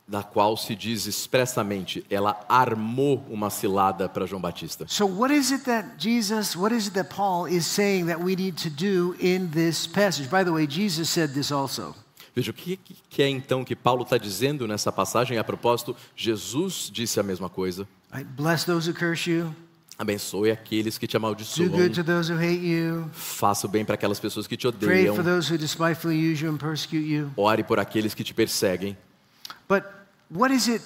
da 0.08 0.24
qual 0.24 0.58
se 0.58 0.76
diz 0.76 1.06
expressamente, 1.06 2.04
ela 2.10 2.44
armou 2.50 3.24
uma 3.30 3.52
cilada 3.52 4.10
para 4.10 4.26
João 4.26 4.42
Batista. 4.42 4.86
So, 4.88 5.06
what 5.06 5.32
is 5.32 5.52
it 5.52 5.66
that 5.66 5.88
Jesus, 6.00 6.56
what 6.56 6.74
is 6.76 6.88
it 6.88 6.96
that 6.96 7.14
Paul 7.16 7.46
is 7.46 7.68
saying 7.68 8.08
that 8.08 8.20
we 8.20 8.36
need 8.36 8.56
to 8.64 8.70
do 8.72 9.16
in 9.20 9.52
this 9.52 9.86
passage? 9.86 10.28
By 10.28 10.44
the 10.44 10.52
way, 10.52 10.66
Jesus 10.66 11.08
said 11.12 11.36
this 11.36 11.52
also. 11.52 11.94
Veja, 12.40 12.52
o 12.52 12.54
que, 12.54 12.80
que 13.10 13.22
é 13.22 13.28
então 13.28 13.66
que 13.66 13.76
Paulo 13.76 14.04
está 14.04 14.18
dizendo 14.18 14.66
nessa 14.66 14.94
passagem? 14.94 15.38
A 15.38 15.44
propósito, 15.44 15.94
Jesus 16.16 16.90
disse 16.92 17.20
a 17.20 17.24
mesma 17.24 17.50
coisa. 17.50 17.86
Bless 18.38 18.66
those 18.66 18.90
who 18.90 18.98
curse 18.98 19.30
you, 19.30 19.54
Abençoe 19.98 20.50
aqueles 20.50 20.98
que 20.98 21.06
te 21.06 21.12
do 21.12 21.18
amaldiçoam. 21.18 21.68
good 21.68 21.94
to 21.94 22.02
those 22.02 22.32
who 22.32 22.40
hate 22.40 22.66
you, 22.66 23.10
Faça 23.12 23.68
o 23.68 23.70
bem 23.70 23.84
para 23.84 23.96
aquelas 23.96 24.22
pessoas 24.22 24.48
que 24.48 24.56
te 24.56 24.72
pray 24.72 25.02
odeiam. 25.02 25.16
for 25.18 25.24
those 25.26 25.52
who 25.54 25.58
despitefully 25.58 26.16
use 26.16 26.42
you 26.42 26.50
and 26.50 26.56
persecute 26.56 27.06
you. 27.06 27.30
Ore 27.36 27.62
por 27.62 27.78
aqueles 27.78 28.14
que 28.14 28.24
te 28.24 28.34
perseguem. 28.34 28.98
But 29.68 29.84
what 30.34 30.54
is 30.56 30.70
it 30.70 30.82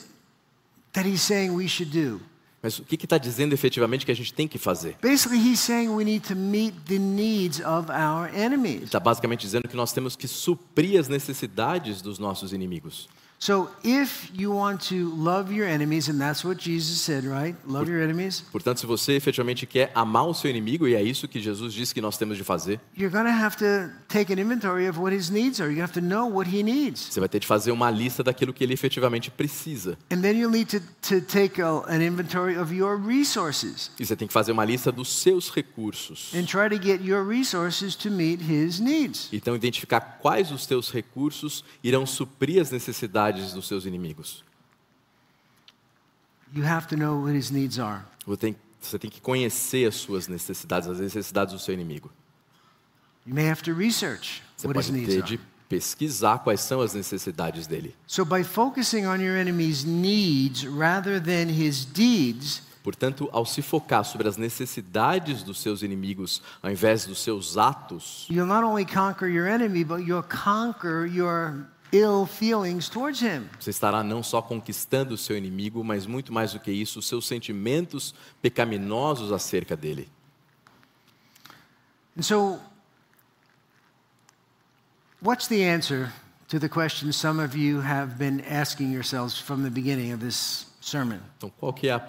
that 0.94 1.08
he's 1.08 1.22
saying 1.22 1.52
we 1.52 1.68
should 1.68 1.92
do? 1.96 2.20
Mas 2.64 2.80
o 2.80 2.84
que 2.84 2.96
está 2.96 3.18
dizendo 3.18 3.52
efetivamente 3.54 4.06
que 4.06 4.12
a 4.12 4.16
gente 4.16 4.34
tem 4.34 4.48
que 4.48 4.58
fazer? 4.58 4.96
Basically, 5.02 5.38
he's 5.38 5.60
saying 5.60 5.90
we 5.90 6.06
need 6.06 6.26
to 6.26 6.34
meet 6.34 6.74
the 6.88 6.98
needs 6.98 7.60
of 7.60 7.92
our 7.92 8.30
Ele 8.30 8.38
enemies. 8.56 8.84
está 8.84 9.02
basicamente 9.02 9.42
dizendo 9.42 9.68
que 9.68 9.76
nós 9.76 9.92
temos 9.92 10.16
que 10.16 10.30
suprir 10.30 10.98
as 10.98 11.10
necessidades 11.10 12.02
dos 12.02 12.18
nossos 12.18 12.54
inimigos. 12.54 13.10
So, 13.44 13.70
if 13.84 14.32
you 14.34 14.54
want 14.56 14.88
to 14.88 15.14
love 15.18 15.52
your 15.52 15.68
enemies, 15.68 16.08
and 16.08 16.18
that's 16.18 16.46
what 16.46 16.58
Jesus 16.64 17.02
said, 17.02 17.26
right? 17.26 17.58
Love 17.68 17.92
your 17.92 18.02
enemies, 18.02 18.40
Portanto, 18.54 18.80
se 18.80 18.86
você 18.86 19.18
efetivamente 19.18 19.66
quer 19.66 19.92
amar 19.94 20.26
o 20.30 20.34
seu 20.34 20.50
inimigo, 20.50 20.88
e 20.88 20.96
é 20.96 21.04
isso 21.04 21.28
que 21.28 21.42
Jesus 21.42 21.74
disse 21.74 21.94
que 21.94 22.00
nós 22.00 22.18
temos 22.18 22.38
de 22.38 22.44
fazer, 22.46 22.80
you're 22.98 23.12
going 23.12 23.26
to 23.26 23.30
have 23.38 23.58
to 23.58 23.92
take 24.08 24.32
an 24.32 24.40
inventory 24.40 24.88
of 24.88 24.98
what 24.98 25.14
his 25.14 25.30
needs 25.30 25.60
are. 25.60 25.70
You 25.70 25.84
have 25.84 25.92
to 25.92 26.00
know 26.00 26.26
what 26.26 26.50
he 26.50 26.64
needs. 26.64 27.10
você 27.12 27.20
vai 27.20 27.28
ter 27.28 27.40
de 27.40 27.46
fazer 27.46 27.72
uma 27.74 27.92
lista 27.92 28.24
daquilo 28.24 28.54
que 28.54 28.64
ele 28.64 28.74
efetivamente 28.76 29.30
precisa. 29.30 29.98
And 30.10 30.22
then 30.22 30.38
you'll 30.38 30.50
need 30.50 30.68
to, 30.68 30.80
to 31.10 31.20
take 31.20 31.62
a, 31.62 31.84
an 31.90 32.02
inventory 32.02 32.58
of 32.58 32.74
your 32.74 32.98
resources 32.98 33.92
E 34.00 34.06
você 34.06 34.16
tem 34.16 34.26
que 34.26 34.34
fazer 34.34 34.54
uma 34.54 34.64
lista 34.64 34.90
dos 34.90 35.22
seus 35.22 35.50
recursos. 35.54 36.32
and 36.34 36.46
try 36.46 36.70
to 36.70 36.82
get 36.82 37.02
your 37.04 37.28
resources 37.28 37.94
to 37.98 38.10
meet 38.10 38.40
his 38.42 38.80
needs. 38.80 39.28
Então, 39.34 39.54
identificar 39.54 40.00
quais 40.22 40.50
os 40.50 40.66
teus 40.66 40.90
recursos 40.90 41.62
irão 41.84 42.06
suprir 42.06 42.62
as 42.62 42.72
necessidades 42.72 43.33
dos 43.54 43.68
seus 43.68 43.86
inimigos. 43.86 44.44
You 46.54 46.64
have 46.64 46.88
to 46.90 46.96
know 46.96 47.20
what 47.20 47.36
his 47.36 47.50
needs 47.50 47.80
are. 47.80 48.06
Você 48.28 49.00
tem, 49.00 49.10
que 49.10 49.22
conhecer 49.22 49.88
as 49.88 49.96
suas 49.96 50.28
necessidades, 50.28 50.88
as 50.88 51.00
necessidades 51.00 51.54
do 51.54 51.60
seu 51.60 51.74
inimigo. 51.74 52.12
You 53.26 53.34
may 53.34 53.50
have 53.50 53.64
to 53.64 53.74
research 53.74 54.44
Você 54.56 54.68
what 54.68 54.78
his 54.78 54.88
pode 54.88 55.00
needs 55.00 55.14
ter 55.14 55.22
are. 55.22 55.28
de 55.28 55.40
pesquisar 55.70 56.40
quais 56.40 56.60
são 56.62 56.82
as 56.82 56.94
necessidades 56.94 57.66
dele. 57.66 57.96
So, 58.06 58.24
by 58.24 58.44
focusing 58.44 59.08
on 59.08 59.22
your 59.22 59.36
enemy's 59.38 59.84
needs 59.84 60.66
rather 60.68 61.20
than 61.20 61.50
his 61.50 61.86
deeds, 61.86 62.62
Portanto, 62.84 63.30
ao 63.32 63.46
se 63.46 63.62
focar 63.62 64.04
sobre 64.04 64.28
as 64.28 64.36
necessidades 64.36 65.42
dos 65.42 65.62
seus 65.62 65.82
inimigos, 65.84 66.42
ao 66.62 66.70
invés 66.70 67.06
dos 67.06 67.24
seus 67.24 67.58
atos, 67.58 68.28
you'll 68.30 68.46
not 68.46 68.66
only 68.66 68.86
conquer 68.86 69.30
your 69.30 69.48
enemy, 69.48 69.86
but 69.86 70.02
you'll 70.06 70.22
conquer 70.22 71.06
your 71.08 71.66
ill 71.94 72.26
feelings 72.26 72.90
towards 72.90 73.22
him. 73.22 73.48
você 73.60 73.70
estará 73.70 74.04
não 74.04 74.24
só 74.24 74.42
conquistando 74.42 75.14
o 75.14 75.18
seu 75.18 75.38
inimigo, 75.38 75.84
mas 75.84 76.06
muito 76.06 76.34
mais 76.34 76.52
do 76.52 76.60
que 76.60 76.72
isso, 76.72 77.00
os 77.00 77.08
seus 77.08 77.26
sentimentos 77.26 78.14
pecaminosos 78.42 79.32
acerca 79.32 79.78
dele. 79.78 80.10
And 82.18 82.24
so, 82.24 82.60
what's 85.22 85.48
the 85.48 85.64
answer 85.64 86.12
to 86.50 86.60
the 86.60 86.70
question 86.70 87.12
some 87.12 87.42
of 87.42 87.58
you 87.58 87.82
have 87.82 88.18
been 88.18 88.42
asking 88.42 88.92
yourselves 88.92 89.38
from 89.38 89.64
the 89.64 89.70
beginning 89.70 90.14
of 90.14 90.24
this 90.24 90.68
sermon? 90.82 91.20
Então, 91.38 91.52
qual 91.60 91.74
que 91.74 91.88
é 91.88 91.94
a, 91.94 92.02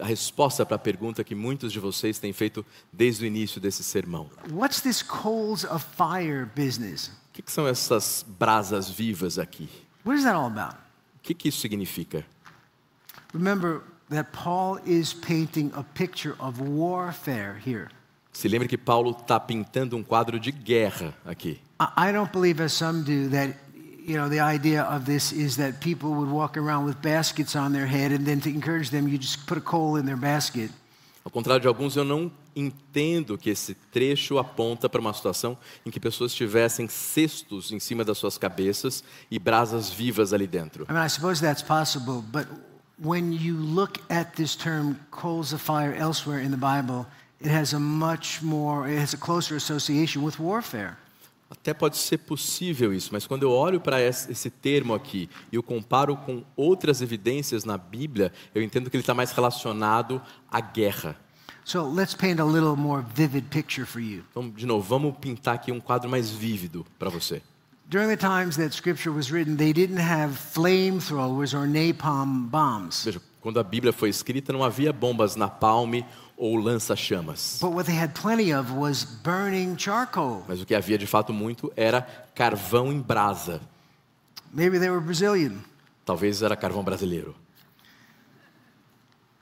a 0.00 0.06
resposta 0.06 0.64
para 0.64 0.76
a 0.76 0.78
pergunta 0.78 1.22
que 1.22 1.34
muitos 1.34 1.72
de 1.72 1.78
vocês 1.78 2.18
têm 2.18 2.32
feito 2.32 2.64
desde 2.92 3.24
o 3.24 3.26
início 3.26 3.60
desse 3.60 3.84
sermão? 3.84 4.30
What's 4.50 4.80
this 4.80 5.02
coals 5.02 5.64
of 5.64 5.84
fire 5.96 6.46
business? 6.56 7.10
O 7.34 7.36
que, 7.36 7.42
que 7.42 7.50
são 7.50 7.66
essas 7.66 8.24
brasas 8.38 8.88
vivas 8.88 9.40
aqui? 9.40 9.68
What 10.06 10.16
is 10.16 10.24
that 10.24 10.36
all 10.36 10.46
about? 10.46 10.76
O 11.16 11.20
que, 11.20 11.34
que 11.34 11.48
isso 11.48 11.58
significa? 11.58 12.24
Remember 13.32 13.82
that 14.08 14.30
Paul 14.30 14.78
is 14.86 15.12
painting 15.12 15.72
a 15.74 15.82
picture 15.82 16.36
of 16.38 16.60
warfare 16.62 17.56
here. 17.58 17.88
Se 18.32 18.46
lembre 18.46 18.68
que 18.68 18.78
Paulo 18.78 19.10
está 19.10 19.40
pintando 19.40 19.96
um 19.96 20.04
quadro 20.04 20.38
de 20.38 20.52
guerra 20.52 21.12
aqui. 21.26 21.60
I 21.80 22.12
don't 22.12 22.30
believe, 22.30 22.62
as 22.62 22.72
some 22.72 23.02
do, 23.02 23.28
that 23.30 23.56
you 23.74 24.16
know 24.16 24.28
the 24.28 24.38
idea 24.38 24.84
of 24.84 25.04
this 25.04 25.32
is 25.32 25.56
that 25.56 25.80
people 25.80 26.10
would 26.10 26.30
walk 26.30 26.56
around 26.56 26.84
with 26.84 27.02
baskets 27.02 27.56
on 27.56 27.72
their 27.72 27.86
head, 27.86 28.12
and 28.12 28.24
then 28.24 28.38
to 28.42 28.48
encourage 28.48 28.90
them, 28.90 29.08
you 29.08 29.18
just 29.18 29.44
put 29.44 29.58
a 29.58 29.60
coal 29.60 29.96
in 29.96 30.06
their 30.06 30.16
basket. 30.16 30.70
Ao 31.24 31.30
contrário 31.30 31.62
de 31.62 31.66
alguns, 31.66 31.96
eu 31.96 32.04
não 32.04 32.30
entendo 32.54 33.38
que 33.38 33.48
esse 33.48 33.74
trecho 33.74 34.38
aponta 34.38 34.90
para 34.90 35.00
uma 35.00 35.12
situação 35.14 35.56
em 35.84 35.90
que 35.90 35.98
pessoas 35.98 36.34
tivessem 36.34 36.86
cestos 36.86 37.72
em 37.72 37.80
cima 37.80 38.04
das 38.04 38.18
suas 38.18 38.36
cabeças 38.36 39.02
e 39.30 39.38
brasas 39.38 39.88
vivas 39.88 40.34
ali 40.34 40.46
dentro. 40.46 40.84
I 40.84 40.92
mean, 40.92 41.04
I 41.04 41.08
suppose 41.08 41.40
that's 41.40 41.62
possible, 41.62 42.22
but 42.30 42.46
when 43.02 43.32
you 43.32 43.56
look 43.56 44.00
at 44.10 44.34
this 44.36 44.54
term 44.54 44.96
coals 45.10 45.54
of 45.54 45.62
fire 45.62 45.94
elsewhere 45.96 46.44
in 46.44 46.50
the 46.50 46.58
Bible, 46.58 47.06
it 47.40 47.50
has 47.50 47.72
a 47.72 47.80
much 47.80 48.42
more, 48.42 48.86
it 48.86 49.00
has 49.00 49.14
a 49.14 49.18
closer 49.18 49.56
association 49.56 50.22
with 50.22 50.38
warfare. 50.38 50.98
Até 51.60 51.72
pode 51.72 51.96
ser 51.96 52.18
possível 52.18 52.92
isso, 52.92 53.10
mas 53.12 53.26
quando 53.26 53.44
eu 53.44 53.50
olho 53.50 53.80
para 53.80 54.00
esse 54.00 54.50
termo 54.50 54.92
aqui 54.92 55.30
e 55.50 55.58
o 55.58 55.62
comparo 55.62 56.16
com 56.16 56.44
outras 56.56 57.00
evidências 57.00 57.64
na 57.64 57.78
Bíblia, 57.78 58.32
eu 58.54 58.62
entendo 58.62 58.90
que 58.90 58.96
ele 58.96 59.02
está 59.02 59.14
mais 59.14 59.30
relacionado 59.30 60.20
à 60.50 60.60
guerra. 60.60 61.16
So 61.64 61.90
let's 61.90 62.14
paint 62.14 62.40
a 62.40 62.44
little 62.44 62.76
more 62.76 63.02
vivid 63.14 63.46
picture 63.48 63.86
for 63.86 64.00
you. 64.00 64.22
Então, 64.30 64.50
de 64.50 64.66
novo, 64.66 64.86
vamos 64.86 65.16
pintar 65.18 65.54
aqui 65.54 65.72
um 65.72 65.80
quadro 65.80 66.10
mais 66.10 66.30
vívido 66.30 66.84
para 66.98 67.08
você. 67.08 67.40
During 67.88 68.08
the 68.08 68.16
times 68.16 68.56
that 68.56 68.74
scripture 68.74 69.14
was 69.14 69.30
written, 69.30 69.56
they 69.56 69.72
didn't 69.72 70.00
have 70.00 70.34
flamethrowers 70.36 71.54
or 71.54 71.66
napalm 71.66 72.46
bombs. 72.48 73.04
Veja, 73.04 73.20
quando 73.44 73.60
a 73.60 73.62
Bíblia 73.62 73.92
foi 73.92 74.08
escrita, 74.08 74.54
não 74.54 74.64
havia 74.64 74.90
bombas 74.90 75.36
na 75.36 75.48
palme 75.48 76.02
ou 76.34 76.56
lança-chamas. 76.56 77.60
Mas 80.48 80.62
o 80.62 80.64
que 80.64 80.74
havia 80.74 80.96
de 80.96 81.06
fato 81.06 81.30
muito 81.30 81.70
era 81.76 82.00
carvão 82.34 82.90
em 82.90 82.98
brasa. 82.98 83.60
Maybe 84.50 84.78
they 84.78 84.88
were 84.88 85.04
Brazilian. 85.04 85.58
Talvez 86.06 86.40
era 86.40 86.56
carvão 86.56 86.82
brasileiro. 86.82 87.36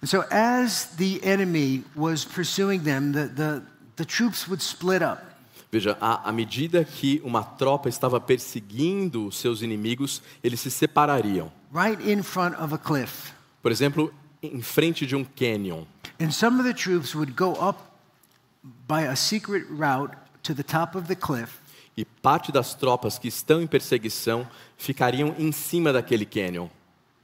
And 0.03 0.09
so 0.09 0.25
as 0.33 0.87
the 0.97 1.21
enemy 1.23 1.85
was 1.95 2.25
pursuing 2.25 2.81
them, 2.81 3.13
the, 3.13 3.29
the, 3.29 3.63
the 3.95 4.05
troops 4.05 4.49
would 4.49 4.61
split 4.61 5.01
up. 5.01 5.23
Veja, 5.71 5.97
à, 6.01 6.29
à 6.29 6.33
medida 6.33 6.85
que 6.85 7.23
uma 7.25 7.45
tropa 7.45 7.89
estava 7.89 8.21
perseguindo 8.21 9.29
os 9.29 9.39
seus 9.39 9.63
inimigos, 9.63 10.21
eles 10.43 10.59
se 10.59 10.73
separariam. 10.73 11.53
right 11.73 12.03
in 12.03 12.25
front 12.25 12.61
of 12.61 12.75
a 12.75 12.79
cliff. 12.79 13.33
Por 13.63 13.71
exemplo, 13.71 14.13
em 14.43 14.61
frente 14.61 15.07
de 15.07 15.15
um 15.15 15.25
canyon. 15.25 15.85
And 16.21 16.31
some 16.31 16.59
of 16.61 16.67
the 16.69 16.75
troops 16.75 17.15
would 17.15 17.33
go 17.35 17.53
up 17.53 17.79
by 18.89 19.07
a 19.07 19.17
secret 19.17 19.65
route 19.71 20.17
to 20.43 20.55
the 20.55 20.63
top 20.63 20.97
of 20.97 21.07
the 21.07 21.15
cliff, 21.17 21.61
E 21.97 22.05
parte 22.05 22.51
das 22.51 22.75
tropas 22.75 23.19
que 23.19 23.29
estão 23.29 23.61
em 23.61 23.67
perseguição 23.67 24.49
ficariam 24.79 25.35
em 25.39 25.53
cima 25.53 25.93
daquele 25.93 26.25
canyon. 26.25 26.69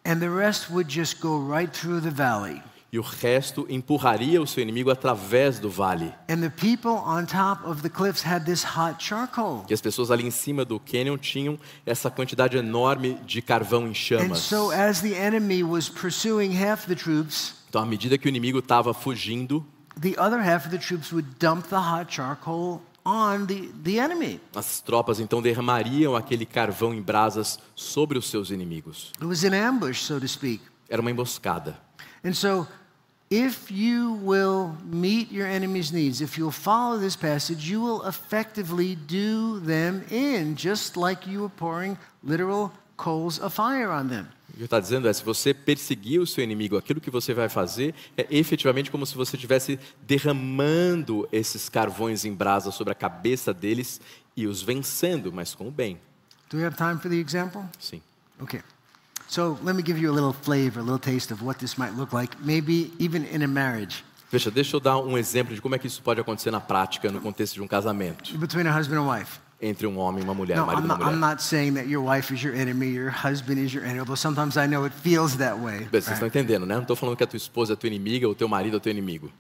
and 0.04 0.20
the 0.20 0.28
rest 0.30 0.70
would 0.70 0.88
just 0.90 1.20
go 1.20 1.38
right 1.38 1.72
through 1.76 2.00
the 2.00 2.10
valley. 2.10 2.62
E 2.90 2.98
o 2.98 3.02
resto 3.02 3.66
empurraria 3.68 4.40
o 4.40 4.46
seu 4.46 4.62
inimigo 4.62 4.90
através 4.90 5.58
do 5.58 5.68
vale. 5.68 6.14
And 6.30 6.40
the 6.40 6.48
people 6.48 6.92
on 6.92 7.26
top 7.26 7.68
of 7.68 7.82
the 7.82 7.90
cliffs 7.90 8.24
had 8.24 8.44
this 8.44 8.64
hot 8.64 8.96
charcoal. 9.04 9.66
E 9.68 9.74
as 9.74 9.80
pessoas 9.80 10.10
ali 10.10 10.26
em 10.26 10.30
cima 10.30 10.64
do 10.64 10.80
canyon 10.80 11.18
tinham 11.18 11.58
essa 11.84 12.10
quantidade 12.10 12.56
enorme 12.56 13.14
de 13.26 13.42
carvão 13.42 13.86
em 13.86 13.92
chamas. 13.92 14.38
so, 14.38 14.70
as 14.72 15.00
the 15.02 15.12
enemy 15.12 15.62
was 15.62 15.88
pursuing 15.88 16.56
half 16.56 16.86
the 16.86 16.94
troops, 16.94 17.54
Então, 17.68 17.82
à 17.82 17.86
medida 17.86 18.16
que 18.16 18.26
o 18.26 18.30
inimigo 18.30 18.60
estava 18.60 18.94
fugindo, 18.94 19.62
the 20.00 20.18
other 20.18 20.40
half 20.40 20.64
of 20.64 20.70
the 20.70 20.78
troops 20.78 21.12
would 21.12 21.28
dump 21.38 21.68
the 21.68 21.76
hot 21.76 22.06
charcoal 22.10 22.80
on 23.04 23.44
the, 23.44 23.68
the 23.84 23.98
enemy. 23.98 24.40
As 24.56 24.80
tropas 24.80 25.20
então 25.20 25.42
derramariam 25.42 26.16
aquele 26.16 26.46
carvão 26.46 26.94
em 26.94 27.02
brasas 27.02 27.58
sobre 27.74 28.16
os 28.16 28.30
seus 28.30 28.48
inimigos. 28.50 29.12
It 29.16 29.26
was 29.26 29.44
an 29.44 29.52
ambush, 29.52 30.02
so 30.02 30.18
to 30.18 30.26
speak. 30.26 30.62
Era 30.88 31.02
uma 31.02 31.10
emboscada. 31.10 31.78
And 32.24 32.32
so, 32.34 32.66
if 33.30 33.70
you 33.70 34.18
will 34.22 34.74
meet 34.84 35.30
your 35.30 35.46
enemy's 35.46 35.92
needs, 35.92 36.20
if 36.20 36.38
you'll 36.38 36.50
follow 36.50 36.98
this 36.98 37.16
passage, 37.16 37.70
you 37.70 37.80
will 37.80 38.06
effectively 38.06 38.96
do 38.96 39.60
them 39.60 40.04
in, 40.10 40.56
just 40.56 40.96
like 40.96 41.26
you 41.26 41.40
were 41.40 41.52
pouring 41.56 41.98
literal 42.22 42.72
coals 42.96 43.38
of 43.38 43.54
fire 43.54 43.90
on 43.90 44.08
them. 44.08 44.28
O 44.52 44.56
que 44.58 44.64
está 44.64 44.80
dizendo 44.80 45.06
é, 45.06 45.12
se 45.12 45.22
você 45.22 45.54
perseguir 45.54 46.20
o 46.20 46.26
seu 46.26 46.42
inimigo, 46.42 46.76
aquilo 46.76 47.00
que 47.00 47.10
você 47.10 47.32
vai 47.32 47.48
fazer 47.48 47.94
é 48.16 48.26
efetivamente 48.30 48.90
como 48.90 49.06
se 49.06 49.14
você 49.14 49.36
estivesse 49.36 49.78
derramando 50.02 51.28
esses 51.30 51.68
carvões 51.68 52.24
em 52.24 52.34
brasa 52.34 52.72
sobre 52.72 52.92
a 52.92 52.96
cabeça 52.96 53.54
deles 53.54 54.00
e 54.36 54.46
os 54.46 54.60
vencendo, 54.60 55.32
mas 55.32 55.54
com 55.54 55.68
o 55.68 55.70
bem. 55.70 56.00
Do 56.50 56.56
we 56.56 56.64
have 56.64 56.76
time 56.76 56.98
for 56.98 57.08
the 57.08 57.16
example? 57.16 57.62
Sim. 57.78 58.02
Okay. 58.40 58.60
So, 59.28 59.58
let 59.62 59.76
me 59.76 59.82
give 59.82 60.00
you 60.00 60.10
a 60.10 60.14
little 60.14 60.32
flavor, 60.32 60.80
a 60.80 60.82
little 60.82 60.98
taste 60.98 61.30
of 61.32 61.44
what 61.44 61.58
this 61.60 61.76
might 61.76 61.94
look 61.94 62.12
like, 62.14 62.34
maybe 62.42 62.90
even 62.98 63.24
in 63.26 63.42
a 63.42 63.48
marriage 63.48 64.02
Veja, 64.30 64.50
deixa 64.50 64.76
eu 64.76 64.80
dar 64.80 64.98
um 64.98 65.16
exemplo 65.16 65.54
de 65.54 65.60
como 65.60 65.74
é 65.74 65.78
que 65.78 65.86
isso 65.86 66.02
pode 66.02 66.20
acontecer 66.20 66.50
na 66.50 66.60
prática, 66.60 67.10
no 67.10 67.18
contexto 67.20 67.54
de 67.54 67.62
um 67.62 67.66
casamento, 67.68 68.36
between 68.38 68.66
a 68.66 68.72
husband 68.78 68.98
and 68.98 69.06
wife. 69.08 69.38
entre 69.60 69.86
um 69.86 69.98
homem 69.98 70.20
e 70.20 70.24
uma 70.24 70.34
mulher, 70.34 70.56
No, 70.58 70.66
marido 70.66 70.82
I'm 70.82 70.84
e 70.84 70.86
uma 70.86 70.94
not, 70.98 71.02
I'm 71.02 71.16
mulher. 71.18 71.30
not 71.30 71.42
saying 71.42 71.74
that 71.74 71.88
your 71.88 72.04
wife 72.04 72.32
is 72.32 72.42
your 72.42 72.54
enemy, 72.54 72.88
your 72.88 73.10
husband 73.10 73.58
is 73.58 73.72
your 73.72 73.84
enemy, 73.84 74.00
although 74.00 74.14
sometimes 74.20 74.56
I 74.56 74.66
know 74.66 74.84
it 74.84 74.94
feels 75.02 75.36
that 75.38 75.56
way. 75.58 75.80
Bem, 75.90 76.00
Vocês 76.00 76.12
estão 76.12 76.28
entendendo, 76.28 76.64
né? 76.66 76.74
Não 76.74 76.82
estou 76.82 76.94
falando 76.94 77.16
que 77.16 77.24
a 77.24 77.26
tua 77.26 77.36
esposa 77.38 77.72
é 77.72 77.76
tua 77.76 77.88
inimiga, 77.88 78.28
ou 78.28 78.34
teu 78.34 78.48
marido 78.48 78.76
é 78.76 78.80
teu 78.80 78.90
inimigo. 78.92 79.30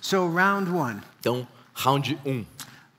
So, 0.00 0.28
round 0.30 0.70
one. 0.70 1.00
Então, 1.20 1.46
round 1.74 2.18
1. 2.24 2.44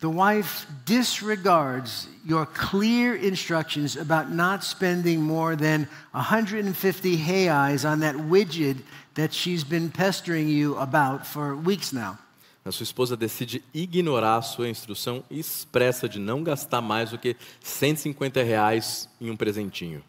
The 0.02 0.10
wife 0.10 0.66
disregards 0.86 2.08
your 2.26 2.45
clear 2.45 3.16
instructions 3.16 3.97
about 3.97 4.32
not 4.32 4.64
spending 4.64 5.22
more 5.22 5.58
than 5.58 5.89
150 6.12 7.18
reais 7.18 7.84
on 7.84 8.00
that 8.00 8.16
widget 8.16 8.78
that 9.16 9.34
she's 9.34 9.66
been 9.66 9.89
pestering 9.89 10.47
you 10.47 10.78
about 10.78 11.28
for 11.28 11.54
weeks 11.54 11.91
now. 11.91 12.18
A 12.64 12.72
sua 12.72 12.86
esposa 12.86 13.18
decide 13.18 13.62
ignorar 13.74 14.38
a 14.38 14.41
sua 14.41 14.70
instrução 14.70 15.22
expressa 15.30 16.08
de 16.08 16.18
não 16.18 16.43
gastar 16.43 16.80
mais 16.80 17.10
do 17.10 17.18
que 17.18 17.36
150 17.62 18.41
reais 18.41 19.10
em 19.20 19.30
um 19.30 19.36
presentinho. 19.36 20.02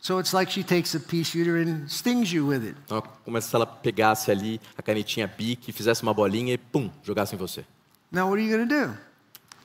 So 0.00 0.20
it's 0.20 0.32
like 0.32 0.52
she 0.52 0.62
takes 0.62 0.94
a 0.94 1.00
pea 1.00 1.24
shooter 1.24 1.56
and 1.56 1.88
stings 1.88 2.32
you 2.32 2.46
with 2.46 2.62
it. 2.62 2.76
Então, 2.84 3.02
como 3.24 3.40
se 3.40 3.52
ela 3.56 3.66
pegasse 3.66 4.30
ali 4.30 4.60
a 4.76 4.82
canetinha 4.82 5.26
Bic, 5.26 5.72
fizesse 5.72 6.04
uma 6.04 6.14
bolinha 6.14 6.54
e 6.54 6.58
pum, 6.58 6.88
jogasse 7.02 7.34
em 7.34 7.38
você. 7.38 7.64
Now, 8.12 8.28
what 8.28 8.38
are 8.38 8.46
you 8.46 8.56
going 8.56 8.68
to 8.68 8.86
do? 8.86 9.07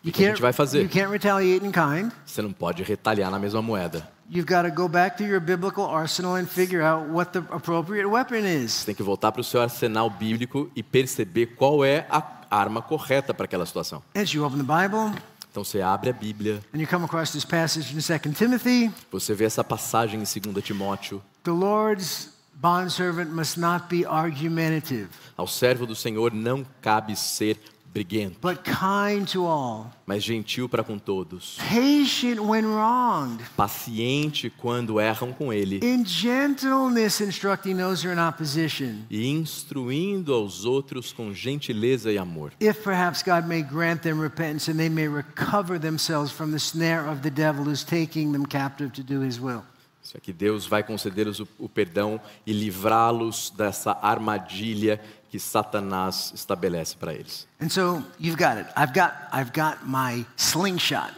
You 0.03 0.11
que 0.11 0.25
a 0.25 0.29
gente 0.29 0.41
vai 0.41 0.51
fazer? 0.51 0.81
you 0.81 0.89
can't 0.89 1.11
retaliate 1.11 1.65
in 1.65 1.71
kind. 1.71 2.11
Você 2.25 2.41
não 2.41 2.51
pode 2.51 2.83
retalhar 2.83 3.31
na 3.31 3.39
mesma 3.39 3.61
moeda. 3.61 4.07
You've 4.29 4.47
got 4.47 4.63
to 4.67 4.71
go 4.73 4.87
back 4.89 5.17
to 5.17 5.23
your 5.23 5.39
biblical 5.39 5.85
arsenal 5.85 6.35
and 6.35 6.45
figure 6.45 6.81
out 6.83 7.09
what 7.09 7.31
the 7.31 7.39
appropriate 7.53 8.05
weapon 8.07 8.45
is. 8.45 8.71
Você 8.73 8.85
tem 8.87 8.95
que 8.95 9.03
voltar 9.03 9.31
para 9.31 9.41
o 9.41 9.43
seu 9.43 9.61
arsenal 9.61 10.09
bíblico 10.09 10.69
e 10.75 10.81
perceber 10.83 11.55
qual 11.55 11.85
é 11.85 12.05
a 12.09 12.23
arma 12.49 12.81
correta 12.81 13.33
para 13.33 13.45
aquela 13.45 13.65
situação. 13.65 14.01
As 14.15 14.29
you 14.33 14.43
open 14.45 14.63
the 14.63 14.63
Bible 14.63 15.17
Então 15.51 15.63
você 15.63 15.81
abre 15.81 16.09
a 16.09 16.13
Bíblia, 16.13 16.61
and 16.73 16.79
you 16.79 16.87
come 16.87 17.05
across 17.05 17.31
this 17.31 17.45
passage 17.45 17.95
in 17.95 18.01
2 18.01 18.35
Timothy, 18.35 18.91
você 19.11 19.35
vê 19.35 19.45
essa 19.45 19.63
passagem 19.63 20.19
em 20.19 20.23
2 20.51 20.63
Timóteo. 20.65 21.21
the 21.43 21.51
Lord's 21.51 22.29
bondservant 22.55 23.29
must 23.29 23.59
not 23.59 23.85
be 23.87 24.03
argumentative, 24.05 25.09
Ao 25.37 25.45
servo 25.45 25.85
do 25.85 25.95
Senhor 25.95 26.33
não 26.33 26.65
cabe 26.81 27.15
ser 27.15 27.59
briguento, 27.93 28.37
but 28.41 28.63
kind 28.63 29.25
to 29.31 29.45
all, 29.45 29.91
mas 30.05 30.23
gentil 30.23 30.67
para 30.67 30.83
com 30.83 30.97
todos. 30.97 31.57
patient 31.57 32.39
when 32.41 32.65
wronged, 32.65 33.43
Paciente 33.55 34.49
quando 34.49 34.99
erram 34.99 35.31
com 35.31 35.53
ele. 35.53 35.79
in 35.83 36.03
gentleness 36.03 37.21
instructing 37.21 37.77
those 37.77 38.03
who 38.03 38.11
are 38.11 38.19
in 38.19 38.27
opposition. 38.27 39.03
E 39.09 39.27
instruindo 39.27 40.33
aos 40.33 40.65
outros 40.65 41.13
com 41.13 41.33
gentileza 41.33 42.11
e 42.11 42.17
amor. 42.17 42.51
If 42.59 42.83
perhaps 42.83 43.21
God 43.21 43.45
may 43.47 43.61
grant 43.61 44.01
them 44.01 44.19
repentance 44.19 44.71
and 44.71 44.77
they 44.77 44.89
may 44.89 45.07
recover 45.07 45.79
themselves 45.79 46.31
from 46.31 46.51
the 46.51 46.59
snare 46.59 47.07
of 47.07 47.21
the 47.21 47.29
devil 47.29 47.63
who's 47.63 47.83
taking 47.83 48.31
them 48.31 48.45
captive 48.45 48.91
to 48.93 49.03
do 49.03 49.21
his 49.23 49.39
will. 49.39 49.61
Isso 50.03 50.17
aqui 50.17 50.33
Deus 50.33 50.65
vai 50.65 50.83
conceder-lhes 50.83 51.39
o, 51.39 51.47
o 51.57 51.69
perdão 51.69 52.19
e 52.45 52.51
livrá-los 52.51 53.53
dessa 53.55 53.97
armadilha 54.01 54.99
que 55.33 55.39
Satanás 55.39 56.31
estabelece 56.35 56.95
para 56.95 57.11
eles. 57.11 57.47
So. 57.67 58.03
I've 58.21 58.93
got, 58.93 59.15
I've 59.33 59.51
got. 59.51 59.79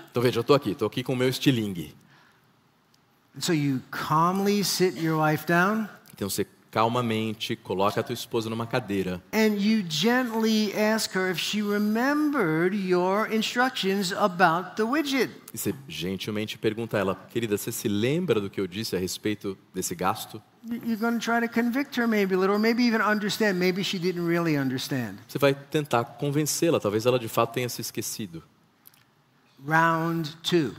Então 0.10 0.24
veja, 0.24 0.38
eu 0.38 0.42
estou 0.42 0.56
aqui, 0.56 0.72
estou 0.72 0.88
aqui 0.88 1.04
com 1.04 1.12
o 1.12 1.18
meu 1.18 1.28
estilingue. 1.28 1.94
So 3.38 3.52
you 3.52 3.82
calmly 3.92 4.64
sit 4.64 4.98
your 4.98 5.22
wife 5.22 5.46
down 5.46 5.90
Então 6.14 6.30
você 6.30 6.48
calmamente 6.72 7.58
coloca 7.58 8.00
a 8.00 8.04
tua 8.04 8.14
esposa 8.14 8.50
numa 8.50 8.66
cadeira 8.66 9.22
e 9.34 9.58
você 15.58 15.76
gentilmente 15.90 16.58
pergunta 16.58 16.96
a 16.96 17.00
ela, 17.02 17.28
querida, 17.34 17.58
você 17.58 17.72
se 17.74 17.90
lembra 17.90 18.40
do 18.40 18.50
que 18.50 18.62
eu 18.62 18.68
disse 18.68 18.96
a 18.96 19.00
respeito 19.00 19.58
desse 19.74 19.94
gasto? 19.94 20.42
You- 20.68 20.82
You're 20.84 20.98
going 21.00 21.20
to 21.20 21.24
try 21.24 21.40
to 21.40 21.48
convict 21.48 21.96
her 21.96 22.08
maybe 22.08 22.34
a 22.36 22.38
little, 22.38 22.56
or 22.56 22.60
maybe 22.60 22.84
even 22.84 23.02
understand. 23.02 23.60
Maybe 23.60 23.84
she 23.84 24.00
didn't 24.00 24.26
really 24.26 24.58
understand. 24.58 25.20
Você 25.28 25.38
vai 25.38 25.54
tentar 25.54 26.04
convencê-la, 26.04 26.80
talvez 26.80 27.06
ela 27.06 27.20
de 27.20 27.28
fato 27.28 27.54
tenha 27.54 27.70
se 27.70 27.82
esquecido. 27.82 28.42
Round 29.66 30.36
two. 30.44 30.76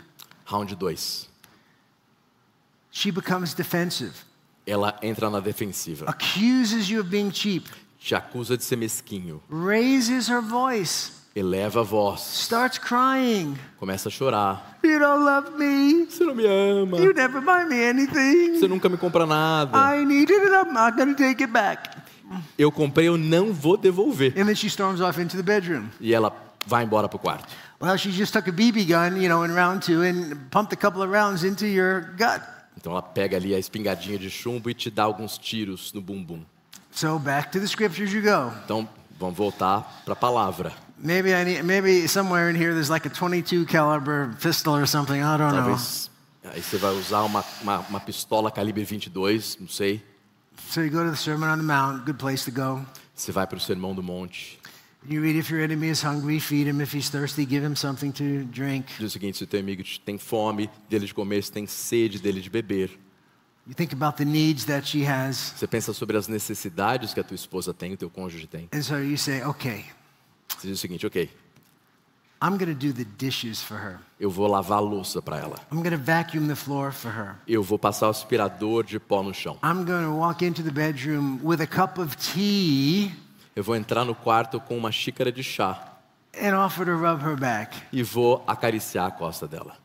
Round 0.51 0.74
2. 0.76 1.28
She 2.91 3.11
becomes 3.11 3.53
defensive, 3.55 4.14
Ela 4.66 4.99
entra 5.03 5.28
na 5.30 5.39
defensiva, 5.41 6.07
accuses 6.09 6.89
you 6.89 7.01
of 7.01 7.09
being 7.11 7.30
cheap, 7.30 7.68
te 8.01 8.14
acusa 8.14 8.57
de 8.57 8.64
ser 8.64 8.76
mesquinho, 8.76 9.41
raises 9.51 10.28
her 10.28 10.41
voice, 10.41 11.12
eleva 11.37 11.80
a 11.80 11.84
voz, 11.84 12.20
starts 12.32 12.78
crying. 12.78 13.55
começa 13.78 14.09
a 14.09 14.11
chorar. 14.11 14.78
You 14.82 14.99
don't 14.99 15.22
love 15.22 15.51
me. 15.59 16.07
Você 16.07 16.24
não 16.24 16.34
me 16.34 16.47
ama, 16.47 16.97
You 16.99 17.12
never 17.12 17.43
buy 17.43 17.66
me 17.68 17.84
anything. 17.84 18.59
você 18.59 18.66
nunca 18.66 18.89
me 18.89 18.97
compra 18.97 19.26
nada. 19.26 19.76
I 19.78 20.07
need 20.07 20.32
it 20.32 20.47
and 20.47 20.55
I'm 20.55 20.72
not 20.72 20.97
take 21.14 21.43
it 21.43 21.53
back. 21.53 21.91
Eu 22.59 22.72
comprei, 22.72 23.07
eu 23.07 23.18
não 23.18 23.53
vou 23.53 23.76
devolver. 23.76 24.32
And 24.32 24.47
then 24.47 24.55
she 24.55 24.68
storms 24.68 25.01
off 25.03 25.20
into 25.20 25.37
the 25.37 25.43
bedroom. 25.43 25.89
E 26.01 26.14
ela 26.14 26.34
vai 26.66 26.84
embora 26.84 27.07
pro 27.07 27.18
quarto. 27.18 27.47
Well, 27.78 27.99
she 27.99 28.11
just 28.11 28.32
took 28.32 28.49
a 28.49 28.53
BB 28.53 28.87
gun, 28.87 29.20
you 29.20 29.28
know, 29.28 29.45
in 29.45 29.55
round 29.55 29.84
two 29.84 30.03
and 30.03 30.49
pumped 30.51 30.72
a 30.72 30.76
couple 30.76 31.03
of 31.03 31.12
rounds 31.12 31.45
into 31.45 31.66
your 31.66 32.14
gut. 32.16 32.43
Então 32.78 32.93
ela 32.93 33.03
pega 33.03 33.37
ali 33.37 33.55
a 33.55 33.59
espingardinha 33.59 34.18
de 34.18 34.30
chumbo 34.30 34.70
e 34.70 34.74
te 34.74 34.91
dá 34.91 35.05
alguns 35.05 35.37
tiros 35.37 35.93
no 35.93 36.01
bumbum. 36.01 36.45
So 36.91 37.18
back 37.18 37.51
to 37.53 37.61
the 37.61 37.66
scriptures 37.66 38.11
you 38.12 38.22
go. 38.22 38.53
Então 38.64 38.89
vamos 39.18 39.37
voltar 39.37 40.03
para 40.05 40.14
a 40.14 40.16
palavra. 40.16 40.86
Maybe 40.99 41.34
I 41.34 41.44
need, 41.44 41.64
maybe 41.64 42.07
somewhere 42.09 42.49
in 42.49 42.57
here 42.57 42.72
there's 42.72 42.90
like 42.90 43.07
a 43.07 43.11
22 43.11 43.66
caliber 43.66 44.34
pistol 44.40 44.74
or 44.74 44.86
something. 44.86 45.22
I 45.22 45.36
don't 45.36 45.53
know. 45.53 45.62
Talvez 45.62 46.11
aí 46.44 46.62
você 46.62 46.78
vai 46.78 46.92
usar 46.92 47.22
uma, 47.22 47.44
uma, 47.62 47.78
uma 47.80 48.01
pistola 48.01 48.51
calibre 48.51 48.84
22, 48.84 49.59
não 49.61 49.68
sei. 49.68 50.03
So 50.70 50.80
you 50.80 50.90
go 50.90 51.05
to 51.05 51.11
the 51.11 51.16
Sermon 51.16 51.49
on 51.49 51.59
the 51.59 51.62
Mount, 51.64 52.05
good 52.07 52.18
place 52.18 52.44
to 52.44 52.51
go. 52.51 52.84
Você 53.14 53.32
vai 53.32 53.47
para 53.47 53.57
o 53.57 53.61
Sermão 53.61 53.94
do 53.94 54.03
Monte. 54.03 54.59
You 55.09 55.22
read, 55.22 55.38
if 55.38 55.51
your 55.51 55.61
enemy 55.62 55.88
is 55.88 56.03
hungry, 56.03 56.40
feed 56.40 56.68
him. 56.68 56.80
If 56.80 56.92
he's 56.92 57.09
thirsty, 57.09 57.44
give 57.47 57.64
him 57.64 57.76
something 57.76 58.11
to 58.12 58.44
drink. 58.47 58.86
Diz 58.99 59.09
o 59.09 59.11
seguinte: 59.11 59.38
se 59.38 59.44
o 59.44 59.47
teu 59.47 59.61
amigo 59.61 59.82
te- 59.82 60.01
tem 60.01 60.18
fome 60.18 60.68
dele 60.88 61.07
de 61.07 61.14
comer, 61.14 61.42
se 61.44 61.53
tem 61.53 61.66
sede 61.66 62.18
dele 62.18 62.40
de 62.40 62.51
beber. 62.51 62.90
You 63.68 63.74
think 63.74 63.92
about 63.92 64.16
the 64.16 64.24
needs 64.24 64.64
that 64.64 64.86
she 64.88 65.05
has. 65.05 65.53
Você 65.57 65.66
pensa 65.66 65.92
sobre 65.92 66.16
as 66.16 66.26
necessidades 66.26 67.12
que 67.14 67.20
a 67.20 67.24
tua 67.24 67.34
esposa 67.34 67.72
tem, 67.74 67.92
o 67.92 67.97
teu 67.97 68.11
cônjuge 68.11 68.47
tem. 68.47 68.68
And 68.72 68.82
so 68.82 68.97
you 68.97 69.16
say, 69.16 69.44
okay, 69.44 69.84
Você 70.59 70.69
diz 70.69 70.79
o 70.79 70.81
seguinte: 70.81 71.07
ok, 71.07 71.31
I'm 72.43 72.59
to 72.59 72.67
do 72.75 72.93
the 72.93 73.05
dishes 73.19 73.63
for 73.63 73.79
her. 73.79 73.99
eu 74.21 74.31
vou 74.31 74.47
lavar 74.47 74.79
a 74.79 74.81
louça 74.81 75.23
para 75.23 75.39
ela. 75.39 75.57
I'm 75.73 75.83
to 75.83 75.97
vacuum 75.97 76.47
the 76.49 76.55
floor 76.55 76.93
for 76.93 77.11
her. 77.11 77.37
Eu 77.49 77.63
vou 77.63 77.79
passar 77.79 78.07
o 78.09 78.11
aspirador 78.11 78.85
de 78.85 78.99
pó 79.01 79.23
no 79.23 79.33
chão. 79.33 79.59
I'm 79.63 79.85
to 79.87 80.11
walk 80.15 80.45
into 80.45 80.63
the 80.63 80.71
bedroom 80.71 81.41
with 81.43 81.61
a 81.63 81.67
cup 81.67 81.99
of 81.99 82.17
tea 82.17 83.13
Eu 83.55 83.65
vou 83.65 83.75
entrar 83.75 84.05
no 84.05 84.15
quarto 84.15 84.61
com 84.61 84.77
uma 84.77 84.93
xícara 84.93 85.33
de 85.33 85.43
chá 85.43 85.95
and 86.39 86.55
offer 86.59 86.85
to 86.85 86.93
rub 86.97 87.23
her 87.25 87.37
back. 87.39 87.75
e 87.91 88.03
vou 88.03 88.45
acariciar 88.47 89.07
a 89.07 89.11
costa 89.11 89.49
dela, 89.49 89.77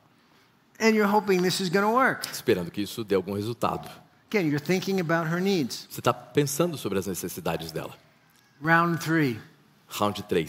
And 0.80 0.90
you're 0.90 1.10
hoping 1.10 1.42
this 1.42 1.62
is 1.62 1.70
to 1.70 1.88
work. 1.88 2.28
esperando 2.32 2.70
que 2.70 2.82
isso 2.82 3.04
dê 3.04 3.16
algum 3.16 3.34
resultado. 3.34 3.90
Again, 4.30 4.48
you're 4.48 4.60
thinking 4.60 5.00
about 5.00 5.30
her 5.30 5.40
needs. 5.40 5.88
Você 5.90 6.00
está 6.02 6.14
pensando 6.14 6.78
sobre 6.78 6.98
as 7.00 7.06
necessidades 7.08 7.72
dela. 7.72 7.94
Round 8.62 8.98
three. 9.04 9.40
Round 10.00 10.16
3. 10.28 10.48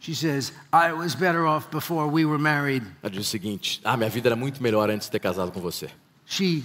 She 0.00 0.14
says, 0.14 0.52
I 0.72 0.92
was 0.92 1.14
better 1.14 1.46
off 1.46 1.70
before 1.70 2.06
we 2.06 2.24
were 2.24 2.38
married. 2.38 2.82
Ela 3.02 3.10
diz 3.10 3.20
o 3.20 3.24
seguinte: 3.30 3.80
Ah, 3.84 3.96
minha 3.96 4.08
vida 4.08 4.28
era 4.28 4.36
muito 4.36 4.62
melhor 4.62 4.88
antes 4.90 5.06
de 5.08 5.12
ter 5.12 5.18
casado 5.18 5.50
com 5.52 5.60
você. 5.60 5.88
She 6.26 6.64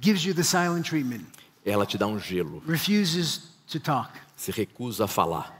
gives 0.00 0.24
you 0.24 0.34
the 0.34 0.42
silent 0.42 0.84
treatment, 0.86 1.24
Ela 1.64 1.86
te 1.86 1.96
dá 1.98 2.06
um 2.06 2.18
gelo, 2.18 2.62
refuses 2.66 3.50
to 3.68 3.78
talk. 3.80 4.10
se 4.36 4.50
recusa 4.50 5.04
a 5.04 5.08
falar. 5.08 5.52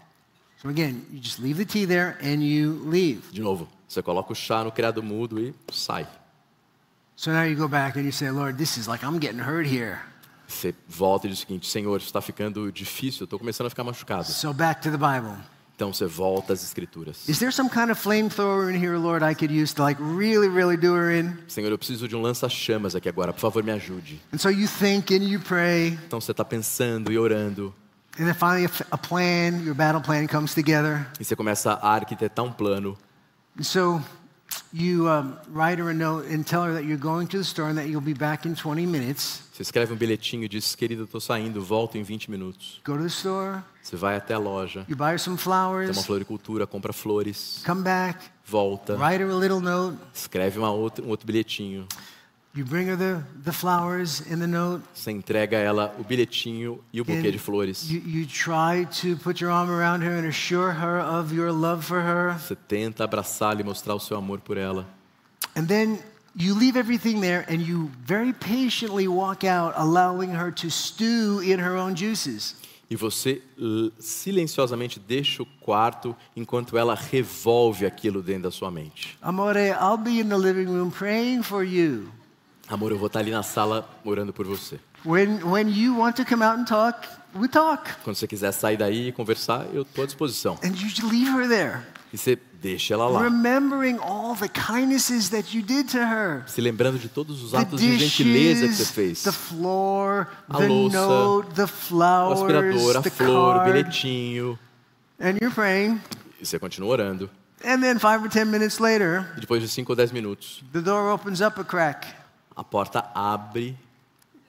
So 0.62 0.68
again, 0.68 1.04
you 1.10 1.20
just 1.20 1.38
leave 1.40 1.58
the 1.58 1.64
tea 1.66 1.84
there 1.86 2.16
and 2.22 2.42
you 2.42 2.80
leave. 2.86 3.22
De 3.30 3.40
novo, 3.40 3.68
você 3.86 4.02
coloca 4.02 4.32
o 4.32 4.34
chá 4.34 4.64
no 4.64 4.72
criado 4.72 5.02
mudo 5.02 5.38
e 5.38 5.54
sai. 5.72 6.06
So 7.16 7.30
now 7.30 7.44
you 7.44 7.54
go 7.56 7.68
back 7.68 7.96
and 7.96 8.04
you 8.04 8.12
say, 8.12 8.30
Lord, 8.30 8.56
this 8.58 8.76
is 8.76 8.88
like 8.88 9.04
I'm 9.04 9.18
getting 9.20 9.38
hurt 9.38 9.66
here. 9.66 10.00
Você 10.54 10.74
volta 10.88 11.26
e 11.26 11.30
diz 11.30 11.38
o 11.38 11.42
seguinte: 11.42 11.68
Senhor, 11.68 11.96
isso 11.96 12.06
está 12.06 12.20
ficando 12.20 12.70
difícil, 12.72 13.24
estou 13.24 13.38
começando 13.38 13.66
a 13.66 13.70
ficar 13.70 13.84
machucado. 13.84 14.24
So 14.24 14.52
back 14.52 14.80
to 14.82 14.90
the 14.90 14.96
Bible. 14.96 15.36
Então 15.76 15.92
você 15.92 16.06
volta 16.06 16.52
às 16.52 16.62
Escrituras. 16.62 17.28
Is 17.28 17.40
there 17.40 17.50
some 17.50 17.68
kind 17.68 17.90
of 17.90 18.00
flamethrower 18.00 18.70
in 18.72 18.78
here, 18.78 18.96
Lord, 18.96 19.24
I 19.24 19.34
could 19.34 19.52
use 19.52 19.74
to 19.74 19.82
like 19.82 20.00
really, 20.00 20.48
really 20.48 20.76
do 20.76 20.94
her 20.94 21.10
in? 21.10 21.36
Senhor, 21.48 21.68
eu 21.68 21.76
preciso 21.76 22.06
de 22.06 22.14
um 22.14 22.22
lança-chamas 22.22 22.94
aqui 22.94 23.08
agora, 23.08 23.32
por 23.32 23.40
favor, 23.40 23.64
me 23.64 23.72
ajude. 23.72 24.20
And 24.32 24.38
so 24.38 24.50
you 24.50 24.68
think 24.68 25.12
and 25.12 25.24
you 25.24 25.40
pray, 25.40 25.98
Então 26.06 26.20
você 26.20 26.30
está 26.30 26.44
pensando 26.44 27.10
e 27.10 27.18
orando, 27.18 27.74
and 28.20 28.24
then 28.26 28.34
finally 28.34 28.70
a 28.92 28.96
plan, 28.96 29.64
your 29.64 29.74
battle 29.74 30.00
plan 30.00 30.28
comes 30.28 30.54
together. 30.54 31.04
e 31.18 31.24
você 31.24 31.34
começa 31.34 31.72
a 31.72 31.94
arquitetar 31.94 32.44
um 32.44 32.52
plano. 32.52 32.96
And 33.58 33.64
so 33.64 34.00
you 34.72 35.08
um, 35.08 35.36
write 35.52 35.78
her 35.80 35.90
a 35.90 35.94
note 35.94 36.26
and 36.30 36.44
tell 36.44 36.62
her 36.64 36.72
that 36.74 36.84
you're 36.84 37.00
going 37.00 37.26
to 37.28 37.38
the 37.38 37.44
store 37.44 37.68
and 37.68 37.76
that 37.78 37.88
you'll 37.88 38.00
be 38.00 38.14
back 38.14 38.46
in 38.46 38.54
20 38.54 38.86
minutes. 38.86 39.42
Você 39.52 39.62
escreve 39.62 39.92
um 39.92 39.96
bilhetinho 39.96 40.44
e 40.44 40.48
diz: 40.48 40.74
Querido, 40.74 41.02
eu 41.02 41.04
estou 41.04 41.20
saindo, 41.20 41.62
volto 41.62 41.96
em 41.96 42.02
20 42.02 42.30
minutos. 42.30 42.80
Go 42.84 42.94
to 42.96 43.02
the 43.02 43.06
store, 43.06 43.60
Você 43.82 43.96
vai 43.96 44.16
até 44.16 44.34
a 44.34 44.38
loja, 44.38 44.84
you 44.88 44.96
buy 44.96 45.12
her 45.12 45.18
some 45.20 45.36
tem 45.36 45.46
uma 45.46 45.70
flowers, 45.70 46.04
floricultura, 46.04 46.66
compra 46.66 46.92
flores, 46.92 47.62
come 47.64 47.82
back, 47.82 48.18
volta, 48.44 48.96
write 48.96 49.22
her 49.22 49.30
a 49.30 49.34
little 49.38 49.60
note. 49.60 49.96
escreve 50.12 50.58
uma 50.58 50.72
outra, 50.72 51.04
um 51.04 51.08
outro 51.08 51.26
bilhetinho. 51.26 51.86
You 52.56 52.64
bring 52.64 52.86
her 52.86 52.94
the, 52.94 53.20
the 53.42 53.52
flowers 53.52 54.20
in 54.30 54.38
the 54.38 54.46
note. 54.46 54.84
Você 54.94 55.10
entrega 55.10 55.56
a 55.56 55.60
ela 55.60 55.96
o 55.98 56.04
bilhetinho 56.04 56.78
e 56.92 57.00
o 57.00 57.04
buquê 57.04 57.26
and 57.26 57.32
de 57.32 57.38
flores. 57.38 57.90
You, 57.90 58.00
you 58.06 58.26
try 58.26 58.86
to 59.02 59.16
put 59.16 59.42
your 59.42 59.50
arm 59.50 59.68
around 59.68 60.04
her 60.04 60.16
and 60.16 60.28
assure 60.28 60.72
her 60.72 61.00
of 61.00 61.34
your 61.34 61.50
love 61.50 61.84
for 61.84 62.00
her. 62.00 62.38
Você 62.38 62.54
tenta 62.54 63.02
abraçá-la 63.02 63.60
e 63.60 63.64
mostrar 63.64 63.96
o 63.96 63.98
seu 63.98 64.16
amor 64.16 64.38
por 64.38 64.56
ela. 64.56 64.86
And 65.56 65.66
then 65.66 65.98
you 66.36 66.54
leave 66.54 66.78
everything 66.78 67.20
there 67.20 67.44
and 67.48 67.60
you 67.60 67.90
very 68.06 68.32
patiently 68.32 69.08
walk 69.08 69.44
out, 69.44 69.74
allowing 69.76 70.30
her 70.30 70.52
to 70.52 70.70
stew 70.70 71.40
in 71.42 71.58
her 71.58 71.76
own 71.76 71.96
juices. 71.96 72.54
E 72.88 72.94
você 72.94 73.42
silenciosamente 73.98 75.00
deixa 75.00 75.42
o 75.42 75.46
quarto 75.60 76.14
enquanto 76.36 76.78
ela 76.78 76.94
revolve 76.94 77.84
aquilo 77.84 78.22
dentro 78.22 78.44
da 78.44 78.50
sua 78.52 78.70
mente. 78.70 79.18
Amore, 79.20 79.70
I'll 79.70 79.96
be 79.96 80.20
in 80.20 80.28
the 80.28 80.36
living 80.36 80.66
room 80.66 80.92
praying 80.92 81.42
for 81.42 81.64
you. 81.64 82.12
Amor, 82.68 82.90
eu 82.92 82.98
vou 82.98 83.08
estar 83.08 83.20
ali 83.20 83.30
na 83.30 83.42
sala 83.42 83.88
orando 84.04 84.32
por 84.32 84.46
você. 84.46 84.78
When, 85.04 85.42
when 85.44 85.68
you 85.68 85.98
want 85.98 86.16
to 86.16 86.24
come 86.24 86.42
out 86.42 86.58
and 86.58 86.64
talk, 86.64 87.06
we 87.34 87.46
talk. 87.46 87.90
Quando 88.02 88.16
você 88.16 88.26
quiser 88.26 88.52
sair 88.52 88.76
daí 88.78 89.08
e 89.08 89.12
conversar, 89.12 89.66
eu 89.74 89.82
estou 89.82 90.04
à 90.04 90.06
disposição. 90.06 90.58
And 90.64 90.68
you 90.68 91.08
leave 91.10 91.30
her 91.30 91.46
there, 91.46 91.80
E 92.12 92.16
você 92.16 92.38
deixa 92.62 92.94
ela 92.94 93.06
lá, 93.08 93.22
remembering 93.22 93.98
all 94.00 94.34
the 94.34 94.48
kindnesses 94.48 95.28
that 95.28 95.54
you 95.54 95.62
did 95.62 95.90
to 95.90 95.98
her. 95.98 96.44
se 96.46 96.62
lembrando 96.62 96.98
de 96.98 97.10
todos 97.10 97.42
os 97.42 97.54
atos 97.54 97.78
de 97.78 97.98
gentileza 97.98 98.66
que 98.66 98.72
você 98.72 98.78
dishes, 98.78 98.90
fez. 98.90 99.22
the 99.24 99.32
floor, 99.32 100.26
A 100.48 100.56
the 100.58 100.66
louça, 100.66 100.96
note, 101.06 101.54
the 101.54 101.64
O 101.64 101.68
flowers, 101.68 102.40
aspirador, 102.40 102.96
a 102.96 103.02
flor, 103.02 103.56
o 103.56 103.58
card. 103.58 103.72
bilhetinho. 103.72 104.58
And 105.20 105.36
you're 105.42 105.54
praying. 105.54 106.00
E 106.40 106.46
você 106.46 106.58
continua 106.58 106.88
orando. 106.92 107.28
And 107.62 107.80
then 107.80 107.98
five 107.98 108.22
or 108.24 108.30
ten 108.30 108.46
minutes 108.46 108.78
later, 108.78 109.26
E 109.36 109.40
depois 109.42 109.60
de 109.62 109.68
5 109.68 109.92
ou 109.92 109.96
10 109.96 110.12
minutos, 110.12 110.64
the 110.72 110.80
door 110.80 111.12
opens 111.12 111.40
up 111.42 111.60
a 111.60 111.64
crack. 111.64 112.06
A 112.56 112.62
porta 112.64 113.10
abre, 113.14 113.76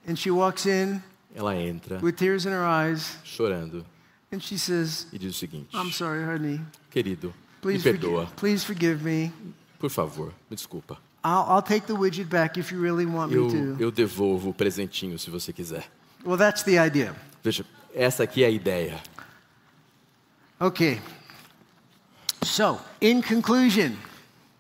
And 0.07 0.15
she 0.17 0.29
walks 0.31 0.65
in 0.65 1.01
ela 1.35 1.55
entra, 1.55 1.99
with 2.01 2.15
tears 2.17 2.45
in 2.45 2.51
her 2.51 2.63
eyes. 2.65 3.17
chorando, 3.23 3.83
And 4.31 4.41
she 4.41 4.57
says, 4.57 5.07
e 5.13 5.17
diz 5.17 5.35
o 5.35 5.37
seguinte: 5.37 5.69
I'm 5.73 5.91
sorry, 5.91 6.23
honey. 6.23 6.61
Querido, 6.91 7.27
me 7.29 7.33
Please, 7.61 7.83
perdoa, 7.83 8.25
forgive, 8.27 8.35
please 8.35 8.63
forgive 8.65 9.03
me. 9.03 9.31
por 9.79 9.89
favor, 9.89 10.33
me 10.49 10.55
desculpa. 10.55 10.97
I'll, 11.23 11.45
I'll 11.55 11.61
take 11.63 11.87
the 11.87 11.93
widget 11.95 12.29
back 12.29 12.57
if 12.57 12.71
you 12.71 12.79
really 12.79 13.05
want 13.07 13.31
me 13.31 13.37
Eu, 13.37 13.49
to. 13.49 13.77
eu 13.83 13.91
devolvo 13.91 14.49
o 14.49 14.53
presentinho 14.53 15.17
se 15.17 15.29
você 15.31 15.51
quiser. 15.51 15.85
Well, 16.23 16.37
that's 16.37 16.61
the 16.63 16.77
idea. 16.77 17.15
Veja, 17.43 17.65
essa 17.93 18.23
aqui 18.23 18.43
é 18.43 18.47
a 18.47 18.51
ideia. 18.51 19.01
Okay. 20.59 21.01
So, 22.43 22.79
in 23.01 23.21
conclusion, 23.21 23.93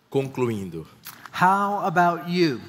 Concluindo, 0.09 0.87
how 1.31 1.85
about 1.85 2.29
you? 2.29 2.59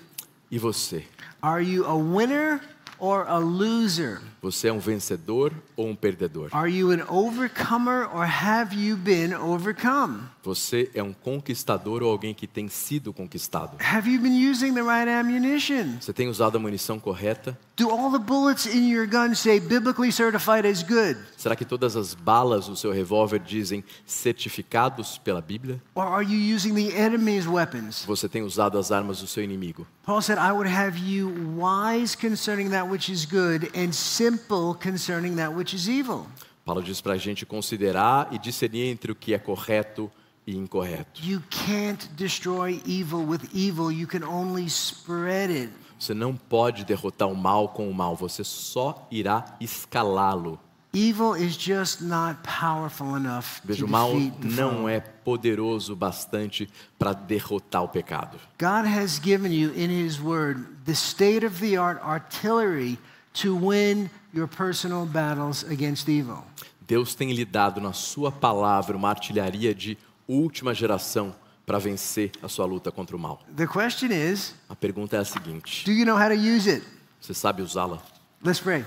E 0.51 0.59
você? 0.59 1.05
Are 1.43 1.65
you 1.65 1.85
a 1.85 1.95
winner 1.95 2.61
or 2.99 3.27
a 3.29 3.39
loser? 3.39 4.21
Você 4.43 4.69
é 4.69 4.73
um 4.73 4.79
vencedor 4.79 5.53
ou 5.77 5.89
um 5.89 5.95
perdedor? 5.95 6.49
Are 6.53 6.71
you 6.71 6.91
an 6.91 7.03
overcomer 7.09 8.09
or 8.13 8.25
have 8.25 8.75
you 8.75 8.97
been 8.97 9.35
overcome? 9.35 10.23
Você 10.43 10.91
é 10.95 11.03
um 11.03 11.13
conquistador 11.13 12.03
ou 12.03 12.11
alguém 12.11 12.33
que 12.33 12.47
tem 12.47 12.69
sido 12.69 13.13
conquistado? 13.13 13.77
Have 13.81 14.11
you 14.11 14.21
been 14.21 14.51
using 14.51 14.73
the 14.75 14.83
right 14.83 15.09
ammunition? 15.09 15.99
Você 16.01 16.13
tem 16.13 16.29
usado 16.29 16.57
a 16.57 16.61
munição 16.61 16.99
correta? 16.99 17.59
Do 17.77 17.91
all 17.91 18.11
the 18.11 18.19
bullets 18.19 18.65
in 18.65 18.89
your 18.89 19.07
gun 19.07 19.35
say 19.35 19.61
biblically 19.61 20.11
certified 20.11 20.67
as 20.67 20.83
good? 20.83 21.19
Será 21.37 21.55
que 21.55 21.65
todas 21.65 21.95
as 21.95 22.15
balas 22.15 22.69
do 22.69 22.77
seu 22.77 22.91
revólver 22.91 23.39
dizem 23.39 23.85
certificados 24.07 25.19
pela 25.19 25.43
Bíblia? 25.43 25.83
Or 25.95 26.05
are 26.05 26.25
you 26.25 26.57
using 26.57 26.75
the 26.75 26.97
enemy's 26.97 27.47
weapons? 27.47 28.05
Você 28.07 28.29
tem 28.29 28.43
usado 28.43 28.79
as 28.79 28.91
armas 28.91 29.21
do 29.21 29.27
seu 29.27 29.43
inimigo? 29.43 29.87
Paul 30.05 30.23
said, 30.23 30.39
I 30.39 30.53
would 30.53 30.71
have 30.71 30.97
you 30.97 31.29
wise 31.57 32.17
concerning 32.17 32.71
that 32.71 32.89
which 32.89 33.11
is 33.13 33.27
good 33.27 33.69
and 33.75 33.93
simple 33.93 34.73
concerning 34.75 35.35
that 35.37 35.53
which 35.53 35.66
is 35.75 35.89
evil. 35.89 36.27
Paulo 36.65 36.83
diz 36.83 37.01
para 37.01 37.15
a 37.15 37.17
gente 37.17 37.47
considerar 37.47 38.29
e 38.33 38.39
discernir 38.39 38.89
entre 38.91 39.13
o 39.13 39.15
que 39.15 39.33
é 39.33 39.39
correto 39.39 40.11
e 40.47 40.57
incorreto. 40.57 41.23
You 41.25 41.43
can't 41.49 42.09
destroy 42.17 42.81
evil 42.87 43.21
with 43.27 43.49
evil, 43.55 43.91
you 43.91 44.07
can 44.07 44.25
only 44.25 44.67
spread 44.67 45.53
it. 45.53 45.73
Você 45.99 46.13
não 46.13 46.37
pode 46.37 46.85
derrotar 46.85 47.29
o 47.29 47.37
mal 47.37 47.71
com 47.71 47.89
o 47.89 47.95
mal, 47.95 48.15
você 48.15 48.45
só 48.45 49.07
irá 49.11 49.57
escalá-lo. 49.61 50.61
Evil 50.93 51.37
is 51.37 51.57
just 51.57 52.01
not 52.01 52.41
powerful 52.43 53.17
enough 53.17 53.61
Veja, 53.63 53.85
o 53.85 53.89
mal 53.89 54.13
não 54.41 54.89
é 54.89 54.99
poderoso 54.99 55.95
bastante 55.95 56.69
para 56.99 57.13
derrotar 57.13 57.83
o 57.83 57.89
pecado. 57.89 58.39
God 58.59 58.87
has 58.87 59.21
given 59.23 59.53
you 59.53 59.73
in 59.75 59.91
His 59.91 60.19
Word 60.19 60.65
the 60.87 60.95
state 60.95 61.45
of 61.45 61.61
the 61.61 61.77
art 61.77 62.03
artillery 62.03 62.99
to 63.35 63.55
win 63.55 64.09
your 64.37 64.47
personal 64.47 65.07
battles 65.07 65.65
against 65.65 66.09
evil. 66.09 66.45
Deus 66.87 67.15
tem 67.15 67.33
lhe 67.33 67.45
dado 67.45 67.81
na 67.81 67.93
sua 67.93 68.31
palavra 68.31 68.97
uma 68.97 69.09
artilharia 69.09 69.75
de 69.75 69.99
última 70.29 70.73
geração 70.75 71.35
para 71.65 71.79
vencer 71.79 72.31
a 72.43 72.49
sua 72.49 72.65
luta 72.65 72.93
contra 72.93 73.17
o 73.17 73.19
mal. 73.19 73.43
The 73.57 73.67
question 73.67 74.13
is 74.13 74.55
A 74.69 74.77
pergunta 74.77 75.17
é 75.17 75.21
a 75.21 75.25
seguinte: 75.25 75.85
do 75.85 75.93
you 75.93 76.05
know 76.05 76.17
how 76.17 76.29
to 76.29 76.35
use 76.35 76.71
it? 76.71 76.85
você 77.21 77.35
sabe 77.35 77.63
usá-la? 77.63 77.99
Let's 78.45 78.61
pray. 78.61 78.85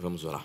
Vamos 0.00 0.24
orar. 0.24 0.44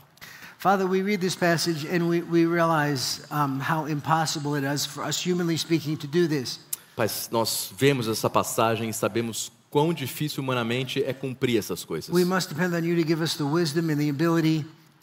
Father, 0.59 0.85
we 0.85 1.01
read 1.01 1.19
this 1.21 1.35
passage 1.35 1.87
and 1.87 2.07
we, 2.07 2.21
we 2.21 2.45
realize 2.45 3.25
um, 3.31 3.59
how 3.59 3.87
impossible 3.87 4.55
it 4.55 4.63
is 4.63 4.85
for 4.85 5.03
us, 5.03 5.25
humanly 5.25 5.57
speaking, 5.57 5.97
to 5.97 6.05
do 6.05 6.27
this. 6.27 6.59
Pai, 6.95 7.07
nós 7.31 7.71
vemos 7.75 8.07
essa 8.07 8.29
passagem 8.29 8.89
e 8.89 8.93
sabemos 8.93 9.51
quão 9.71 9.93
difícil 9.93 10.43
humanamente 10.43 11.01
é 11.03 11.13
cumprir 11.13 11.57
essas 11.57 11.83
coisas. 11.85 12.09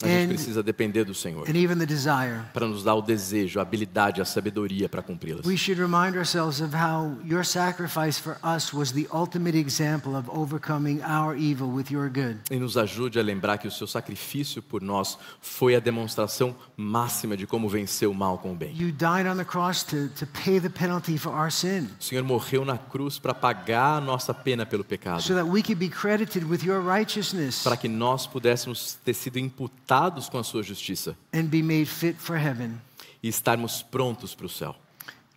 A 0.01 0.07
gente 0.07 0.23
and, 0.23 0.27
precisa 0.29 0.63
depender 0.63 1.03
do 1.03 1.13
Senhor 1.13 1.43
and 1.49 1.57
even 1.57 1.77
the 1.77 1.85
desire. 1.85 2.41
para 2.53 2.65
nos 2.65 2.83
dar 2.83 2.95
o 2.95 3.01
desejo, 3.01 3.59
a 3.59 3.63
habilidade, 3.63 4.21
a 4.21 4.25
sabedoria 4.25 4.87
para 4.87 5.01
cumpri-las. 5.01 5.45
We 5.45 5.57
should 5.57 5.81
remind 5.81 6.15
ourselves 6.15 6.61
of 6.61 6.73
how 6.73 7.17
your 7.25 7.43
sacrifice 7.43 8.17
for 8.17 8.37
us 8.41 8.73
was 8.73 8.93
the 8.93 9.07
ultimate 9.13 9.57
example 9.57 10.15
of 10.15 10.29
overcoming 10.29 11.01
our 11.03 11.37
evil 11.37 11.67
with 11.67 11.91
your 11.91 12.09
good. 12.09 12.39
E 12.49 12.55
nos 12.55 12.77
ajude 12.77 13.19
a 13.19 13.21
lembrar 13.21 13.57
que 13.57 13.67
o 13.67 13.71
seu 13.71 13.87
sacrifício 13.87 14.63
por 14.63 14.81
nós 14.81 15.17
foi 15.41 15.75
a 15.75 15.81
demonstração 15.81 16.55
máxima 16.77 17.35
de 17.35 17.45
como 17.45 17.67
vencer 17.67 18.07
o 18.07 18.13
mal 18.13 18.37
com 18.37 18.53
o 18.53 18.55
bem. 18.55 18.73
You 18.73 18.93
died 18.93 19.27
on 19.27 19.35
the 19.35 19.43
cross 19.43 19.83
to, 19.83 20.07
to 20.17 20.25
pay 20.27 20.61
the 20.61 20.69
penalty 20.69 21.17
for 21.17 21.33
our 21.33 21.51
sin 21.51 21.89
O 21.99 22.03
Senhor 22.03 22.23
morreu 22.23 22.63
na 22.63 22.77
cruz 22.77 23.19
para 23.19 23.33
pagar 23.33 23.97
a 23.97 24.01
nossa 24.01 24.33
pena 24.33 24.65
pelo 24.65 24.85
pecado, 24.85 25.21
so 25.21 25.33
that 25.33 25.45
we 25.45 25.61
could 25.61 25.75
be 25.75 25.89
credited 25.89 26.45
with 26.45 26.63
your 26.63 26.79
righteousness 26.79 27.63
para 27.63 27.75
que 27.75 27.89
nós 27.89 28.25
pudéssemos 28.25 28.97
ter 29.03 29.13
sido 29.13 29.37
imputados 29.37 29.88
com 30.29 30.37
a 30.37 30.43
sua 30.43 30.63
justiça 30.63 31.15
and 31.33 31.45
be 31.45 31.61
made 31.61 31.85
fit 31.85 32.15
for 32.17 32.37
heaven. 32.37 32.73
e 33.21 33.27
estarmos 33.27 33.81
prontos 33.81 34.33
para 34.35 34.45
o 34.45 34.49
céu. 34.49 34.75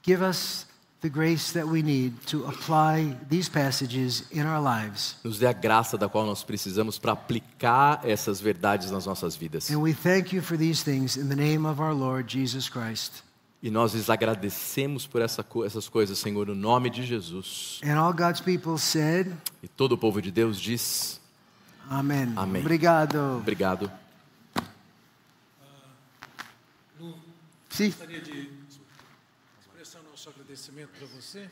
Give 0.05 0.22
us 0.22 0.66
the 1.03 1.09
grace 1.09 1.53
that 1.53 1.66
we 1.66 1.82
need 1.82 2.14
to 2.26 2.46
apply 2.46 3.16
these 3.28 3.50
passages 3.50 4.24
in 4.32 4.44
our 4.44 4.62
lives. 4.62 5.16
Nos 5.24 5.38
dê 5.38 5.46
a 5.46 5.53
graça 5.53 5.98
da 5.98 6.09
qual 6.09 6.24
nós 6.24 6.44
precisamos 6.44 6.98
para 6.98 7.12
aplicar 7.12 8.00
essas 8.05 8.40
verdades 8.40 8.90
nas 8.90 9.05
nossas 9.05 9.36
vidas. 9.36 9.68
E 13.64 13.70
nós 13.70 13.94
lhes 13.94 14.11
agradecemos 14.11 15.07
por 15.07 15.22
essa 15.22 15.46
essas 15.64 15.88
coisas, 15.88 16.18
Senhor, 16.18 16.46
no 16.46 16.55
nome 16.55 16.90
de 16.90 17.05
Jesus. 17.05 17.80
E 19.62 19.68
todo 19.68 19.92
o 19.92 19.98
povo 19.98 20.22
de 20.22 20.30
Deus 20.30 20.61
diz: 20.61 21.20
Amen. 21.88 22.32
Amém. 22.36 22.62
Obrigado. 22.62 23.38
Obrigado. 23.40 24.01
Sim. 27.73 27.87
Gostaria 27.89 28.20
de 28.20 28.51
expressar 29.61 30.03
nosso 30.03 30.29
agradecimento 30.29 30.91
para 30.99 31.07
você. 31.09 31.49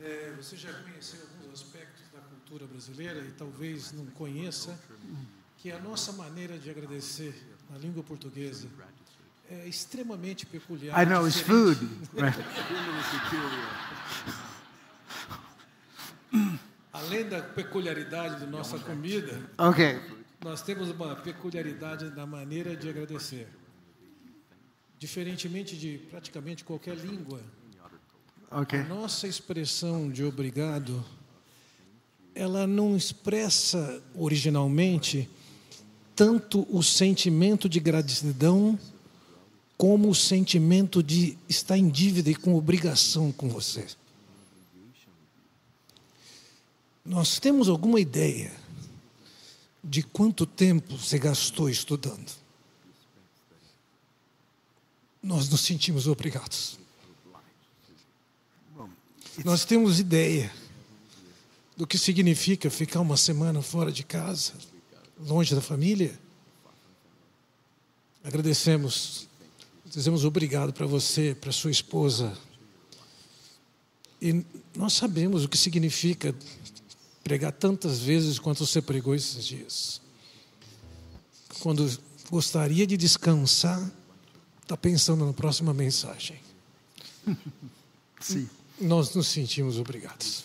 É, 0.00 0.32
você 0.36 0.56
já 0.56 0.72
conheceu 0.72 1.20
alguns 1.20 1.60
aspectos 1.60 2.02
da 2.12 2.20
cultura 2.20 2.66
brasileira 2.66 3.20
e 3.20 3.30
talvez 3.32 3.92
não 3.92 4.06
conheça 4.06 4.78
que 5.58 5.70
a 5.72 5.78
nossa 5.78 6.12
maneira 6.12 6.58
de 6.58 6.70
agradecer 6.70 7.34
na 7.68 7.76
língua 7.76 8.02
portuguesa 8.02 8.66
é 9.50 9.66
extremamente 9.66 10.46
peculiar. 10.46 11.02
I 11.02 11.06
know 11.06 11.26
it's 11.26 11.40
food. 11.40 11.78
Além 16.92 17.28
da 17.28 17.42
peculiaridade 17.42 18.40
da 18.40 18.46
nossa 18.46 18.78
comida, 18.78 19.38
Okay. 19.58 20.00
nós 20.42 20.62
temos 20.62 20.88
uma 20.90 21.16
peculiaridade 21.16 22.06
na 22.10 22.26
maneira 22.26 22.76
de 22.76 22.88
agradecer. 22.88 23.48
Diferentemente 25.00 25.76
de 25.76 25.98
praticamente 26.10 26.62
qualquer 26.62 26.96
língua, 26.96 27.40
Okay. 28.52 28.80
a 28.80 28.84
nossa 28.84 29.28
expressão 29.28 30.10
de 30.10 30.24
obrigado, 30.24 31.04
ela 32.34 32.66
não 32.66 32.96
expressa 32.96 34.02
originalmente 34.12 35.30
tanto 36.16 36.66
o 36.68 36.82
sentimento 36.82 37.68
de 37.68 37.78
gratidão 37.78 38.76
como 39.78 40.10
o 40.10 40.14
sentimento 40.16 41.00
de 41.00 41.38
estar 41.48 41.78
em 41.78 41.88
dívida 41.88 42.28
e 42.28 42.34
com 42.34 42.56
obrigação 42.56 43.30
com 43.30 43.48
você. 43.48 43.86
Nós 47.04 47.38
temos 47.38 47.68
alguma 47.68 48.00
ideia 48.00 48.52
de 49.82 50.02
quanto 50.02 50.44
tempo 50.44 50.96
você 50.96 51.20
gastou 51.20 51.70
estudando? 51.70 52.39
Nós 55.22 55.48
nos 55.48 55.60
sentimos 55.60 56.06
obrigados. 56.06 56.78
Nós 59.44 59.64
temos 59.64 60.00
ideia 60.00 60.52
do 61.76 61.86
que 61.86 61.96
significa 61.96 62.68
ficar 62.68 63.00
uma 63.00 63.16
semana 63.16 63.62
fora 63.62 63.90
de 63.90 64.04
casa, 64.04 64.52
longe 65.18 65.54
da 65.54 65.62
família? 65.62 66.18
Agradecemos, 68.22 69.26
dizemos 69.86 70.24
obrigado 70.26 70.74
para 70.74 70.86
você, 70.86 71.34
para 71.34 71.52
sua 71.52 71.70
esposa. 71.70 72.36
E 74.20 74.44
nós 74.76 74.92
sabemos 74.92 75.44
o 75.44 75.48
que 75.48 75.56
significa 75.56 76.34
pregar 77.24 77.52
tantas 77.52 78.00
vezes 78.00 78.38
quanto 78.38 78.66
você 78.66 78.82
pregou 78.82 79.14
esses 79.14 79.46
dias. 79.46 80.02
Quando 81.60 81.90
gostaria 82.30 82.86
de 82.86 82.96
descansar, 82.96 83.90
está 84.70 84.76
pensando 84.76 85.26
na 85.26 85.32
próxima 85.32 85.74
mensagem. 85.74 86.38
See. 88.20 88.48
Nós 88.80 89.14
nos 89.14 89.26
sentimos 89.26 89.78
obrigados. 89.78 90.44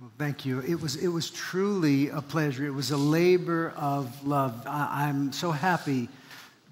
Well, 0.00 0.10
thank 0.16 0.48
you. 0.48 0.60
It 0.60 0.80
was, 0.80 0.96
it 0.96 1.08
was 1.08 1.30
truly 1.30 2.08
a 2.10 2.22
pleasure. 2.22 2.64
It 2.64 2.74
was 2.74 2.90
a 2.90 2.96
labor 2.96 3.72
of 3.76 4.08
love. 4.26 4.54
I, 4.66 5.08
I'm 5.08 5.32
so 5.32 5.50
happy 5.52 6.08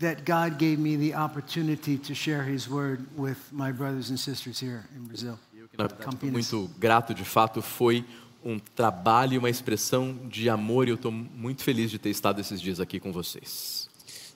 that 0.01 0.25
God 0.25 0.59
gave 0.59 0.79
me 0.79 0.97
the 0.97 1.15
opportunity 1.15 1.99
to 1.99 2.15
share 2.15 2.43
His 2.43 2.69
word 2.69 3.07
with 3.17 3.39
my 3.53 3.71
brothers 3.71 4.11
and 4.11 4.19
sisters 4.19 4.59
here 4.59 4.87
in 4.97 5.07
Brazil. 5.07 5.39
Estou 5.79 6.31
muito 6.31 6.71
grato, 6.79 7.15
de 7.15 7.25
fato, 7.25 7.63
foi 7.63 8.05
um 8.45 8.59
trabalho 8.59 9.35
e 9.35 9.39
uma 9.39 9.51
expressão 9.51 10.17
de 10.29 10.49
amor 10.49 10.89
e 10.89 10.91
eu 10.91 10.97
estou 10.97 11.13
muito 11.13 11.63
feliz 11.63 11.91
de 11.91 11.99
ter 11.99 12.11
estado 12.11 12.41
esses 12.41 12.61
dias 12.61 12.81
aqui 12.81 12.99
com 12.99 13.13
vocês. 13.13 13.88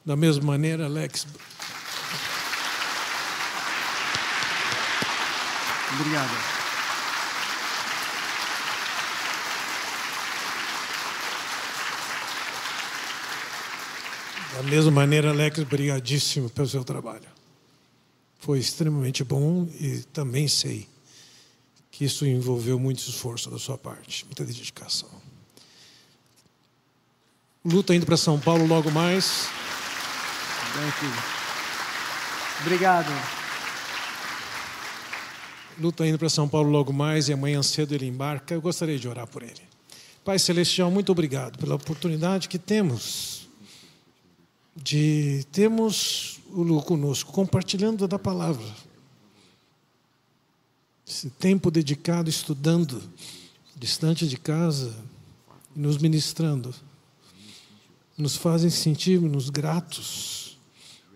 Da 0.05 0.17
mesma 0.17 0.45
maneira, 0.45 0.87
Alex, 0.87 1.27
Obrigado. 5.95 6.53
da 14.55 14.63
mesma 14.63 14.91
maneira, 14.91 15.31
Alex, 15.31 15.59
obrigadíssimo 15.59 16.49
pelo 16.51 16.69
seu 16.69 16.85
trabalho. 16.85 17.29
Foi 18.39 18.59
extremamente 18.59 19.23
bom 19.25 19.69
e 19.81 19.99
também 20.13 20.49
sei 20.49 20.89
que 21.91 22.05
isso 22.05 22.27
envolveu 22.27 22.79
muito 22.79 22.99
esforço 22.99 23.51
da 23.51 23.59
sua 23.59 23.77
parte, 23.77 24.25
muita 24.25 24.45
dedicação. 24.45 25.09
Luta 27.65 27.95
indo 27.95 28.07
para 28.07 28.17
São 28.17 28.41
Paulo 28.41 28.67
logo 28.67 28.91
mais. 28.91 29.49
Thank 30.75 31.05
you. 31.05 31.43
Obrigado. 32.63 33.13
Luta 35.79 36.07
indo 36.07 36.19
para 36.19 36.29
São 36.29 36.49
Paulo 36.49 36.71
logo 36.71 36.93
mais 36.93 37.29
e 37.29 37.33
amanhã 37.33 37.63
cedo 37.63 37.95
ele 37.95 38.07
embarca. 38.07 38.55
Eu 38.55 38.63
gostaria 38.63 38.99
de 38.99 39.07
orar 39.07 39.27
por 39.27 39.43
ele. 39.43 39.61
Pai 40.25 40.39
Celestial, 40.39 40.91
muito 40.91 41.11
obrigado 41.13 41.59
pela 41.59 41.75
oportunidade 41.75 42.49
que 42.49 42.59
temos 42.59 43.49
de 44.75 45.45
termos 45.53 46.41
o 46.51 46.63
Lu 46.63 46.81
conosco, 46.83 47.33
compartilhando 47.33 48.09
da 48.09 48.19
palavra. 48.19 48.65
Esse 51.07 51.29
tempo 51.31 51.71
dedicado 51.71 52.31
estudando, 52.31 53.03
distante 53.77 54.27
de 54.27 54.39
casa, 54.39 54.95
nos 55.75 55.99
ministrando, 55.99 56.75
nos 58.17 58.37
fazem 58.37 58.71
sentir-nos 58.71 59.51
gratos 59.51 60.42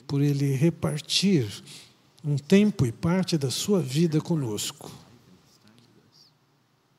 por 0.06 0.22
Ele 0.22 0.54
repartir 0.54 1.46
um 2.24 2.36
tempo 2.36 2.84
e 2.86 2.92
parte 2.92 3.38
da 3.38 3.50
sua 3.50 3.80
vida 3.80 4.20
conosco. 4.20 4.90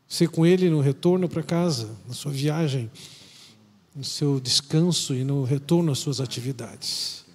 Ser 0.08 0.30
com 0.30 0.46
Ele 0.46 0.70
no 0.70 0.80
retorno 0.80 1.28
para 1.28 1.44
casa, 1.44 1.90
na 2.08 2.14
sua 2.14 2.32
viagem, 2.32 2.90
no 3.96 4.04
seu 4.04 4.40
descanso 4.40 5.14
e 5.14 5.24
no 5.24 5.44
retorno 5.44 5.92
às 5.92 6.00
suas 6.00 6.22
atividades. 6.22 7.26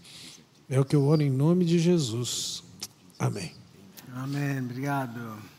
É 0.68 0.81
o 0.81 0.85
que 0.85 0.97
eu 0.97 1.05
oro 1.05 1.23
em 1.23 1.31
nome 1.31 1.64
de 1.64 1.79
Jesus. 1.79 2.62
Amém. 3.18 3.53
Amém. 4.14 4.61
Obrigado. 4.61 5.52